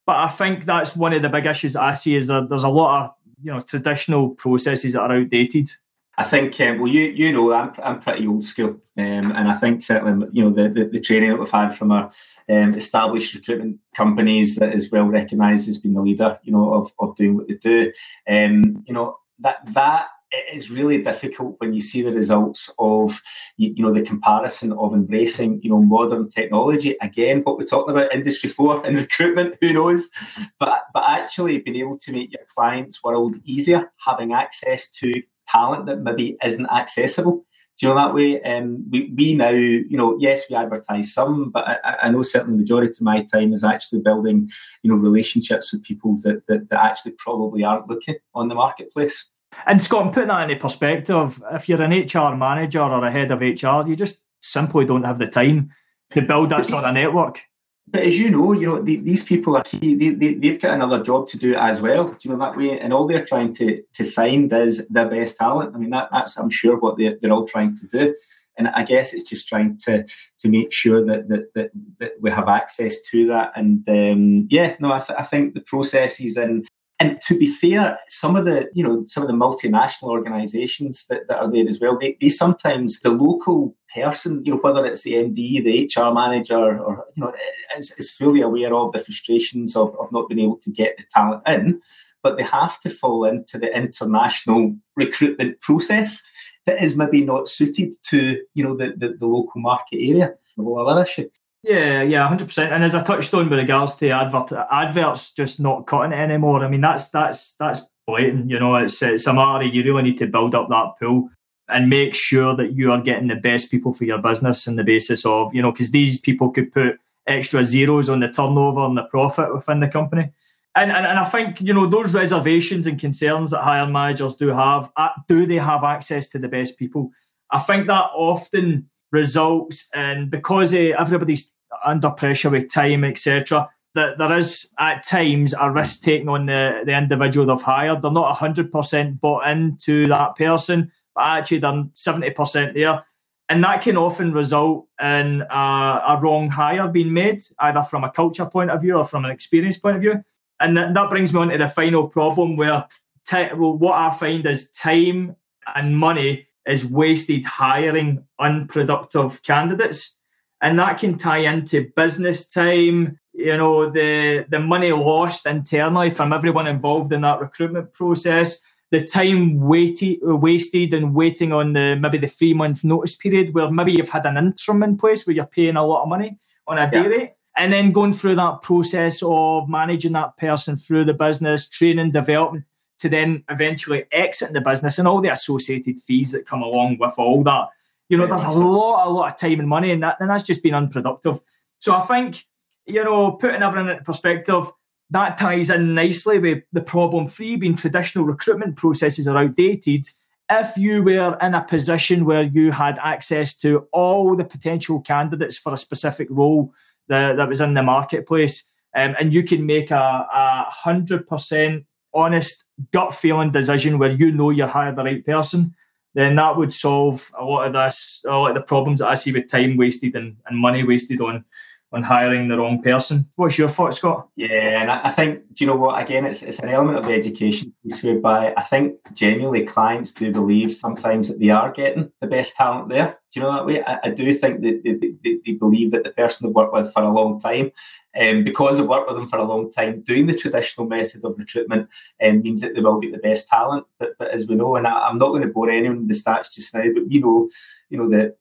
But 0.07 0.16
I 0.16 0.29
think 0.29 0.64
that's 0.64 0.96
one 0.96 1.12
of 1.12 1.22
the 1.22 1.29
big 1.29 1.46
issues 1.46 1.75
I 1.75 1.94
see 1.94 2.14
is 2.14 2.29
that 2.29 2.49
there's 2.49 2.62
a 2.62 2.68
lot 2.68 3.05
of, 3.05 3.11
you 3.42 3.53
know, 3.53 3.61
traditional 3.61 4.31
processes 4.31 4.92
that 4.92 5.03
are 5.03 5.16
outdated. 5.16 5.68
I 6.16 6.25
think, 6.25 6.59
um, 6.61 6.79
well, 6.79 6.88
you 6.88 7.03
you 7.03 7.33
know, 7.33 7.53
I'm 7.53 7.72
I'm 7.83 8.01
pretty 8.01 8.27
old 8.27 8.42
school, 8.42 8.81
um, 8.96 9.33
and 9.33 9.49
I 9.49 9.55
think 9.55 9.83
certainly, 9.83 10.29
you 10.33 10.44
know, 10.44 10.51
the, 10.51 10.68
the, 10.70 10.85
the 10.87 11.01
training 11.01 11.31
that 11.31 11.38
we've 11.38 11.51
had 11.51 11.75
from 11.75 11.92
our 11.92 12.11
um, 12.49 12.75
established 12.75 13.35
recruitment 13.35 13.79
companies 13.95 14.57
that 14.57 14.73
is 14.73 14.91
well 14.91 15.07
recognised 15.07 15.69
as 15.69 15.79
being 15.79 15.95
the 15.95 16.03
leader, 16.03 16.39
you 16.43 16.53
know, 16.53 16.75
of, 16.75 16.93
of 16.99 17.17
doing 17.17 17.37
what 17.37 17.49
they 17.49 17.55
do. 17.55 17.93
Um, 18.29 18.85
you 18.87 18.95
know, 18.95 19.19
that 19.41 19.59
that 19.75 20.07
it's 20.33 20.71
really 20.71 21.01
difficult 21.03 21.57
when 21.59 21.73
you 21.73 21.81
see 21.81 22.03
the 22.03 22.13
results 22.13 22.73
of 22.79 23.21
you, 23.57 23.73
you, 23.77 23.83
know 23.83 23.93
the 23.93 24.03
comparison 24.03 24.73
of 24.73 24.93
embracing 24.93 25.61
you 25.63 25.71
know 25.71 25.81
modern 25.81 26.29
technology. 26.29 26.97
Again 27.01 27.41
what 27.43 27.59
we're 27.59 27.65
talking 27.65 27.95
about 27.95 28.13
industry 28.13 28.51
4 28.51 28.87
and 28.87 28.97
recruitment 28.97 29.57
who 29.61 29.73
knows? 29.73 30.11
But 30.59 30.83
but 30.93 31.05
actually 31.09 31.59
being 31.61 31.77
able 31.77 31.99
to 31.99 32.13
make 32.13 32.33
your 32.33 32.47
clients 32.55 33.03
world 33.03 33.37
easier 33.45 33.93
having 34.05 34.33
access 34.33 34.91
to 34.91 35.23
talent 35.47 35.87
that 35.87 36.01
maybe 36.01 36.37
isn't 36.43 36.71
accessible 36.71 37.45
do 37.79 37.87
you 37.87 37.95
know 37.95 38.01
that 38.01 38.15
way? 38.15 38.43
Um, 38.43 38.85
we, 38.91 39.12
we 39.15 39.35
now, 39.35 39.51
you 39.51 39.97
know, 39.97 40.17
yes, 40.19 40.45
we 40.49 40.57
advertise 40.57 41.12
some, 41.12 41.51
but 41.51 41.67
I, 41.85 41.97
I 42.05 42.11
know 42.11 42.23
certainly 42.23 42.55
the 42.55 42.62
majority 42.62 42.93
of 42.93 43.01
my 43.03 43.23
time 43.23 43.53
is 43.53 43.65
actually 43.65 44.01
building, 44.01 44.51
you 44.83 44.91
know, 44.91 44.97
relationships 44.97 45.73
with 45.73 45.83
people 45.83 46.17
that, 46.23 46.47
that, 46.47 46.71
that 46.71 46.81
actually 46.81 47.12
probably 47.12 47.65
aren't 47.65 47.89
looking 47.89 48.17
on 48.35 48.49
the 48.49 48.55
marketplace. 48.55 49.31
And 49.67 49.81
Scott, 49.81 50.12
putting 50.12 50.29
that 50.29 50.51
into 50.51 50.61
perspective, 50.61 51.43
if 51.53 51.69
you're 51.69 51.83
an 51.83 51.93
HR 51.93 52.35
manager 52.35 52.83
or 52.83 53.05
a 53.05 53.12
head 53.12 53.31
of 53.31 53.41
HR, 53.41 53.89
you 53.89 53.95
just 53.95 54.23
simply 54.43 54.85
don't 54.85 55.05
have 55.05 55.19
the 55.19 55.27
time 55.27 55.71
to 56.11 56.23
build 56.23 56.51
that 56.51 56.67
sort 56.67 56.85
of 56.85 56.95
network. 56.95 57.43
But 57.88 58.03
as 58.03 58.18
you 58.18 58.31
know, 58.31 58.53
you 58.53 58.66
know 58.66 58.83
the, 58.83 58.96
these 58.96 59.22
people 59.22 59.57
are 59.57 59.62
key. 59.62 59.94
They, 59.94 60.11
they, 60.11 60.35
they've 60.35 60.61
got 60.61 60.75
another 60.75 61.03
job 61.03 61.29
to 61.29 61.38
do 61.38 61.55
as 61.55 61.81
well. 61.81 62.09
Do 62.09 62.16
you 62.22 62.31
know 62.31 62.44
that 62.44 62.57
way? 62.57 62.81
And 62.81 62.92
all 62.92 63.07
they're 63.07 63.25
trying 63.25 63.55
to 63.55 63.83
to 63.94 64.05
find 64.05 64.53
is 64.53 64.88
the 64.88 65.05
best 65.05 65.37
talent. 65.37 65.75
I 65.75 65.79
mean, 65.79 65.90
that, 65.90 66.09
that's 66.11 66.37
I'm 66.37 66.51
sure 66.51 66.77
what 66.79 66.99
they, 66.99 67.14
they're 67.20 67.33
all 67.33 67.46
trying 67.46 67.77
to 67.77 67.87
do. 67.87 68.14
And 68.59 68.68
I 68.68 68.83
guess 68.85 69.14
it's 69.14 69.29
just 69.31 69.49
trying 69.49 69.79
to 69.85 70.05
to 70.40 70.49
make 70.49 70.72
sure 70.72 71.05
that 71.05 71.29
that 71.29 71.55
that, 71.55 71.70
that 72.01 72.12
we 72.20 72.31
have 72.31 72.49
access 72.49 73.01
to 73.11 73.27
that. 73.29 73.53
And 73.55 73.88
um, 73.88 74.49
yeah, 74.51 74.75
no, 74.81 74.92
I, 74.92 75.01
th- 75.01 75.18
I 75.18 75.22
think 75.22 75.55
the 75.55 75.61
processes 75.61 76.37
and 76.37 76.66
and 76.99 77.21
to 77.27 77.39
be 77.39 77.47
fair, 77.47 77.99
some 78.09 78.37
of 78.37 78.47
the 78.47 78.71
you 78.73 78.83
know 78.83 79.05
some 79.07 79.23
of 79.23 79.29
the 79.29 79.35
multinational 79.35 80.09
organisations 80.09 81.07
that, 81.09 81.29
that 81.29 81.39
are 81.39 81.51
there 81.51 81.69
as 81.69 81.79
well, 81.79 81.99
they, 81.99 82.17
they 82.21 82.31
sometimes 82.31 83.01
the 83.01 83.11
local 83.11 83.77
person, 83.95 84.43
you 84.45 84.55
know, 84.55 84.61
whether 84.61 84.85
it's 84.85 85.03
the 85.03 85.13
MD, 85.13 85.63
the 85.63 85.91
HR 85.95 86.13
manager, 86.13 86.81
or 86.81 87.05
you 87.15 87.23
know, 87.23 87.33
is, 87.77 87.95
is 87.99 88.13
fully 88.13 88.41
aware 88.41 88.75
of 88.75 88.93
the 88.93 88.99
frustrations 88.99 89.77
of, 89.77 89.95
of 90.01 90.11
not 90.11 90.29
being 90.29 90.41
able 90.41 90.59
to 90.59 90.71
get 90.71 90.97
the 90.97 91.05
talent 91.11 91.43
in, 91.47 91.81
but 92.23 92.39
they 92.39 92.43
have 92.43 92.81
to 92.81 92.89
fall 92.89 93.25
into 93.25 93.59
the 93.59 93.75
international 93.77 94.75
recruitment 94.97 95.61
process 95.61 96.23
that 96.65 96.83
is 96.83 96.97
maybe 96.97 97.25
not 97.25 97.47
suited 97.47 97.95
to 98.05 98.43
you 98.55 98.65
know 98.65 98.75
the, 98.75 98.95
the, 98.97 99.17
the 99.19 99.27
local 99.27 99.61
market 99.61 99.99
area. 99.99 100.33
Well, 100.57 100.89
other 100.89 101.03
issue. 101.03 101.29
Yeah, 101.66 102.02
yeah, 102.02 102.29
hundred 102.29 102.46
percent. 102.46 102.72
And 102.72 102.85
as 102.85 102.94
I 102.94 103.02
touched 103.02 103.35
on 103.35 103.50
with 103.50 103.59
regards 103.59 103.96
to 103.96 104.11
advert, 104.11 104.52
adverts 104.70 105.33
just 105.33 105.59
not 105.59 105.85
cutting 105.88 106.12
it 106.12 106.22
anymore. 106.22 106.64
I 106.64 106.68
mean, 106.68 106.81
that's 106.81 107.11
that's 107.11 107.57
that's 107.57 107.90
blatant. 108.07 108.48
You 108.48 108.61
know, 108.61 108.76
it's 108.76 109.02
it's 109.02 109.26
a 109.26 109.35
matter 109.35 109.64
you 109.64 109.83
really 109.83 110.05
need 110.05 110.18
to 110.18 110.29
build 110.29 110.55
up 110.55 110.68
that 110.68 110.92
pool 111.00 111.29
and 111.68 111.90
make 111.90 112.14
sure 112.14 112.55
that 112.55 112.74
you 112.74 112.92
are 112.92 113.00
getting 113.00 113.26
the 113.26 113.35
best 113.35 113.72
people 113.72 113.92
for 113.92 114.05
your 114.05 114.18
business 114.18 114.68
on 114.68 114.76
the 114.76 114.85
basis 114.85 115.26
of 115.26 115.52
you 115.52 115.61
know 115.61 115.72
because 115.72 115.90
these 115.90 116.20
people 116.20 116.50
could 116.50 116.70
put 116.70 117.00
extra 117.26 117.64
zeros 117.64 118.09
on 118.09 118.20
the 118.20 118.29
turnover 118.29 118.83
and 118.83 118.96
the 118.96 119.02
profit 119.02 119.52
within 119.52 119.81
the 119.81 119.88
company. 119.88 120.31
And, 120.76 120.92
and, 120.92 121.05
and 121.05 121.18
I 121.18 121.24
think 121.24 121.61
you 121.61 121.74
know 121.74 121.88
those 121.88 122.14
reservations 122.14 122.87
and 122.87 122.96
concerns 122.96 123.50
that 123.50 123.64
hiring 123.64 123.90
managers 123.90 124.37
do 124.37 124.48
have. 124.48 124.88
Do 125.29 125.46
they 125.46 125.57
have 125.57 125.83
access 125.83 126.29
to 126.29 126.38
the 126.38 126.46
best 126.46 126.79
people? 126.79 127.11
I 127.50 127.59
think 127.59 127.88
that 127.88 128.11
often 128.14 128.88
results 129.11 129.90
in 129.94 130.29
because 130.31 130.74
uh, 130.74 130.92
everybody's 130.98 131.56
under 131.85 132.11
pressure 132.11 132.50
with 132.50 132.72
time, 132.72 133.05
etc. 133.05 133.68
That 133.94 134.18
there 134.18 134.37
is 134.37 134.72
at 134.79 135.07
times 135.07 135.55
a 135.59 135.70
risk 135.70 136.02
taken 136.02 136.29
on 136.29 136.46
the, 136.46 136.83
the 136.85 136.96
individual 136.96 137.46
they've 137.46 137.64
hired. 137.64 138.02
They're 138.02 138.11
not 138.11 138.37
hundred 138.37 138.70
percent 138.70 139.20
bought 139.20 139.46
into 139.48 140.07
that 140.09 140.37
person, 140.37 140.92
but 141.14 141.24
actually 141.24 141.59
they're 141.59 141.85
seventy 141.94 142.31
percent 142.31 142.74
there, 142.74 143.05
and 143.48 143.62
that 143.64 143.83
can 143.83 143.96
often 143.96 144.33
result 144.33 144.87
in 145.00 145.42
a, 145.50 146.02
a, 146.09 146.18
wrong 146.20 146.50
hire 146.50 146.88
being 146.88 147.12
made, 147.12 147.42
either 147.61 147.83
from 147.83 148.05
a 148.05 148.11
culture 148.11 148.46
point 148.46 148.70
of 148.70 148.83
view 148.83 148.96
or 148.96 149.05
from 149.05 149.24
an 149.24 149.31
experience 149.31 149.79
point 149.79 149.96
of 149.96 150.02
view. 150.02 150.22
And 150.59 150.76
that, 150.76 150.94
that 150.94 151.11
brings 151.11 151.33
me 151.33 151.40
on 151.40 151.48
to 151.48 151.59
the 151.59 151.68
final 151.68 152.09
problem 152.09 152.57
where 152.57 152.87
t- 153.29 153.48
well, 153.55 153.76
what 153.76 153.94
I 153.94 154.11
find 154.11 154.44
is 154.46 154.70
time 154.70 155.37
and 155.74 155.96
money 155.96 156.48
is 156.66 156.85
wasted 156.85 157.44
hiring 157.44 158.24
unproductive 158.40 159.42
candidates 159.42 160.15
and 160.61 160.79
that 160.79 160.99
can 160.99 161.19
tie 161.19 161.38
into 161.38 161.90
business 161.97 162.49
time 162.49 163.19
you 163.33 163.57
know 163.57 163.90
the 163.90 164.47
the 164.49 164.59
money 164.59 164.92
lost 164.92 165.47
internally 165.47 166.11
from 166.11 166.33
everyone 166.33 166.66
involved 166.66 167.12
in 167.12 167.21
that 167.21 167.40
recruitment 167.40 167.92
process 167.92 168.64
the 168.92 169.05
time 169.05 169.61
waited, 169.61 170.21
wasted 170.23 170.95
and 170.95 171.12
waiting 171.14 171.53
on 171.53 171.73
the 171.73 171.97
maybe 172.01 172.19
the 172.19 172.27
three 172.27 172.55
month 172.55 172.85
notice 172.85 173.16
period 173.16 173.53
where 173.53 173.71
maybe 173.71 173.92
you've 173.92 174.11
had 174.11 174.27
an 174.27 174.37
interim 174.37 174.83
in 174.83 174.97
place 174.97 175.27
where 175.27 175.35
you're 175.35 175.45
paying 175.45 175.77
a 175.77 175.85
lot 175.85 176.03
of 176.03 176.09
money 176.09 176.38
on 176.66 176.79
a 176.79 176.90
day 176.90 177.03
yeah. 177.03 177.07
rate 177.07 177.33
and 177.57 177.73
then 177.73 177.90
going 177.90 178.12
through 178.12 178.35
that 178.35 178.62
process 178.62 179.23
of 179.23 179.69
managing 179.69 180.12
that 180.12 180.37
person 180.37 180.77
through 180.77 181.05
the 181.05 181.14
business 181.14 181.69
training 181.69 182.12
development 182.12 182.64
to 182.99 183.09
then 183.09 183.45
eventually 183.51 184.05
exit 184.12 184.53
the 184.53 184.61
business 184.61 184.99
and 184.99 185.07
all 185.07 185.21
the 185.21 185.29
associated 185.29 186.01
fees 186.01 186.33
that 186.33 186.47
come 186.47 186.62
along 186.62 186.97
with 186.99 187.14
all 187.19 187.42
that 187.42 187.69
you 188.09 188.16
know, 188.16 188.27
there's 188.27 188.45
a 188.45 188.51
lot, 188.51 189.07
a 189.07 189.11
lot 189.11 189.33
of 189.33 189.38
time 189.38 189.61
and 189.61 189.69
money 189.69 189.90
in 189.90 190.01
that, 190.01 190.16
and 190.21 190.31
that's 190.31 190.45
just 190.45 190.62
been 190.62 190.75
unproductive. 190.75 191.40
So 191.79 191.95
I 191.95 192.03
think, 192.03 192.45
you 192.87 193.03
know, 193.03 193.33
putting 193.33 193.62
everything 193.62 193.90
into 193.90 194.05
perspective, 194.05 194.71
that 195.11 195.38
ties 195.38 195.71
in 195.71 195.95
nicely 195.95 196.38
with 196.38 196.64
the 196.73 196.81
problem 196.81 197.27
free 197.27 197.57
being 197.57 197.77
traditional 197.77 198.25
recruitment 198.25 198.77
processes 198.77 199.29
are 199.29 199.38
outdated. 199.38 200.07
If 200.51 200.77
you 200.77 201.03
were 201.03 201.37
in 201.40 201.55
a 201.55 201.62
position 201.62 202.25
where 202.25 202.42
you 202.42 202.73
had 202.73 202.99
access 203.03 203.57
to 203.59 203.88
all 203.92 204.37
the 204.37 204.45
potential 204.45 205.01
candidates 205.01 205.59
for 205.59 205.73
a 205.75 205.77
specific 205.77 206.29
role 206.31 206.73
that, 207.09 207.37
that 207.37 207.49
was 207.49 207.61
in 207.61 207.75
the 207.75 207.83
marketplace, 207.83 208.71
um, 208.95 209.14
and 209.21 209.35
you 209.35 209.42
can 209.42 209.66
make 209.66 209.90
a, 209.90 210.27
a 210.33 210.66
hundred 210.71 211.27
percent 211.27 211.85
honest 212.14 212.64
gut 212.92 213.14
feeling 213.14 213.51
decision 213.51 213.99
where 213.99 214.11
you 214.11 214.33
know 214.33 214.51
you're 214.51 214.66
hired 214.66 214.97
the 214.97 215.05
right 215.05 215.25
person, 215.25 215.75
then 216.16 216.35
that 216.37 216.57
would 216.57 216.72
solve 216.72 217.31
a 217.38 217.44
lot 217.44 217.66
of 217.66 217.74
this, 217.74 218.24
a 218.26 218.31
lot 218.31 218.48
of 218.48 218.55
the 218.55 218.62
problems 218.62 219.00
that 219.00 219.09
I 219.09 219.14
see 219.14 219.33
with 219.33 219.48
time 219.48 219.76
wasted 219.76 220.16
and, 220.16 220.35
and 220.46 220.59
money 220.59 220.83
wasted 220.83 221.20
on 221.20 221.44
on 221.92 222.03
hiring 222.03 222.49
the 222.49 222.59
wrong 222.59 222.83
person. 222.83 223.29
What's 223.37 223.59
your 223.59 223.68
thought, 223.68 223.94
Scott? 223.94 224.29
Yeah, 224.37 224.81
and 224.81 224.90
I 224.90 225.11
think, 225.11 225.42
do 225.55 225.64
you 225.64 225.70
know 225.70 225.77
what? 225.77 226.03
Again, 226.03 226.27
it's, 226.27 226.42
it's 226.42 226.59
an 226.59 226.68
element 226.68 226.99
of 226.99 227.07
the 227.07 227.14
education 227.14 227.72
whereby 228.03 228.53
I 228.57 228.62
think 228.62 228.96
genuinely 229.14 229.64
clients 229.64 230.12
do 230.12 230.33
believe 230.33 230.72
sometimes 230.72 231.29
that 231.29 231.38
they 231.38 231.51
are 231.51 231.70
getting 231.70 232.11
the 232.20 232.27
best 232.27 232.57
talent 232.57 232.88
there. 232.88 233.18
Do 233.33 233.40
you 233.40 233.46
know 233.46 233.53
that 233.53 233.66
way? 233.66 233.85
I, 233.85 233.99
I 234.05 234.11
do 234.11 234.33
think 234.33 234.62
that 234.62 234.83
they, 234.83 234.94
they, 234.94 235.38
they, 235.44 235.53
believe 235.53 235.90
that 235.92 236.05
the 236.05 236.11
person 236.11 236.46
they've 236.46 236.55
worked 236.55 236.72
with 236.72 236.92
for 236.92 237.03
a 237.03 237.12
long 237.12 237.38
time, 237.38 237.70
um, 238.18 238.44
because 238.44 238.79
they've 238.79 238.88
worked 238.88 239.09
with 239.09 239.16
them 239.16 239.27
for 239.27 239.38
a 239.38 239.44
long 239.44 239.70
time, 239.70 240.03
doing 240.03 240.27
the 240.27 240.37
traditional 240.37 240.87
method 240.87 241.25
of 241.25 241.38
recruitment 241.38 241.88
um, 242.22 242.42
means 242.42 242.62
that 242.62 242.75
they 242.75 242.81
will 242.81 243.01
get 243.01 243.12
the 243.12 243.18
best 243.18 243.49
talent. 243.49 243.87
But, 243.99 244.11
but 244.18 244.31
as 244.31 244.46
we 244.46 244.55
know, 244.57 244.77
and 244.77 244.87
I, 244.87 245.09
I'm 245.09 245.18
not 245.18 245.29
going 245.29 245.42
to 245.42 245.49
bore 245.49 245.70
anyone 245.70 245.99
with 245.99 246.09
the 246.09 246.14
stats 246.14 246.53
just 246.53 246.75
now, 246.75 246.85
but 246.94 247.07
we 247.07 247.20
know, 247.20 247.49
you 247.90 247.99
know, 247.99 248.09
that 248.11 248.37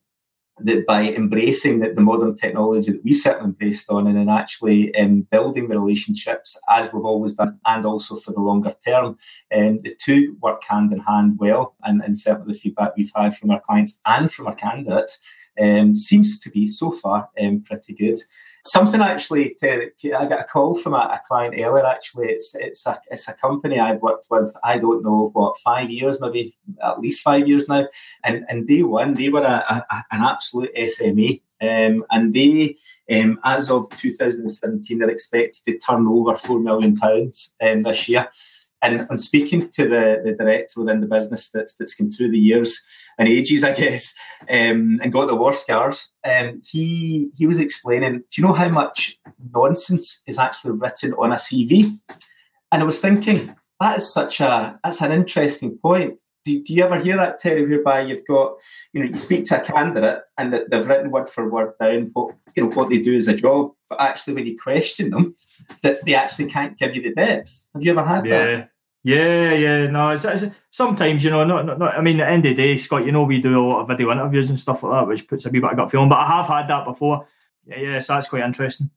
that 0.60 0.86
by 0.86 1.02
embracing 1.02 1.80
the, 1.80 1.92
the, 1.92 2.00
modern 2.00 2.34
technology 2.34 2.92
that 2.92 3.04
we've 3.04 3.16
certainly 3.16 3.52
based 3.52 3.90
on 3.90 4.06
and 4.06 4.16
then 4.16 4.30
actually 4.30 4.94
um, 4.96 5.20
building 5.30 5.68
the 5.68 5.78
relationships 5.78 6.58
as 6.70 6.90
we've 6.92 7.04
always 7.04 7.34
done 7.34 7.58
and 7.66 7.84
also 7.84 8.16
for 8.16 8.32
the 8.32 8.40
longer 8.40 8.74
term, 8.84 9.18
um, 9.54 9.80
the 9.82 9.94
two 10.00 10.36
work 10.40 10.64
hand 10.64 10.92
in 10.92 11.00
hand 11.00 11.36
well. 11.38 11.74
And, 11.82 12.02
and 12.02 12.18
certainly 12.18 12.54
the 12.54 12.58
feedback 12.58 12.96
we've 12.96 13.12
had 13.14 13.36
from 13.36 13.50
our 13.50 13.60
clients 13.60 14.00
and 14.06 14.32
from 14.32 14.46
our 14.46 14.54
candidates 14.54 15.20
um, 15.60 15.94
seems 15.94 16.38
to 16.40 16.50
be 16.50 16.66
so 16.66 16.90
far 16.90 17.28
um, 17.40 17.62
pretty 17.62 17.94
good. 17.94 18.18
Something 18.64 19.00
actually, 19.00 19.56
to, 19.60 19.90
I 20.18 20.26
got 20.26 20.40
a 20.40 20.44
call 20.44 20.74
from 20.74 20.94
a, 20.94 20.96
a, 20.96 21.20
client 21.26 21.54
earlier. 21.58 21.86
Actually, 21.86 22.28
it's 22.28 22.54
it's 22.54 22.86
a 22.86 23.00
it's 23.10 23.28
a 23.28 23.34
company 23.34 23.78
I've 23.78 24.02
worked 24.02 24.26
with. 24.30 24.56
I 24.64 24.78
don't 24.78 25.04
know 25.04 25.30
what 25.32 25.58
five 25.58 25.90
years, 25.90 26.20
maybe 26.20 26.54
at 26.82 27.00
least 27.00 27.22
five 27.22 27.46
years 27.46 27.68
now. 27.68 27.86
And 28.24 28.44
and 28.48 28.66
day 28.66 28.82
one, 28.82 29.14
they 29.14 29.28
were 29.28 29.42
a, 29.42 29.84
a, 29.90 30.04
an 30.10 30.22
absolute 30.22 30.74
SME, 30.76 31.42
um, 31.60 32.04
and 32.10 32.34
they, 32.34 32.76
um, 33.10 33.38
as 33.44 33.70
of 33.70 33.88
2017, 33.90 34.98
they're 34.98 35.10
expected 35.10 35.64
to 35.64 35.78
turn 35.78 36.06
over 36.06 36.36
four 36.36 36.58
million 36.58 36.96
pounds 36.96 37.54
um, 37.60 37.82
this 37.82 38.08
year. 38.08 38.28
And, 38.94 39.20
speaking 39.20 39.68
to 39.70 39.88
the, 39.88 40.20
the 40.24 40.32
director 40.32 40.80
within 40.80 41.00
the 41.00 41.06
business 41.06 41.50
that's 41.50 41.74
that's 41.74 41.94
come 41.94 42.10
through 42.10 42.30
the 42.30 42.38
years 42.38 42.82
and 43.18 43.28
ages, 43.28 43.64
I 43.64 43.72
guess, 43.80 44.14
um, 44.42 45.00
and 45.02 45.12
got 45.12 45.26
the 45.26 45.34
worst 45.34 45.62
scars. 45.62 46.12
Um, 46.24 46.60
he 46.64 47.30
he 47.36 47.46
was 47.46 47.60
explaining, 47.60 48.18
do 48.18 48.24
you 48.40 48.44
know 48.44 48.52
how 48.52 48.68
much 48.68 49.18
nonsense 49.52 50.22
is 50.26 50.38
actually 50.38 50.78
written 50.78 51.14
on 51.14 51.32
a 51.32 51.36
CV? 51.36 51.86
And 52.72 52.82
I 52.82 52.84
was 52.84 53.00
thinking 53.00 53.54
that 53.80 53.98
is 53.98 54.12
such 54.12 54.40
a 54.40 54.78
that's 54.82 55.02
an 55.02 55.12
interesting 55.12 55.78
point. 55.78 56.20
Do, 56.44 56.62
do 56.62 56.74
you 56.74 56.84
ever 56.84 56.96
hear 57.00 57.16
that, 57.16 57.40
Terry, 57.40 57.66
whereby 57.66 58.02
you've 58.02 58.24
got, 58.24 58.54
you 58.92 59.02
know, 59.02 59.10
you 59.10 59.16
speak 59.16 59.46
to 59.46 59.60
a 59.60 59.64
candidate 59.64 60.20
and 60.38 60.54
they've 60.70 60.86
written 60.86 61.10
word 61.10 61.28
for 61.28 61.50
word 61.50 61.72
down 61.80 62.10
what 62.12 62.36
you 62.54 62.62
know 62.62 62.70
what 62.70 62.88
they 62.88 62.98
do 62.98 63.16
as 63.16 63.26
a 63.26 63.34
job, 63.34 63.72
but 63.90 64.00
actually 64.00 64.34
when 64.34 64.46
you 64.46 64.56
question 64.56 65.10
them, 65.10 65.34
that 65.82 66.04
they 66.04 66.14
actually 66.14 66.48
can't 66.48 66.78
give 66.78 66.94
you 66.94 67.02
the 67.02 67.14
depth. 67.14 67.66
Have 67.74 67.82
you 67.82 67.90
ever 67.90 68.04
had 68.04 68.26
yeah. 68.26 68.38
that? 68.38 68.70
Yeah, 69.06 69.52
yeah, 69.52 69.86
no. 69.86 70.10
It's, 70.10 70.24
it's, 70.24 70.46
sometimes 70.70 71.22
you 71.22 71.30
know, 71.30 71.44
not, 71.44 71.64
not, 71.64 71.78
not. 71.78 71.94
I 71.94 72.00
mean, 72.00 72.18
at 72.18 72.24
the 72.24 72.32
end 72.32 72.44
of 72.44 72.56
the 72.56 72.60
day, 72.60 72.76
Scott, 72.76 73.06
you 73.06 73.12
know, 73.12 73.22
we 73.22 73.40
do 73.40 73.56
a 73.56 73.62
lot 73.64 73.82
of 73.82 73.86
video 73.86 74.10
interviews 74.10 74.50
and 74.50 74.58
stuff 74.58 74.82
like 74.82 74.94
that, 74.94 75.06
which 75.06 75.28
puts 75.28 75.46
a 75.46 75.50
wee 75.50 75.60
bit 75.60 75.70
of 75.70 75.76
gut 75.76 75.92
feeling. 75.92 76.08
But 76.08 76.18
I 76.18 76.26
have 76.26 76.46
had 76.46 76.66
that 76.66 76.84
before. 76.84 77.24
Yeah, 77.68 77.78
yeah. 77.78 77.98
So 78.00 78.14
that's 78.14 78.28
quite 78.28 78.42
interesting. 78.42 78.90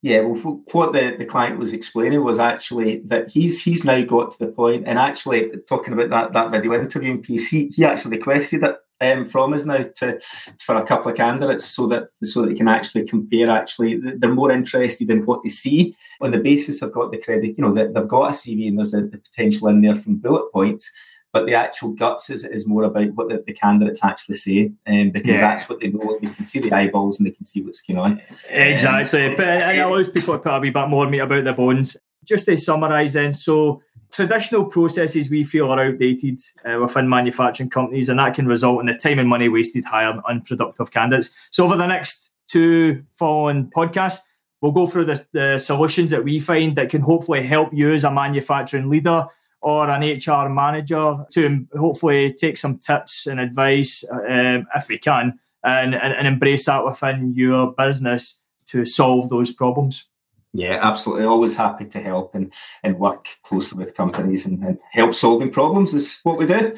Yeah, 0.00 0.20
well, 0.20 0.62
what 0.72 0.94
the, 0.94 1.16
the 1.18 1.26
client 1.26 1.58
was 1.58 1.74
explaining 1.74 2.24
was 2.24 2.38
actually 2.38 3.00
that 3.00 3.32
he's 3.32 3.62
he's 3.62 3.84
now 3.84 4.02
got 4.02 4.30
to 4.30 4.46
the 4.46 4.50
point, 4.50 4.84
and 4.86 4.98
actually 4.98 5.50
talking 5.68 5.92
about 5.92 6.08
that 6.08 6.32
that 6.32 6.50
video 6.50 6.80
interviewing 6.80 7.20
piece, 7.20 7.50
he, 7.50 7.66
he 7.66 7.84
actually 7.84 8.16
requested 8.16 8.64
it 8.64 8.76
um, 9.00 9.26
from 9.26 9.52
us 9.52 9.64
now 9.64 9.84
to 9.96 10.20
for 10.60 10.76
a 10.76 10.86
couple 10.86 11.10
of 11.10 11.16
candidates 11.16 11.64
so 11.64 11.86
that 11.88 12.08
so 12.22 12.42
that 12.42 12.48
they 12.48 12.54
can 12.54 12.68
actually 12.68 13.04
compare. 13.04 13.50
Actually, 13.50 14.00
they're 14.00 14.32
more 14.32 14.52
interested 14.52 15.10
in 15.10 15.26
what 15.26 15.40
they 15.42 15.50
see 15.50 15.96
on 16.20 16.30
the 16.30 16.38
basis 16.38 16.80
they've 16.80 16.92
got 16.92 17.10
the 17.10 17.18
credit. 17.18 17.56
You 17.56 17.64
know, 17.64 17.74
that 17.74 17.94
they've 17.94 18.08
got 18.08 18.30
a 18.30 18.32
CV 18.32 18.68
and 18.68 18.78
there's 18.78 18.94
a, 18.94 19.02
the 19.02 19.18
potential 19.18 19.68
in 19.68 19.82
there 19.82 19.94
from 19.94 20.16
bullet 20.16 20.52
points. 20.52 20.90
But 21.32 21.46
the 21.46 21.54
actual 21.54 21.88
guts 21.88 22.30
is, 22.30 22.44
is 22.44 22.64
more 22.64 22.84
about 22.84 23.12
what 23.14 23.28
the, 23.28 23.42
the 23.44 23.52
candidates 23.52 24.04
actually 24.04 24.36
say, 24.36 24.72
um, 24.86 25.10
because 25.10 25.34
yeah. 25.34 25.40
that's 25.40 25.68
what 25.68 25.80
they 25.80 25.88
know. 25.88 26.16
They 26.22 26.28
can 26.30 26.46
see 26.46 26.60
the 26.60 26.72
eyeballs 26.72 27.18
and 27.18 27.26
they 27.26 27.32
can 27.32 27.44
see 27.44 27.60
what's 27.60 27.80
going 27.80 27.98
on. 27.98 28.22
Exactly, 28.48 29.26
um, 29.26 29.36
but 29.36 29.48
it 29.48 29.80
allows 29.80 30.10
people 30.10 30.34
to 30.34 30.38
put 30.38 30.54
a 30.54 30.60
wee 30.60 30.70
bit 30.70 30.88
more 30.88 31.10
meat 31.10 31.18
about 31.18 31.42
their 31.42 31.52
bones. 31.52 31.96
Just 32.24 32.46
to 32.46 32.56
summarise, 32.56 33.14
then, 33.14 33.32
so 33.32 33.82
traditional 34.12 34.64
processes 34.64 35.30
we 35.30 35.44
feel 35.44 35.70
are 35.70 35.84
outdated 35.84 36.40
uh, 36.64 36.78
within 36.80 37.08
manufacturing 37.08 37.70
companies, 37.70 38.08
and 38.08 38.18
that 38.18 38.34
can 38.34 38.46
result 38.46 38.80
in 38.80 38.86
the 38.86 38.94
time 38.94 39.18
and 39.18 39.28
money 39.28 39.48
wasted 39.48 39.84
hiring 39.84 40.22
unproductive 40.28 40.90
candidates. 40.90 41.34
So, 41.50 41.64
over 41.64 41.76
the 41.76 41.86
next 41.86 42.32
two 42.46 43.04
following 43.14 43.70
podcasts, 43.74 44.20
we'll 44.60 44.72
go 44.72 44.86
through 44.86 45.06
the, 45.06 45.26
the 45.32 45.58
solutions 45.58 46.10
that 46.10 46.24
we 46.24 46.40
find 46.40 46.76
that 46.76 46.90
can 46.90 47.02
hopefully 47.02 47.46
help 47.46 47.70
you 47.72 47.92
as 47.92 48.04
a 48.04 48.10
manufacturing 48.10 48.88
leader 48.88 49.26
or 49.60 49.88
an 49.88 50.02
HR 50.02 50.48
manager 50.48 51.24
to 51.32 51.66
hopefully 51.78 52.32
take 52.32 52.56
some 52.56 52.78
tips 52.78 53.26
and 53.26 53.40
advice, 53.40 54.04
um, 54.10 54.66
if 54.76 54.88
we 54.88 54.98
can, 54.98 55.38
and, 55.64 55.94
and, 55.94 56.12
and 56.12 56.26
embrace 56.26 56.66
that 56.66 56.84
within 56.84 57.32
your 57.34 57.72
business 57.72 58.42
to 58.66 58.84
solve 58.84 59.30
those 59.30 59.52
problems. 59.52 60.08
Yeah, 60.56 60.78
absolutely. 60.80 61.24
Always 61.24 61.56
happy 61.56 61.84
to 61.86 62.00
help 62.00 62.36
and, 62.36 62.54
and 62.84 62.96
work 62.96 63.28
closely 63.42 63.84
with 63.84 63.96
companies 63.96 64.46
and, 64.46 64.62
and 64.62 64.78
help 64.92 65.12
solving 65.12 65.50
problems 65.50 65.92
is 65.92 66.20
what 66.22 66.38
we 66.38 66.46
do. 66.46 66.76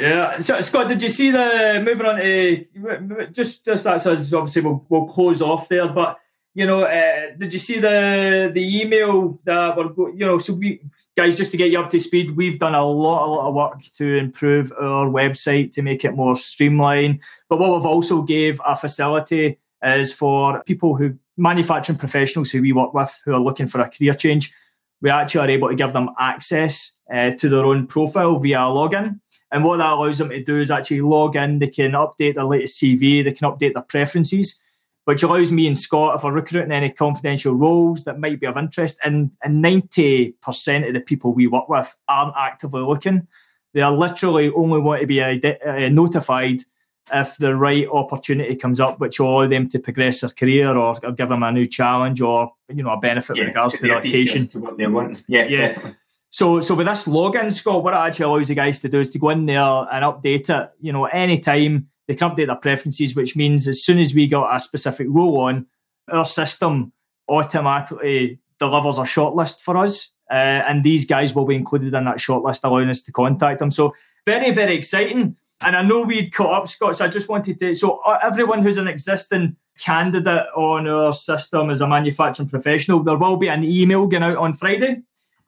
Yeah. 0.00 0.38
So 0.38 0.60
Scott, 0.60 0.86
did 0.86 1.02
you 1.02 1.08
see 1.08 1.32
the 1.32 1.82
moving 1.84 2.06
on 2.06 2.16
to 2.16 3.26
just 3.32 3.64
just 3.64 3.82
that 3.84 4.00
says 4.00 4.32
obviously 4.32 4.62
we'll, 4.62 4.86
we'll 4.88 5.06
close 5.06 5.42
off 5.42 5.68
there, 5.68 5.88
but 5.88 6.18
you 6.54 6.64
know, 6.64 6.82
uh, 6.84 7.34
did 7.36 7.52
you 7.52 7.58
see 7.58 7.80
the 7.80 8.52
the 8.54 8.80
email 8.80 9.40
that 9.44 9.76
we're 9.76 10.10
you 10.10 10.24
know 10.24 10.38
so 10.38 10.54
we 10.54 10.80
guys 11.16 11.36
just 11.36 11.50
to 11.50 11.56
get 11.56 11.72
you 11.72 11.80
up 11.80 11.90
to 11.90 11.98
speed, 11.98 12.36
we've 12.36 12.60
done 12.60 12.76
a 12.76 12.84
lot 12.86 13.26
a 13.26 13.30
lot 13.30 13.48
of 13.48 13.54
work 13.54 13.82
to 13.96 14.16
improve 14.16 14.72
our 14.80 15.08
website 15.08 15.72
to 15.72 15.82
make 15.82 16.04
it 16.04 16.12
more 16.12 16.36
streamlined. 16.36 17.18
But 17.48 17.58
what 17.58 17.72
we've 17.74 17.84
also 17.84 18.22
gave 18.22 18.60
a 18.64 18.76
facility 18.76 19.58
is 19.82 20.12
for 20.12 20.62
people 20.64 20.94
who 20.94 21.18
manufacturing 21.38 21.98
professionals 21.98 22.50
who 22.50 22.60
we 22.60 22.72
work 22.72 22.92
with 22.92 23.22
who 23.24 23.32
are 23.32 23.40
looking 23.40 23.68
for 23.68 23.80
a 23.80 23.88
career 23.88 24.12
change. 24.12 24.52
We 25.00 25.10
actually 25.10 25.40
are 25.40 25.50
able 25.50 25.68
to 25.68 25.76
give 25.76 25.92
them 25.92 26.10
access 26.18 26.98
uh, 27.12 27.30
to 27.30 27.48
their 27.48 27.64
own 27.64 27.86
profile 27.86 28.38
via 28.38 28.58
login. 28.58 29.20
And 29.50 29.64
what 29.64 29.78
that 29.78 29.92
allows 29.92 30.18
them 30.18 30.28
to 30.28 30.44
do 30.44 30.58
is 30.60 30.70
actually 30.70 31.00
log 31.00 31.36
in, 31.36 31.58
they 31.58 31.68
can 31.68 31.92
update 31.92 32.34
their 32.34 32.44
latest 32.44 32.82
CV, 32.82 33.24
they 33.24 33.32
can 33.32 33.50
update 33.50 33.72
their 33.72 33.82
preferences, 33.82 34.60
which 35.04 35.22
allows 35.22 35.50
me 35.50 35.66
and 35.66 35.78
Scott, 35.78 36.16
if 36.16 36.24
we're 36.24 36.32
recruiting 36.32 36.72
any 36.72 36.90
confidential 36.90 37.54
roles 37.54 38.04
that 38.04 38.18
might 38.18 38.40
be 38.40 38.46
of 38.46 38.58
interest, 38.58 38.98
and, 39.04 39.30
and 39.42 39.64
90% 39.64 40.86
of 40.86 40.92
the 40.92 41.00
people 41.00 41.32
we 41.32 41.46
work 41.46 41.68
with 41.68 41.96
aren't 42.08 42.34
actively 42.36 42.82
looking. 42.82 43.26
They 43.72 43.80
are 43.80 43.92
literally 43.92 44.50
only 44.50 44.80
want 44.80 45.00
to 45.00 45.06
be 45.06 45.22
uh, 45.22 45.88
notified 45.88 46.64
if 47.12 47.36
the 47.36 47.54
right 47.54 47.86
opportunity 47.88 48.56
comes 48.56 48.80
up, 48.80 49.00
which 49.00 49.20
will 49.20 49.28
allow 49.28 49.48
them 49.48 49.68
to 49.70 49.78
progress 49.78 50.20
their 50.20 50.30
career 50.30 50.76
or, 50.76 50.96
or 51.04 51.12
give 51.12 51.28
them 51.28 51.42
a 51.42 51.52
new 51.52 51.66
challenge 51.66 52.20
or 52.20 52.52
you 52.68 52.82
know 52.82 52.90
a 52.90 52.98
benefit 52.98 53.36
yeah, 53.36 53.42
with 53.42 53.48
regards 53.48 53.74
to 53.76 53.82
their 53.82 53.94
location. 53.96 54.46
To 54.48 54.60
what 54.60 54.76
they 54.76 54.86
want. 54.86 55.24
Yeah, 55.28 55.44
yeah. 55.44 55.68
Definitely. 55.68 55.96
So, 56.30 56.60
so 56.60 56.74
with 56.74 56.86
this 56.86 57.08
login, 57.08 57.52
Scott, 57.52 57.82
what 57.82 57.94
it 57.94 57.96
actually 57.96 58.26
allows 58.26 58.48
the 58.48 58.54
guys 58.54 58.80
to 58.80 58.88
do 58.88 59.00
is 59.00 59.10
to 59.10 59.18
go 59.18 59.30
in 59.30 59.46
there 59.46 59.60
and 59.60 60.04
update 60.04 60.50
it. 60.50 60.70
You 60.80 60.92
know, 60.92 61.06
anytime 61.06 61.88
they 62.06 62.14
can 62.14 62.30
update 62.30 62.46
their 62.46 62.56
preferences, 62.56 63.16
which 63.16 63.34
means 63.34 63.66
as 63.66 63.82
soon 63.82 63.98
as 63.98 64.14
we 64.14 64.26
got 64.26 64.54
a 64.54 64.60
specific 64.60 65.06
role 65.10 65.40
on, 65.40 65.66
our 66.10 66.24
system 66.24 66.92
automatically 67.28 68.40
delivers 68.58 68.98
a 68.98 69.02
shortlist 69.02 69.60
for 69.60 69.76
us, 69.78 70.14
uh, 70.30 70.34
and 70.34 70.84
these 70.84 71.06
guys 71.06 71.34
will 71.34 71.46
be 71.46 71.54
included 71.54 71.94
in 71.94 72.04
that 72.04 72.18
shortlist, 72.18 72.60
allowing 72.64 72.88
us 72.88 73.02
to 73.02 73.12
contact 73.12 73.60
them. 73.60 73.70
So, 73.70 73.94
very, 74.26 74.52
very 74.52 74.76
exciting. 74.76 75.36
And 75.60 75.74
I 75.74 75.82
know 75.82 76.02
we'd 76.02 76.32
caught 76.32 76.62
up, 76.62 76.68
Scott, 76.68 76.96
so 76.96 77.04
I 77.04 77.08
just 77.08 77.28
wanted 77.28 77.58
to. 77.58 77.74
So, 77.74 78.00
uh, 78.06 78.18
everyone 78.22 78.62
who's 78.62 78.78
an 78.78 78.88
existing 78.88 79.56
candidate 79.78 80.46
on 80.56 80.86
our 80.86 81.12
system 81.12 81.70
as 81.70 81.80
a 81.80 81.88
manufacturing 81.88 82.48
professional, 82.48 83.02
there 83.02 83.16
will 83.16 83.36
be 83.36 83.48
an 83.48 83.64
email 83.64 84.06
going 84.06 84.22
out 84.22 84.36
on 84.36 84.52
Friday. 84.52 85.02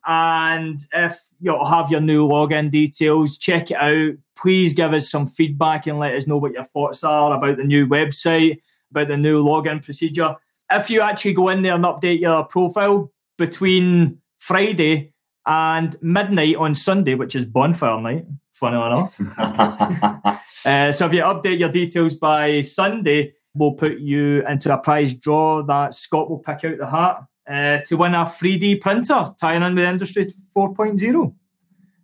And 0.07 0.81
if 0.93 1.21
you'll 1.41 1.67
have 1.67 1.91
your 1.91 2.01
new 2.01 2.27
login 2.27 2.71
details, 2.71 3.37
check 3.37 3.71
it 3.71 3.77
out. 3.77 4.15
Please 4.37 4.73
give 4.73 4.93
us 4.93 5.11
some 5.11 5.27
feedback 5.27 5.87
and 5.87 5.99
let 5.99 6.15
us 6.15 6.27
know 6.27 6.39
what 6.39 6.53
your 6.53 6.65
thoughts 6.65 7.05
are 7.05 7.37
about 7.37 7.59
the 7.59 7.65
new 7.65 7.87
website, 7.87 8.61
about 8.91 9.09
the 9.09 9.17
new 9.17 9.45
login 9.45 9.85
procedure. 9.85 10.37
If 10.71 10.89
you 10.89 11.03
actually 11.03 11.35
go 11.35 11.49
in 11.49 11.63
there 11.63 11.75
and 11.75 11.85
update 11.85 12.21
your 12.21 12.45
profile 12.45 13.13
between 13.37 14.21
Friday 14.39 15.13
and 15.47 15.97
midnight 16.03 16.57
on 16.57 16.75
Sunday, 16.75 17.15
which 17.15 17.35
is 17.35 17.45
bonfire 17.45 18.01
night, 18.01 18.27
funny 18.61 18.77
enough. 18.77 19.21
uh, 20.67 20.93
so 20.93 21.07
if 21.07 21.13
you 21.13 21.23
update 21.23 21.59
your 21.59 21.73
details 21.73 22.15
by 22.15 22.61
Sunday, 22.61 23.33
we'll 23.55 23.73
put 23.73 23.99
you 23.99 24.47
into 24.47 24.73
a 24.73 24.79
prize 24.79 25.15
draw 25.15 25.63
that 25.65 25.95
Scott 25.95 26.31
will 26.31 26.39
pick 26.39 26.65
out 26.65 26.79
the 26.79 26.87
hat 26.87 27.25
uh, 27.51 27.83
to 27.87 27.97
win 27.97 28.15
a 28.15 28.25
3D 28.25 28.81
printer 28.81 29.35
tying 29.41 29.63
in 29.63 29.75
with 29.75 29.85
Industry 29.85 30.27
4.0. 30.57 31.35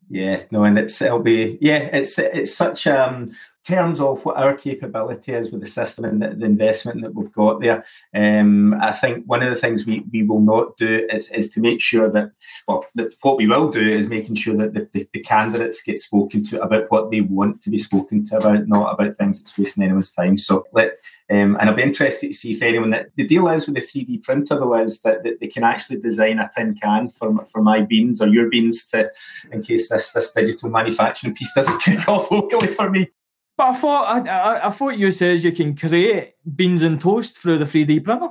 Yeah, 0.09 0.41
no, 0.51 0.65
and 0.65 0.79
it's 0.79 1.03
it'll 1.03 1.19
be 1.19 1.59
yeah, 1.61 1.79
it's 1.93 2.19
it's 2.19 2.55
such 2.55 2.87
um 2.87 3.27
terms 3.67 4.01
of 4.01 4.25
what 4.25 4.37
our 4.37 4.55
capability 4.55 5.33
is 5.33 5.51
with 5.51 5.61
the 5.61 5.67
system 5.67 6.05
and 6.05 6.23
the, 6.23 6.29
the 6.29 6.47
investment 6.47 7.03
that 7.03 7.15
we've 7.15 7.33
got 7.33 7.61
there, 7.61 7.85
um, 8.15 8.75
I 8.81 8.93
think 8.93 9.25
one 9.27 9.43
of 9.43 9.51
the 9.51 9.57
things 9.57 9.87
we, 9.87 10.05
we 10.13 10.23
will 10.23 10.41
not 10.41 10.77
do 10.77 11.07
is, 11.11 11.31
is 11.31 11.51
to 11.51 11.61
make 11.61 11.81
sure 11.81 12.09
that, 12.11 12.31
well, 12.69 12.87
that 12.95 13.15
what 13.23 13.37
we 13.37 13.47
will 13.47 13.69
do 13.69 13.81
is 13.81 14.09
making 14.09 14.37
sure 14.37 14.57
that 14.57 14.75
the, 14.75 14.89
the, 14.93 15.09
the, 15.13 15.21
candidates 15.21 15.83
get 15.83 15.99
spoken 15.99 16.45
to 16.45 16.63
about 16.63 16.85
what 16.91 17.11
they 17.11 17.21
want 17.21 17.61
to 17.63 17.71
be 17.71 17.79
spoken 17.79 18.25
to 18.25 18.37
about, 18.37 18.69
not 18.69 18.93
about 18.93 19.17
things 19.17 19.43
that's 19.43 19.59
wasting 19.59 19.83
anyone's 19.83 20.13
time. 20.13 20.37
So 20.37 20.67
let, 20.73 20.99
um, 21.29 21.57
and 21.57 21.69
I'll 21.69 21.75
be 21.75 21.83
interested 21.83 22.29
to 22.29 22.33
see 22.33 22.53
if 22.53 22.63
anyone 22.63 22.91
that 22.91 23.09
the 23.17 23.27
deal 23.27 23.49
is 23.49 23.67
with 23.67 23.75
the 23.75 23.81
3D 23.81 24.23
printer 24.23 24.57
though 24.57 24.81
is 24.81 25.01
that, 25.01 25.25
that 25.25 25.41
they 25.41 25.49
can 25.49 25.65
actually 25.65 26.01
design 26.01 26.39
a 26.39 26.49
tin 26.55 26.77
can 26.77 27.11
for, 27.11 27.45
for 27.47 27.63
my 27.63 27.81
beans 27.81 28.23
or 28.23 28.29
your 28.29 28.49
beans 28.49 28.87
to, 28.89 29.11
in 29.51 29.63
case 29.63 29.89
this, 29.89 30.13
this 30.13 30.33
digital 30.33 30.71
manufacturing 30.71 31.35
piece 31.35 31.53
doesn't 31.53 31.81
kick 31.83 32.09
off 32.09 32.31
locally 32.31 32.69
for 32.69 32.89
me. 32.91 33.09
But 33.57 33.69
I 33.69 33.75
thought 33.75 34.05
I, 34.05 34.31
I, 34.31 34.67
I, 34.67 34.71
thought 34.71 34.99
you 34.99 35.11
says 35.11 35.45
you 35.45 35.53
can 35.53 35.75
create 35.75 36.35
beans 36.55 36.83
and 36.83 37.01
toast 37.01 37.39
through 37.39 37.59
the 37.59 37.65
3D 37.65 38.05
printer. 38.05 38.29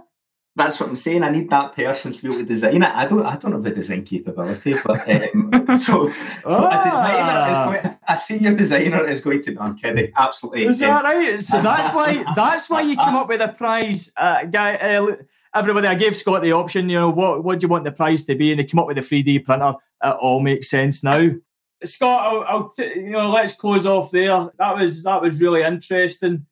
That's 0.57 0.79
what 0.79 0.87
I'm 0.87 0.95
saying. 0.95 1.21
I 1.21 1.31
need 1.31 1.49
that 1.49 1.75
person 1.75 2.13
to 2.13 2.21
be 2.21 2.27
able 2.29 2.37
to 2.37 2.45
design 2.45 2.81
it. 2.81 2.95
I 2.95 3.05
don't. 3.05 3.25
I 3.25 3.35
don't 3.35 3.51
have 3.51 3.63
the 3.63 3.71
design 3.71 4.05
capability, 4.05 4.75
but 4.85 5.09
um, 5.09 5.51
so, 5.77 6.09
so 6.09 6.13
ah. 6.45 6.79
a 6.79 6.83
designer 6.89 7.51
is 7.51 7.83
going. 7.83 7.97
A 8.07 8.17
senior 8.17 8.53
designer 8.53 9.05
is 9.05 9.19
going 9.19 9.41
to. 9.41 9.51
No, 9.51 9.61
I'm 9.61 9.75
kidding. 9.75 10.13
Absolutely. 10.15 10.65
Is 10.65 10.79
that 10.79 11.03
right? 11.03 11.43
So 11.43 11.61
that's 11.61 11.93
why. 11.93 12.23
That's 12.35 12.69
why 12.69 12.81
you 12.81 12.95
came 12.95 13.15
up 13.15 13.27
with 13.27 13.41
a 13.41 13.49
prize, 13.49 14.13
uh, 14.15 14.45
guy. 14.45 14.75
Uh, 14.75 15.17
everybody, 15.53 15.87
I 15.87 15.95
gave 15.95 16.15
Scott 16.15 16.41
the 16.41 16.53
option. 16.53 16.87
You 16.87 16.99
know, 16.99 17.09
what 17.09 17.43
what 17.43 17.59
do 17.59 17.65
you 17.65 17.69
want 17.69 17.83
the 17.83 17.91
prize 17.91 18.23
to 18.25 18.35
be? 18.35 18.51
And 18.51 18.59
they 18.59 18.63
came 18.63 18.79
up 18.79 18.87
with 18.87 18.97
a 18.97 19.01
3D 19.01 19.43
printer. 19.43 19.73
It 20.03 20.15
all 20.21 20.39
makes 20.39 20.69
sense 20.69 21.03
now. 21.03 21.31
Scott, 21.83 22.21
I'll, 22.21 22.43
I'll 22.47 22.69
t- 22.69 22.95
you 22.95 23.11
know, 23.11 23.31
let's 23.31 23.55
close 23.55 23.85
off 23.85 24.11
there. 24.11 24.49
That 24.57 24.77
was 24.77 25.03
that 25.03 25.21
was 25.21 25.41
really 25.41 25.63
interesting. 25.63 26.45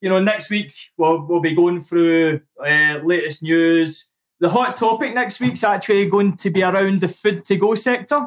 You 0.00 0.08
know, 0.08 0.20
next 0.20 0.50
week 0.50 0.72
we'll 0.96 1.26
we'll 1.26 1.40
be 1.40 1.54
going 1.54 1.80
through 1.80 2.40
uh, 2.58 2.98
latest 3.04 3.42
news. 3.42 4.12
The 4.40 4.48
hot 4.48 4.76
topic 4.78 5.14
next 5.14 5.38
week's 5.40 5.64
actually 5.64 6.08
going 6.08 6.36
to 6.38 6.50
be 6.50 6.62
around 6.62 7.00
the 7.00 7.08
food 7.08 7.44
to 7.46 7.56
go 7.56 7.74
sector 7.74 8.26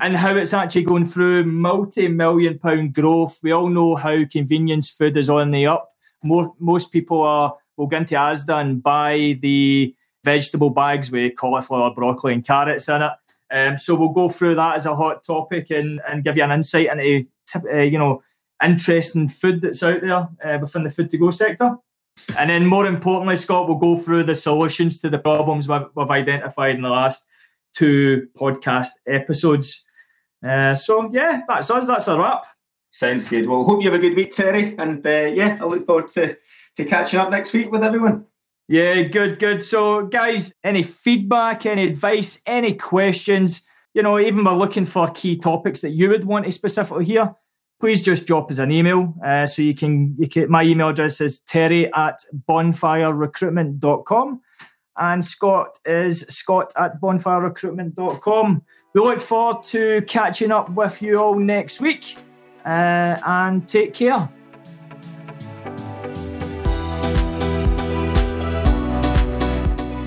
and 0.00 0.16
how 0.16 0.36
it's 0.36 0.54
actually 0.54 0.84
going 0.84 1.06
through 1.06 1.44
multi-million 1.44 2.60
pound 2.60 2.94
growth. 2.94 3.40
We 3.42 3.50
all 3.50 3.68
know 3.68 3.96
how 3.96 4.24
convenience 4.30 4.90
food 4.90 5.16
is 5.16 5.28
on 5.28 5.50
the 5.50 5.66
up. 5.66 5.88
More, 6.22 6.54
most 6.60 6.92
people 6.92 7.22
are 7.22 7.56
will 7.76 7.86
go 7.86 7.96
into 7.96 8.14
Asda 8.14 8.60
and 8.60 8.82
buy 8.82 9.38
the 9.40 9.94
vegetable 10.22 10.70
bags 10.70 11.10
with 11.10 11.34
cauliflower, 11.34 11.94
broccoli, 11.94 12.34
and 12.34 12.46
carrots 12.46 12.88
in 12.88 13.02
it. 13.02 13.12
Um, 13.50 13.76
so 13.76 13.94
we'll 13.94 14.10
go 14.10 14.28
through 14.28 14.54
that 14.56 14.76
as 14.76 14.86
a 14.86 14.94
hot 14.94 15.24
topic 15.24 15.70
and, 15.70 16.00
and 16.08 16.24
give 16.24 16.36
you 16.36 16.44
an 16.44 16.52
insight 16.52 16.86
into 16.86 17.28
uh, 17.72 17.78
you 17.78 17.98
know 17.98 18.22
interesting 18.62 19.28
food 19.28 19.62
that's 19.62 19.82
out 19.82 20.00
there 20.00 20.28
uh, 20.44 20.58
within 20.60 20.84
the 20.84 20.90
food 20.90 21.10
to 21.10 21.18
go 21.18 21.30
sector. 21.30 21.76
And 22.36 22.50
then 22.50 22.66
more 22.66 22.86
importantly, 22.86 23.36
Scott, 23.36 23.66
we'll 23.66 23.78
go 23.78 23.96
through 23.96 24.24
the 24.24 24.34
solutions 24.34 25.00
to 25.00 25.08
the 25.08 25.18
problems 25.18 25.68
we've, 25.68 25.80
we've 25.94 26.10
identified 26.10 26.74
in 26.74 26.82
the 26.82 26.90
last 26.90 27.26
two 27.74 28.28
podcast 28.36 28.88
episodes. 29.06 29.86
Uh, 30.46 30.74
so 30.74 31.10
yeah, 31.12 31.42
that's 31.48 31.70
us. 31.70 31.86
That's 31.86 32.08
a 32.08 32.18
wrap. 32.18 32.44
Sounds 32.90 33.28
good. 33.28 33.48
Well, 33.48 33.64
hope 33.64 33.82
you 33.82 33.90
have 33.90 33.98
a 33.98 34.02
good 34.02 34.16
week, 34.16 34.32
Terry. 34.32 34.74
And 34.76 35.06
uh, 35.06 35.30
yeah, 35.32 35.56
I 35.60 35.64
look 35.64 35.86
forward 35.86 36.08
to, 36.08 36.36
to 36.76 36.84
catching 36.84 37.20
up 37.20 37.30
next 37.30 37.52
week 37.52 37.70
with 37.70 37.84
everyone. 37.84 38.26
Yeah, 38.70 39.02
good, 39.02 39.40
good. 39.40 39.60
So, 39.60 40.06
guys, 40.06 40.54
any 40.62 40.84
feedback, 40.84 41.66
any 41.66 41.88
advice, 41.88 42.40
any 42.46 42.74
questions, 42.74 43.66
you 43.94 44.02
know, 44.04 44.20
even 44.20 44.44
we're 44.44 44.52
looking 44.52 44.86
for 44.86 45.10
key 45.10 45.36
topics 45.36 45.80
that 45.80 45.90
you 45.90 46.08
would 46.10 46.22
want 46.22 46.44
to 46.44 46.52
specifically 46.52 47.04
hear, 47.04 47.34
please 47.80 48.00
just 48.00 48.28
drop 48.28 48.48
us 48.48 48.58
an 48.58 48.70
email. 48.70 49.12
Uh, 49.26 49.44
so 49.44 49.62
you 49.62 49.74
can, 49.74 50.14
you 50.20 50.28
can, 50.28 50.48
my 50.48 50.62
email 50.62 50.90
address 50.90 51.20
is 51.20 51.40
terry 51.40 51.92
at 51.94 52.20
bonfirerecruitment.com 52.48 54.40
and 54.98 55.24
Scott 55.24 55.80
is 55.84 56.20
scott 56.28 56.72
at 56.78 57.00
bonfirerecruitment.com. 57.00 58.62
We 58.94 59.00
look 59.00 59.18
forward 59.18 59.64
to 59.64 60.02
catching 60.02 60.52
up 60.52 60.70
with 60.70 61.02
you 61.02 61.18
all 61.18 61.36
next 61.36 61.80
week 61.80 62.16
uh, 62.64 63.16
and 63.26 63.66
take 63.66 63.94
care. 63.94 64.30